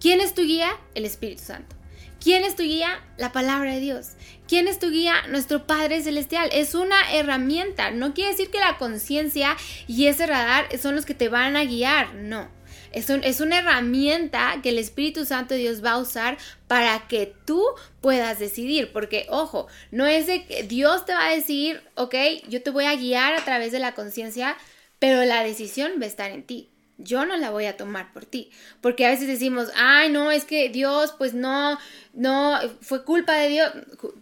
[0.00, 0.70] ¿Quién es tu guía?
[0.94, 1.76] El Espíritu Santo.
[2.22, 3.02] ¿Quién es tu guía?
[3.16, 4.10] La palabra de Dios.
[4.46, 5.26] ¿Quién es tu guía?
[5.28, 6.50] Nuestro Padre Celestial.
[6.52, 7.90] Es una herramienta.
[7.90, 9.56] No quiere decir que la conciencia
[9.88, 12.14] y ese radar son los que te van a guiar.
[12.14, 12.48] No.
[12.92, 16.38] Es, es una herramienta que el Espíritu Santo de Dios va a usar
[16.68, 17.64] para que tú
[18.00, 18.92] puedas decidir.
[18.92, 22.14] Porque, ojo, no es de que Dios te va a decir, ok,
[22.48, 24.56] yo te voy a guiar a través de la conciencia,
[25.00, 26.71] pero la decisión va a estar en ti.
[27.02, 28.50] Yo no la voy a tomar por ti.
[28.80, 31.78] Porque a veces decimos, ay, no, es que Dios, pues no,
[32.12, 33.72] no, fue culpa de Dios.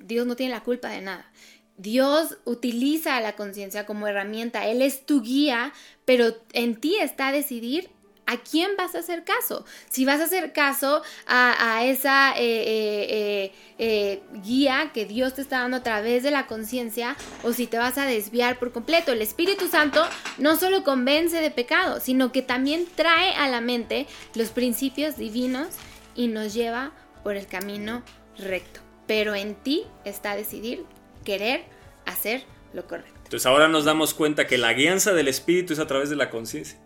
[0.01, 1.31] Dios no tiene la culpa de nada.
[1.77, 5.73] Dios utiliza a la conciencia como herramienta, Él es tu guía,
[6.05, 7.89] pero en ti está decidir
[8.31, 9.65] a quién vas a hacer caso.
[9.91, 15.61] Si vas a hacer caso a, esa eh, eh, eh, guía que Dios te está
[15.61, 19.11] dando a través de la conciencia o si te vas a desviar por completo.
[19.11, 20.05] El Espíritu Santo
[20.39, 25.67] no solo convence de pecado, sino que también trae a la mente los principios divinos
[26.15, 26.93] y nos lleva
[27.25, 28.05] por el camino
[28.39, 28.81] recto.
[29.09, 30.85] Pero en ti está decidir
[31.25, 31.65] querer
[32.07, 33.19] hacer lo correcto.
[33.25, 36.31] Entonces ahora nos damos cuenta que la guianza del Espíritu es a través de la
[36.31, 36.79] conciencia.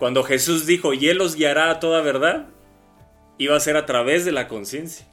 [0.00, 2.48] Cuando Jesús dijo, y Él los guiará a toda verdad,
[3.36, 5.06] iba a ser a través de la conciencia.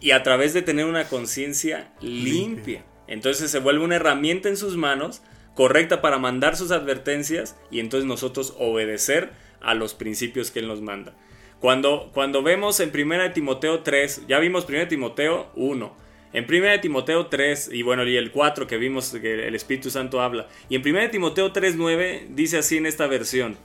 [0.00, 2.82] Y a través de tener una conciencia limpia.
[3.06, 5.22] Entonces se vuelve una herramienta en sus manos,
[5.54, 10.80] correcta para mandar sus advertencias y entonces nosotros obedecer a los principios que Él nos
[10.80, 11.14] manda.
[11.60, 15.96] Cuando, cuando vemos en 1 Timoteo 3, ya vimos 1 Timoteo 1,
[16.32, 20.22] en 1 Timoteo 3, y bueno, y el 4 que vimos que el Espíritu Santo
[20.22, 23.58] habla, y en 1 Timoteo 3, 9 dice así en esta versión,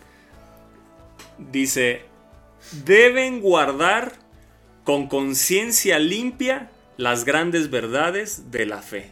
[1.38, 2.02] dice,
[2.86, 4.14] deben guardar
[4.84, 9.12] con conciencia limpia las grandes verdades de la fe.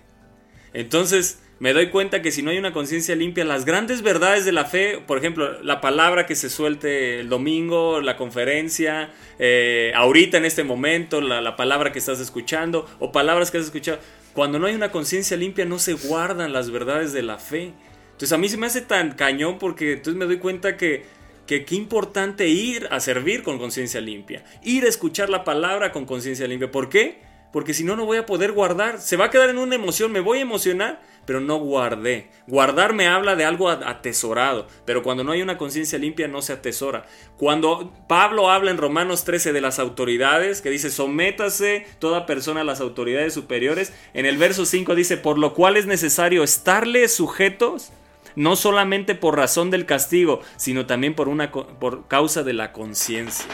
[0.73, 4.51] Entonces, me doy cuenta que si no hay una conciencia limpia, las grandes verdades de
[4.51, 10.37] la fe, por ejemplo, la palabra que se suelte el domingo, la conferencia, eh, ahorita
[10.37, 13.99] en este momento, la, la palabra que estás escuchando, o palabras que has escuchado,
[14.33, 17.71] cuando no hay una conciencia limpia no se guardan las verdades de la fe.
[18.11, 21.05] Entonces a mí se me hace tan cañón porque entonces me doy cuenta que
[21.47, 26.05] que qué importante ir a servir con conciencia limpia, ir a escuchar la palabra con
[26.05, 26.71] conciencia limpia.
[26.71, 27.21] ¿Por qué?
[27.55, 28.99] Porque si no, no voy a poder guardar.
[28.99, 32.29] Se va a quedar en una emoción, me voy a emocionar, pero no guardé.
[32.47, 36.51] Guardar me habla de algo atesorado, pero cuando no hay una conciencia limpia no se
[36.51, 37.05] atesora.
[37.37, 42.65] Cuando Pablo habla en Romanos 13 de las autoridades, que dice, sométase toda persona a
[42.65, 47.93] las autoridades superiores, en el verso 5 dice, por lo cual es necesario estarle sujetos
[48.35, 53.45] no solamente por razón del castigo, sino también por, una, por causa de la conciencia.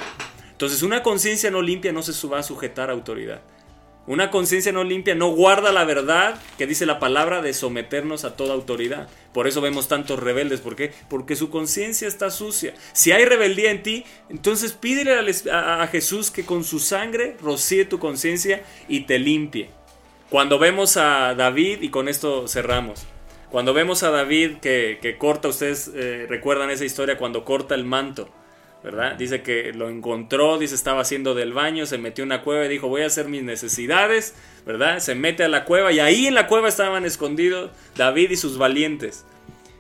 [0.52, 3.42] Entonces una conciencia no limpia no se va a sujetar a autoridad.
[4.08, 8.36] Una conciencia no limpia no guarda la verdad que dice la palabra de someternos a
[8.36, 9.08] toda autoridad.
[9.32, 10.60] Por eso vemos tantos rebeldes.
[10.60, 10.92] ¿Por qué?
[11.08, 12.74] Porque su conciencia está sucia.
[12.94, 18.00] Si hay rebeldía en ti, entonces pídele a, Jesús que con su sangre rocíe tu
[18.00, 19.70] conciencia y te limpie.
[20.30, 23.06] Cuando vemos a David, y con esto cerramos,
[23.52, 27.84] cuando vemos a David que, que corta, ustedes eh, recuerdan esa historia cuando corta el
[27.84, 28.30] manto,
[28.82, 29.16] ¿verdad?
[29.18, 32.70] Dice que lo encontró, dice estaba haciendo del baño, se metió en una cueva y
[32.70, 35.00] dijo voy a hacer mis necesidades, ¿verdad?
[35.00, 38.58] Se mete a la cueva y ahí en la cueva estaban escondidos David y sus
[38.58, 39.26] valientes.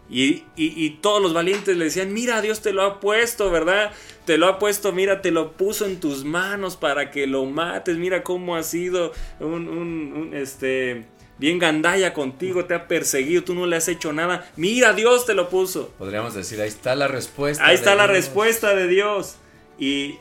[0.09, 3.93] Y, y, todos los valientes le decían, mira, Dios te lo ha puesto, ¿verdad?
[4.25, 7.95] Te lo ha puesto, mira, te lo puso en tus manos para que lo mates,
[7.95, 11.05] mira cómo ha sido un, un, un este,
[11.41, 14.47] bien gandalla contigo, te ha perseguido, tú no le has hecho nada.
[14.57, 15.89] Mira, Dios te lo puso.
[15.97, 17.65] Podríamos decir, ahí está la respuesta.
[17.65, 19.37] Ahí está la respuesta de Dios.
[19.79, 20.19] Y,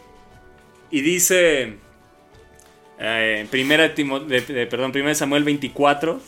[0.91, 1.75] y dice,
[2.99, 6.19] eh, primera, Timo, de, perdón, primera Samuel 24.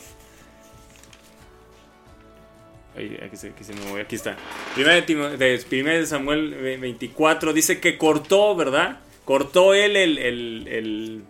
[2.95, 4.37] Ay, aquí, se, aquí, se me voy, aquí está.
[4.75, 8.99] Primera de, de, Samuel 24 dice que cortó, ¿verdad?
[9.25, 11.23] Cortó él el, el, el,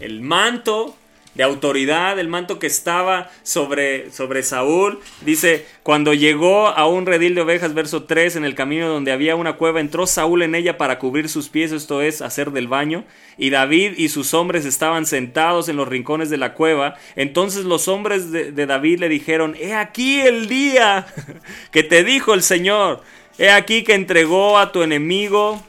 [0.00, 0.96] el manto
[1.34, 5.00] de autoridad, el manto que estaba sobre, sobre Saúl.
[5.22, 9.36] Dice, cuando llegó a un redil de ovejas, verso 3, en el camino donde había
[9.36, 13.04] una cueva, entró Saúl en ella para cubrir sus pies, esto es, hacer del baño.
[13.36, 16.94] Y David y sus hombres estaban sentados en los rincones de la cueva.
[17.16, 21.06] Entonces los hombres de, de David le dijeron, he aquí el día
[21.72, 23.02] que te dijo el Señor.
[23.36, 25.60] He aquí que entregó a tu enemigo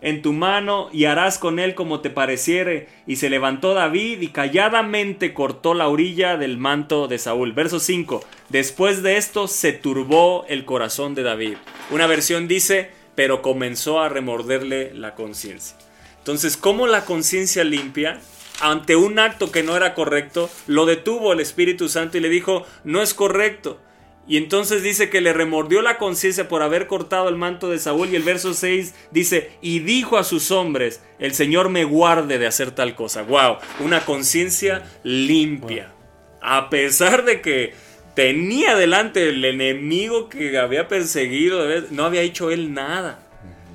[0.00, 2.88] en tu mano y harás con él como te pareciere.
[3.06, 7.52] Y se levantó David y calladamente cortó la orilla del manto de Saúl.
[7.52, 8.24] Verso 5.
[8.48, 11.56] Después de esto se turbó el corazón de David.
[11.90, 15.76] Una versión dice, pero comenzó a remorderle la conciencia.
[16.18, 18.20] Entonces, ¿cómo la conciencia limpia?
[18.60, 22.64] Ante un acto que no era correcto, lo detuvo el Espíritu Santo y le dijo,
[22.84, 23.78] no es correcto.
[24.28, 28.08] Y entonces dice que le remordió la conciencia por haber cortado el manto de Saúl.
[28.10, 32.46] Y el verso 6 dice, y dijo a sus hombres, el Señor me guarde de
[32.46, 33.22] hacer tal cosa.
[33.22, 33.58] ¡Wow!
[33.80, 35.92] Una conciencia limpia.
[36.40, 37.74] A pesar de que
[38.14, 43.25] tenía delante el enemigo que había perseguido, no había hecho él nada.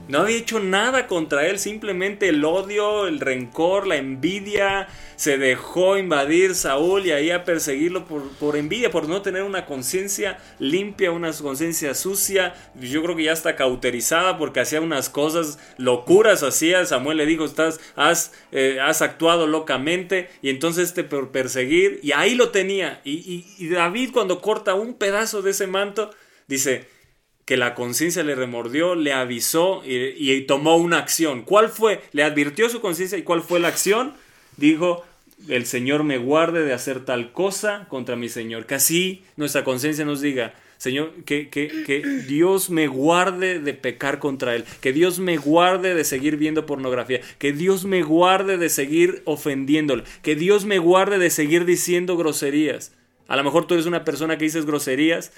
[0.07, 4.89] No había hecho nada contra él, simplemente el odio, el rencor, la envidia.
[5.15, 10.37] Se dejó invadir Saúl y ahí a perseguirlo por, envidia, por no tener una conciencia
[10.59, 12.55] limpia, una conciencia sucia.
[12.75, 16.85] Yo creo que ya está cauterizada porque hacía unas cosas locuras, hacía.
[16.85, 22.01] Samuel le dijo, Estás, has, eh, has actuado locamente y entonces te por perseguir.
[22.03, 22.99] Y ahí lo tenía.
[23.05, 26.09] Y, y- y David cuando corta un pedazo de ese manto,
[26.47, 26.85] dice,
[27.45, 31.43] que la conciencia le remordió, le avisó y, y tomó una acción.
[31.43, 32.01] ¿Cuál fue?
[32.11, 34.13] Le advirtió su conciencia y cuál fue la acción.
[34.57, 35.03] Dijo,
[35.47, 38.65] el Señor me guarde de hacer tal cosa contra mi Señor.
[38.65, 44.55] Que así nuestra conciencia nos diga, Señor, que, que, Dios me guarde de pecar contra
[44.55, 49.21] Él, que Dios me guarde de seguir viendo pornografía, que Dios me guarde de seguir
[49.25, 52.93] ofendiéndole, que Dios me guarde de seguir diciendo groserías.
[53.27, 55.31] A lo mejor tú eres una persona que dices groserías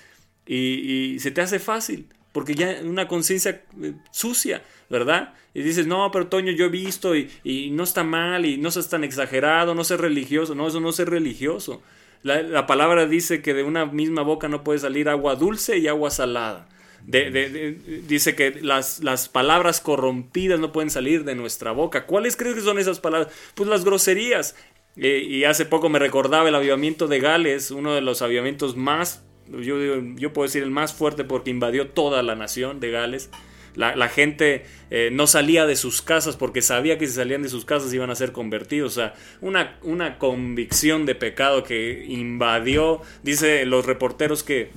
[0.46, 5.34] y, se te hace fácil, porque ya una conciencia eh, sucia, ¿verdad?
[5.54, 7.30] Y dices, no, pero Toño, yo he visto y,
[7.72, 11.00] no está mal y no seas tan exagerado, no seas religioso, no, eso no es
[11.00, 11.82] religioso.
[12.24, 15.88] La, la palabra dice que de una misma boca no puede salir agua dulce y
[15.88, 16.68] agua salada.
[17.06, 22.06] Dice que las, las palabras corrompidas no pueden salir de nuestra boca.
[22.06, 23.34] ¿Cuáles crees que son esas palabras?
[23.56, 24.56] Pues las groserías.
[24.96, 29.24] Eh, y hace poco me recordaba el avivamiento de Gales, uno de los avivamientos más,
[29.50, 29.78] yo,
[30.16, 33.30] yo puedo decir el más fuerte porque invadió toda la nación de Gales.
[33.76, 37.50] La, la gente eh, no salía de sus casas porque sabía que si salían de
[37.50, 38.92] sus casas iban a ser convertidos.
[38.92, 44.70] O sea, una, una convicción de pecado que invadió, dice los reporteros que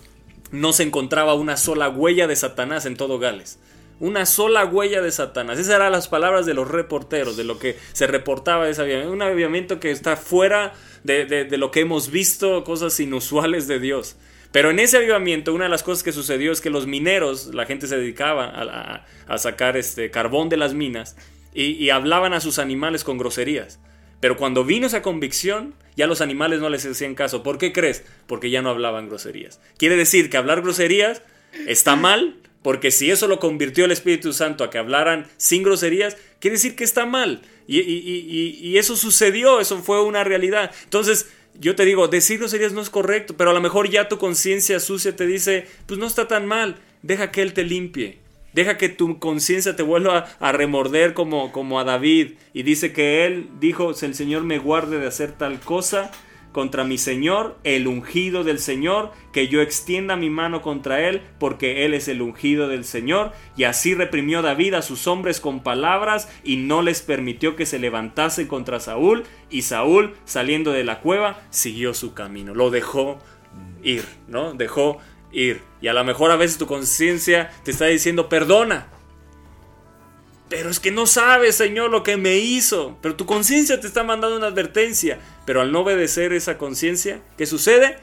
[0.50, 3.58] no se encontraba una sola huella de Satanás en todo Gales.
[4.00, 5.58] Una sola huella de Satanás.
[5.58, 9.12] Esas eran las palabras de los reporteros, de lo que se reportaba de ese avivamiento.
[9.12, 10.72] Un avivamiento que está fuera
[11.02, 14.16] de, de- de lo que hemos visto, cosas inusuales de Dios.
[14.52, 17.66] Pero en ese avivamiento, una de las cosas que sucedió es que los mineros, la
[17.66, 21.16] gente se dedicaba a, sacar este carbón de las minas
[21.52, 23.80] y, hablaban a sus animales con groserías.
[24.20, 27.42] Pero cuando vino esa convicción, ya los animales no les hacían caso.
[27.42, 28.04] ¿Por qué crees?
[28.26, 29.60] Porque ya no hablaban groserías.
[29.76, 31.22] Quiere decir que hablar groserías
[31.66, 36.16] está mal, porque si eso lo convirtió el Espíritu Santo a que hablaran sin groserías,
[36.40, 37.42] quiere decir que está mal.
[37.68, 40.70] Y eso sucedió, eso fue una realidad.
[40.84, 41.28] Entonces,
[41.60, 44.80] yo te digo, decir groserías no es correcto, pero a lo mejor ya tu conciencia
[44.80, 48.18] sucia te dice, pues no está tan mal, deja que Él te limpie.
[48.56, 52.36] Deja que tu conciencia te vuelva a, remorder como, como a David.
[52.54, 56.10] Y dice que él dijo, el Señor me guarde de hacer tal cosa
[56.56, 61.84] contra mi Señor, el ungido del Señor, que yo extienda mi mano contra él, porque
[61.84, 63.32] él es el ungido del Señor.
[63.58, 67.78] Y así reprimió David a sus hombres con palabras y no les permitió que se
[67.78, 69.24] levantasen contra Saúl.
[69.50, 72.54] Y Saúl, saliendo de la cueva, siguió su camino.
[72.54, 73.18] Lo dejó
[73.82, 74.54] ir, ¿no?
[74.54, 74.96] Dejó
[75.32, 75.60] ir.
[75.82, 78.86] Y a lo mejor a veces tu conciencia te está diciendo, perdona.
[80.48, 82.98] Pero es que no sabes, Señor, lo que me hizo.
[83.02, 85.18] Pero tu conciencia te está mandando una advertencia.
[85.44, 87.96] Pero al no obedecer esa conciencia, ¿qué sucede?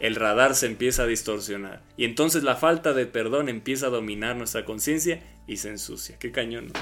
[0.00, 1.82] El radar se empieza a distorsionar.
[1.96, 6.18] Y entonces la falta de perdón empieza a dominar nuestra conciencia y se ensucia.
[6.18, 6.72] Qué cañón.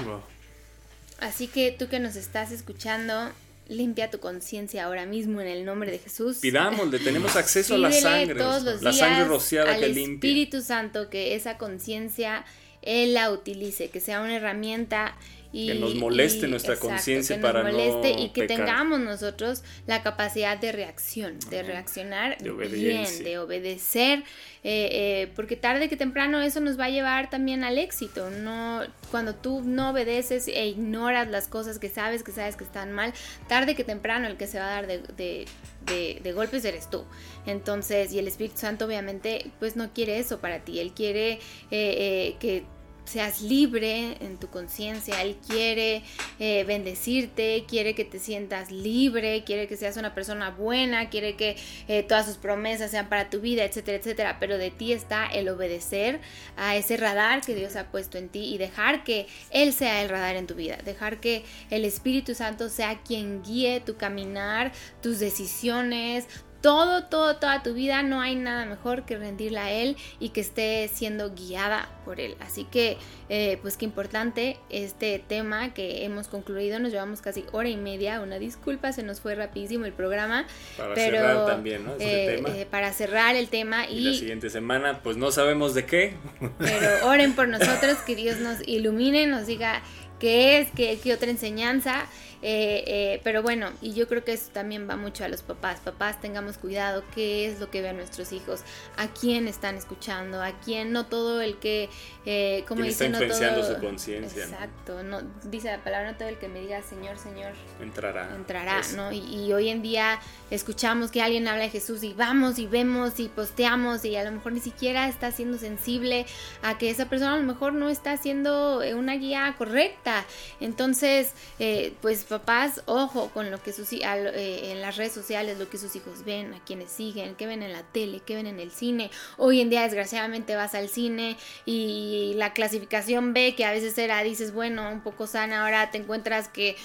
[1.19, 3.31] Así que tú que nos estás escuchando,
[3.67, 6.37] limpia tu conciencia ahora mismo en el nombre de Jesús.
[6.37, 8.35] Pidámosle, tenemos acceso a la sangre.
[8.35, 10.29] todos los la días sangre rociada al que limpia.
[10.29, 12.43] Espíritu Santo que esa conciencia
[12.85, 15.15] él la utilice, que sea una herramienta
[15.51, 18.57] y Que nos moleste y- nuestra conciencia que nos para no moleste y que pecar.
[18.65, 24.19] tengamos nosotros la capacidad de reacción, de reaccionar De bien, de obedecer,
[24.65, 28.29] eh, eh, porque tarde que temprano eso nos va a llevar también al éxito.
[28.31, 28.81] No,
[29.11, 33.13] cuando tú no obedeces e ignoras las cosas que sabes que sabes que están mal,
[33.47, 35.45] tarde que temprano el que se va a dar de, de-
[35.85, 37.05] de- de golpes eres tú.
[37.45, 40.79] Entonces, y el Espíritu Santo obviamente pues no quiere eso para ti.
[40.79, 41.39] Él quiere
[41.71, 42.65] eh, que
[43.05, 46.03] seas libre en tu conciencia, Él quiere
[46.39, 51.55] eh, bendecirte, quiere que te sientas libre, quiere que seas una persona buena, quiere que
[51.87, 54.37] eh, todas sus promesas sean para tu vida, etcétera, etcétera.
[54.39, 56.19] Pero de ti está el obedecer
[56.57, 60.09] a ese radar que Dios ha puesto en ti y dejar que Él sea el
[60.09, 64.71] radar en tu vida, dejar que el Espíritu Santo sea quien guíe tu caminar,
[65.01, 66.27] tus decisiones,
[66.65, 70.41] todo, todo, toda tu vida no hay nada mejor que rendirla a Él y que
[70.41, 72.35] esté siendo guiada por Él.
[72.39, 72.97] Así que,
[73.29, 76.79] eh, pues qué importante este tema que hemos concluido.
[76.79, 78.19] Nos llevamos casi hora y media.
[78.19, 80.47] Una disculpa, se nos fue rapidísimo el programa.
[80.75, 81.91] Para pero, cerrar también, ¿no?
[81.99, 82.49] Eh, tema.
[82.49, 86.15] eh, para cerrar el tema y la y siguiente semana, pues no sabemos de qué.
[86.57, 89.83] pero oren por nosotros, que Dios nos ilumine, nos diga
[90.19, 92.07] qué es, qué, qué otra enseñanza.
[92.47, 95.79] Eh, eh, pero bueno, y yo creo que eso también va mucho a los papás.
[95.83, 98.61] Papás, tengamos cuidado qué es lo que ven nuestros hijos,
[98.97, 101.89] a quién están escuchando, a quién, no todo el que,
[102.27, 103.75] eh, como Quién está dice, no influenciando todo.
[103.75, 104.43] su conciencia.
[104.43, 108.29] Exacto, no, dice la palabra, no todo el que me diga Señor, Señor, Entrará.
[108.35, 108.95] entrará, Eso.
[108.95, 109.11] ¿no?
[109.11, 109.17] Y,
[109.47, 110.19] y hoy en día
[110.51, 114.31] escuchamos que alguien habla de Jesús y vamos y vemos y posteamos y a lo
[114.31, 116.27] mejor ni siquiera está siendo sensible
[116.61, 120.25] a que esa persona a lo mejor no está haciendo eh, una guía correcta.
[120.59, 125.69] Entonces, eh, pues papás, ojo con lo que sus eh, en las redes sociales, lo
[125.69, 128.59] que sus hijos ven, a quienes siguen, qué ven en la tele, qué ven en
[128.59, 129.09] el cine.
[129.37, 134.21] Hoy en día desgraciadamente vas al cine y la clasificación B que a veces era,
[134.23, 136.75] dices, bueno, un poco sana, ahora te encuentras que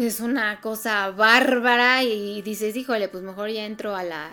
[0.00, 4.30] es una cosa bárbara y dices, híjole, pues mejor ya entro a la,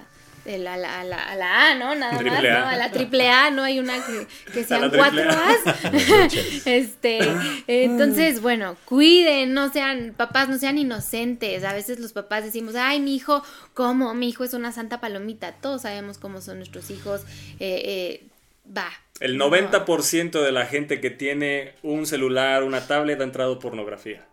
[0.58, 1.96] la- a la, a la- a la A, ¿no?
[1.96, 2.60] Nada más, A.
[2.60, 2.68] ¿no?
[2.68, 5.24] A la triple A, no hay una que, que sean cuatro.
[5.30, 5.60] A's.
[6.66, 7.20] este,
[7.68, 11.64] entonces, bueno, cuiden, no sean, papás no sean inocentes.
[11.64, 13.44] A veces los papás decimos, ay, mi hijo,
[13.74, 14.14] ¿cómo?
[14.14, 15.54] Mi hijo es una santa palomita.
[15.54, 17.24] Todos sabemos cómo son nuestros hijos.
[17.60, 18.28] Eh, eh,
[18.76, 18.90] va.
[19.20, 19.50] El No.
[19.50, 24.28] 90% de la gente que tiene un celular, una tablet, ha entrado pornografía.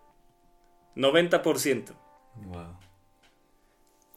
[0.94, 1.94] 90%.
[2.46, 2.76] Wow.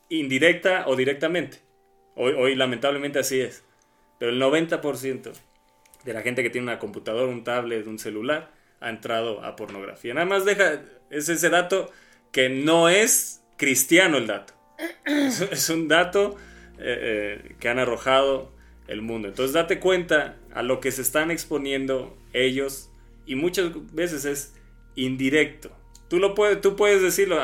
[0.10, 1.60] Indirecta o directamente.
[2.18, 3.64] Hoy, hoy lamentablemente así es.
[4.20, 5.32] Pero el 90%
[6.04, 10.14] de la gente que tiene una computadora, un tablet, un celular, ha entrado a pornografía.
[10.14, 11.92] Nada más deja, es ese dato
[12.32, 14.54] que no es cristiano el dato.
[15.06, 16.38] Es, es un dato
[16.80, 18.52] eh, eh, que han arrojado
[18.88, 19.28] el mundo.
[19.28, 22.92] Entonces date cuenta a lo que se están exponiendo ellos
[23.26, 24.56] y muchas veces es
[24.96, 25.72] indirecto.
[26.10, 27.40] Tú, lo puedes, tú puedes decirlo,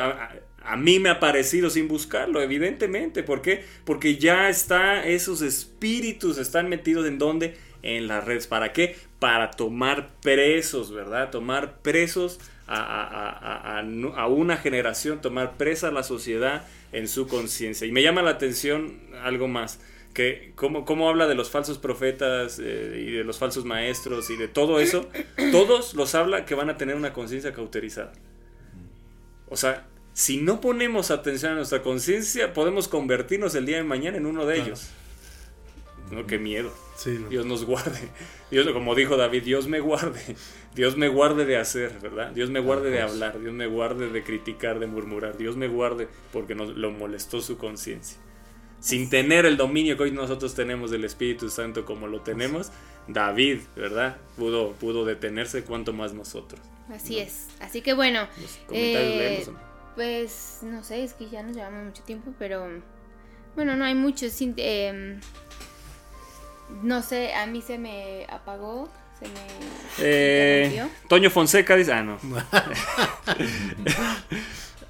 [0.64, 3.22] a, mí me ha parecido sin buscarlo, evidentemente.
[3.22, 3.64] ¿Por qué?
[3.84, 7.56] Porque ya está, esos espíritus están metidos en dónde?
[7.82, 8.46] En las redes.
[8.46, 8.96] ¿Para qué?
[9.18, 11.30] Para tomar presos, ¿verdad?
[11.30, 13.82] Tomar presos a,
[14.28, 17.86] una generación, tomar presa a la sociedad en su conciencia.
[17.86, 19.80] Y me llama la atención algo más
[20.14, 24.36] que cómo, cómo habla de los falsos profetas eh, y de los falsos maestros y
[24.36, 25.08] de todo eso,
[25.50, 28.12] todos los habla que van a tener una conciencia cauterizada.
[29.48, 34.16] O sea, si no ponemos atención a nuestra conciencia, podemos convertirnos el día de mañana
[34.16, 34.68] en uno de Claro.
[34.70, 34.90] ellos.
[36.10, 36.72] No, qué miedo.
[36.96, 37.28] Sí, no.
[37.28, 37.98] Dios nos guarde.
[38.50, 40.20] Dios, como dijo David, Dios me guarde.
[40.74, 42.30] Dios me guarde de hacer, ¿verdad?
[42.30, 43.40] Dios me guarde de hablar.
[43.40, 45.36] Dios me guarde de criticar, de murmurar.
[45.36, 48.18] Dios me guarde porque nos, lo molestó su conciencia.
[48.80, 52.70] Sin tener el dominio que hoy nosotros tenemos del Espíritu Santo como lo tenemos,
[53.08, 54.18] David, ¿verdad?
[54.36, 56.60] Pudo, pudo detenerse, cuanto más nosotros.
[56.90, 57.48] Así es.
[57.60, 58.28] Así que bueno.
[58.40, 59.73] Los comentarios eh, leemos, ¿o no?
[59.94, 62.66] Pues no sé, es que ya nos llevamos mucho tiempo, pero
[63.54, 64.28] bueno, no hay mucho.
[64.28, 65.20] sin- em,
[66.82, 68.88] no sé, a mí se me apagó,
[69.20, 69.34] se me
[70.00, 70.88] Eh.
[71.08, 72.18] Toño Fonseca dice, ah, no.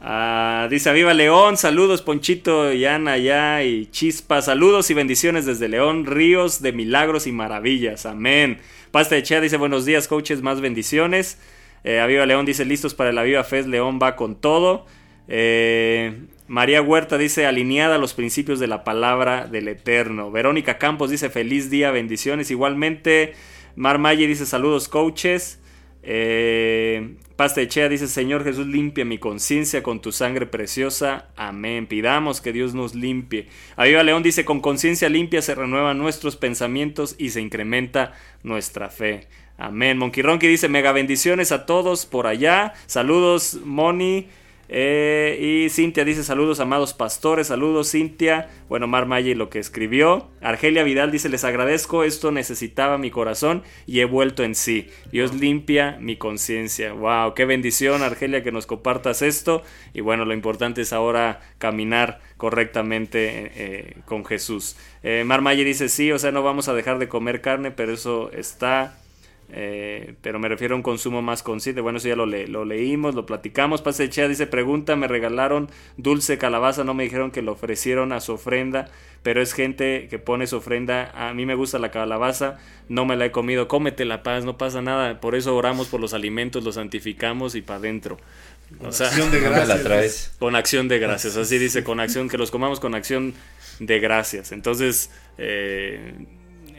[0.07, 5.67] Ah, dice, viva León, saludos Ponchito y Ana allá y Chispa, saludos y bendiciones desde
[5.67, 8.61] León, ríos de milagros y maravillas, amén.
[8.91, 11.39] Pasta de Chea dice, buenos días coaches, más bendiciones.
[11.85, 14.87] Eh, Aviva León dice, listos para la Viva Fest, León va con todo.
[15.29, 20.31] Eh, María Huerta dice, alineada a los principios de la palabra del Eterno.
[20.31, 22.51] Verónica Campos dice, feliz día, bendiciones.
[22.51, 23.35] Igualmente,
[23.77, 25.61] Mar Maye dice, saludos coaches.
[26.03, 31.29] Eh, Pasta de Chea dice, Señor Jesús, limpia mi conciencia con tu sangre preciosa.
[31.35, 31.87] Amén.
[31.87, 33.49] Pidamos que Dios nos limpie.
[33.77, 38.13] Aviva León dice, con conciencia limpia se renuevan nuestros pensamientos y se incrementa
[38.43, 39.27] nuestra fe.
[39.57, 39.99] Amén.
[39.99, 42.75] Monkey Ronky dice, mega bendiciones a todos por allá.
[42.87, 44.27] Saludos, Moni.
[44.69, 50.83] Eh, y Cintia dice saludos amados pastores, saludos Cintia, bueno Mar lo que escribió, Argelia
[50.83, 55.99] Vidal dice les agradezco, esto necesitaba mi corazón y he vuelto en sí, Dios limpia
[56.01, 59.63] mi conciencia, wow, qué bendición Argelia que nos compartas esto
[59.93, 64.77] y bueno lo importante es ahora caminar correctamente eh, con Jesús.
[65.03, 68.31] Eh, Mar dice sí, o sea no vamos a dejar de comer carne, pero eso
[68.33, 68.97] está
[69.51, 71.81] eh, pero me refiero a un consumo más consciente.
[71.81, 73.83] Bueno, eso ya lo, le- lo leímos, lo platicamos.
[73.83, 76.83] Pase Chea dice: Pregunta, me regalaron dulce calabaza.
[76.85, 78.89] No me dijeron que lo ofrecieron a su ofrenda,
[79.23, 81.11] pero es gente que pone su ofrenda.
[81.15, 82.59] A mí me gusta la calabaza,
[82.89, 83.69] no me la he comido.
[83.69, 85.21] Cómete la paz, no pasa nada.
[85.21, 88.17] Por eso oramos por los alimentos, los santificamos y para adentro.
[88.81, 89.83] O sea, Acción de gracias.
[89.85, 90.35] traes.
[90.39, 93.35] con acción de gracias, así dice, con acción, que los comamos con acción
[93.79, 94.53] de gracias.
[94.53, 96.15] Entonces, eh,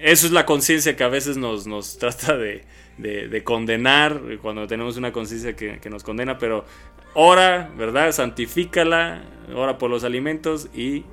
[0.01, 2.63] eso es la conciencia que a veces nos, nos trata de,
[2.97, 6.65] de- de condenar, cuando tenemos una conciencia que, que nos condena, pero
[7.13, 8.11] ora, ¿verdad?
[8.11, 9.23] Santifícala,
[9.53, 11.03] ora por los alimentos y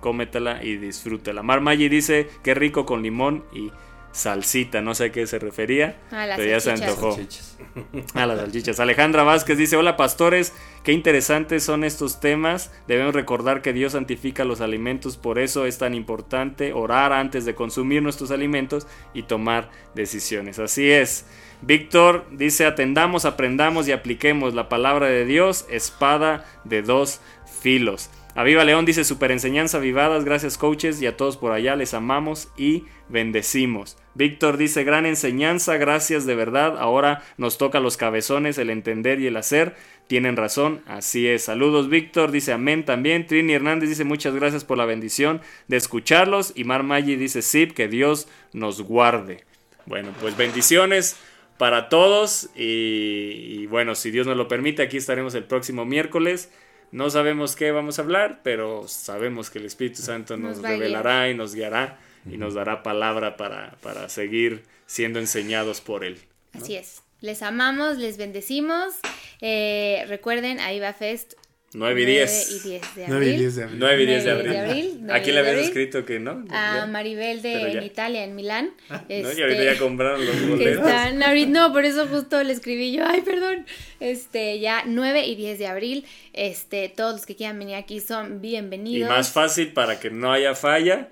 [0.00, 1.42] cómetela y disfrútala.
[1.42, 3.70] Mar Maggi dice, qué rico con limón y
[4.12, 4.80] salsita.
[4.80, 6.90] No sé a qué se refería, A las pero ya se salchichas.
[6.90, 7.16] antojó.
[7.16, 7.58] Chichas.
[8.14, 8.80] A las salchichas.
[8.80, 10.52] Alejandra Vázquez dice, hola pastores,
[10.84, 12.70] qué interesantes son estos temas.
[12.86, 17.54] Debemos recordar que Dios santifica los alimentos, por eso es tan importante orar antes de
[17.54, 20.58] consumir nuestros alimentos y tomar decisiones.
[20.58, 21.26] Así es.
[21.62, 27.20] Víctor dice, atendamos, aprendamos y apliquemos la palabra de Dios, espada de dos
[27.60, 28.10] filos.
[28.34, 32.48] Aviva León dice, super enseñanza vivadas, gracias coaches y a todos por allá, les amamos
[32.56, 33.98] y bendecimos.
[34.14, 39.26] Víctor dice, gran enseñanza, gracias de verdad, ahora nos toca los cabezones el entender y
[39.26, 39.74] el hacer.
[40.06, 41.44] Tienen razón, así es.
[41.44, 43.26] Saludos Víctor, dice amén también.
[43.26, 46.52] Trini Hernández dice muchas gracias por la bendición de escucharlos.
[46.54, 49.44] Y Mar Maggi dice, sí, que Dios nos guarde.
[49.86, 51.16] Bueno, pues bendiciones
[51.58, 56.50] para todos y, y bueno, si Dios nos lo permite, aquí estaremos el próximo miércoles.
[56.92, 61.34] No sabemos qué vamos a hablar, pero sabemos que el Espíritu Santo nos, revelará y
[61.34, 61.98] nos guiará
[62.30, 66.18] y nos dará palabra para, para seguir siendo enseñados por Él.
[66.52, 67.02] Así es.
[67.22, 68.94] Les amamos, les bendecimos.
[69.40, 71.34] Eh, recuerden, ahí va Fest.
[71.74, 72.50] 9 y 9 10.
[72.50, 73.38] y 10 de 9 y abril.
[73.38, 73.78] 10 de abril.
[73.80, 74.52] 9 y 10 de 9 abril.
[74.52, 75.64] de abril, 9 ¿A quién le abril.
[75.64, 76.44] escrito que no?
[76.50, 76.86] A.
[76.86, 78.70] Maribel de en Italia, en Milán.
[78.90, 78.96] ¿No?
[79.08, 80.86] Este, Y ahorita ya compraron los que boletos.
[80.86, 83.66] están ahorita, no, por eso justo le escribí yo, ay, perdón,
[84.00, 86.04] este, ya 9 y 10 de abril,
[86.34, 89.08] este, todos los que quieran venir aquí son Y bienvenidos.
[89.08, 91.08] más fácil para que no haya falla.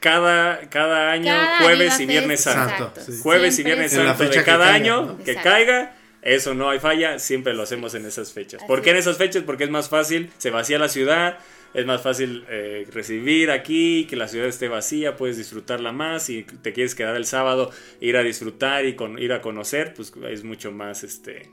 [0.00, 2.70] Cada, cada año, Cada jueves y viernes Fest, santo.
[2.70, 3.12] Santo, exacto.
[3.12, 3.18] sí.
[3.22, 5.16] Jueves y viernes es- En la santo de cada caiga, año ¿no?
[5.24, 5.50] que Exacto.
[5.50, 5.96] caiga.
[6.22, 8.60] Eso no hay falla, siempre lo hacemos en esas fechas.
[8.60, 9.06] Así ¿Por qué en es.
[9.06, 9.42] esas fechas?
[9.44, 11.38] Porque es más fácil, se vacía la ciudad,
[11.72, 16.24] es más fácil eh, recibir aquí, que la ciudad esté vacía, puedes disfrutarla más.
[16.24, 17.70] Si te quieres quedar el sábado,
[18.00, 21.48] ir a disfrutar y con, ir a conocer, pues es mucho más este,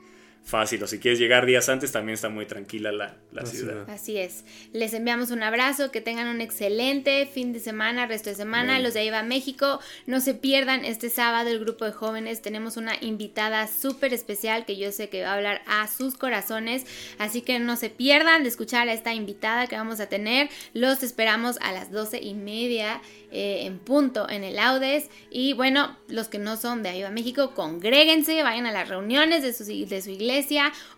[0.47, 0.81] fácil.
[0.81, 3.73] O si quieres llegar días antes, también está muy tranquila la, la ciudad.
[3.73, 3.89] ciudad.
[3.89, 4.45] Así es.
[4.71, 8.79] Les enviamos un abrazo, que tengan un excelente fin de semana, resto de semana.
[8.79, 12.41] Los de Iba México, no se pierdan este sábado el grupo de jóvenes.
[12.41, 16.85] Tenemos una invitada súper especial que yo sé que va a hablar a sus corazones.
[17.17, 20.49] Así que no se pierdan de escuchar a esta invitada que vamos a tener.
[20.73, 25.09] Los esperamos a las doce y media eh, en punto en el Audes.
[25.29, 29.51] Y bueno, los que no son de Iba México, congréguense, vayan a las reuniones de
[29.51, 30.36] su, de su iglesia,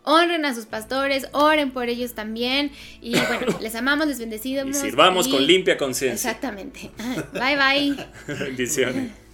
[0.04, 2.72] honren a sus pastores, oren por ellos también.
[3.02, 4.78] Y bueno, les amamos, les bendecimos.
[4.78, 6.30] Y sirvamos y- con limpia conciencia.
[6.32, 6.92] Exactamente.
[7.34, 8.08] Bye bye.
[8.46, 9.29] Bendiciones.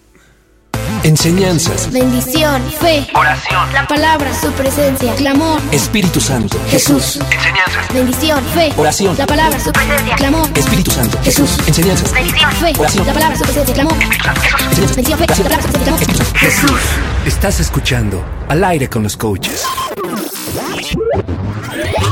[1.06, 1.92] Enseñanzas.
[1.92, 3.72] Bendición, fe, Oración.
[3.74, 6.58] la palabra, su presencia, clamor, Espíritu Santo.
[6.68, 7.20] Jesús.
[7.32, 7.94] Enseñanzas.
[7.94, 9.16] Bendición, fe, Oración.
[9.16, 11.20] la palabra, su presencia, clamor, Espíritu Santo.
[11.22, 11.60] Jesús.
[11.68, 12.12] Enseñanzas.
[12.12, 13.06] fe, Oración.
[13.06, 14.96] la palabra, su presencia, clamor, Enseñanzas.
[14.96, 16.82] bendición, fe, la palabra, su presencia, clamor, Jesús.
[17.28, 19.64] Estás escuchando Al aire con los coaches.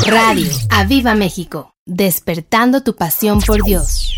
[0.06, 4.14] Radio Aviva México, despertando tu pasión por Dios.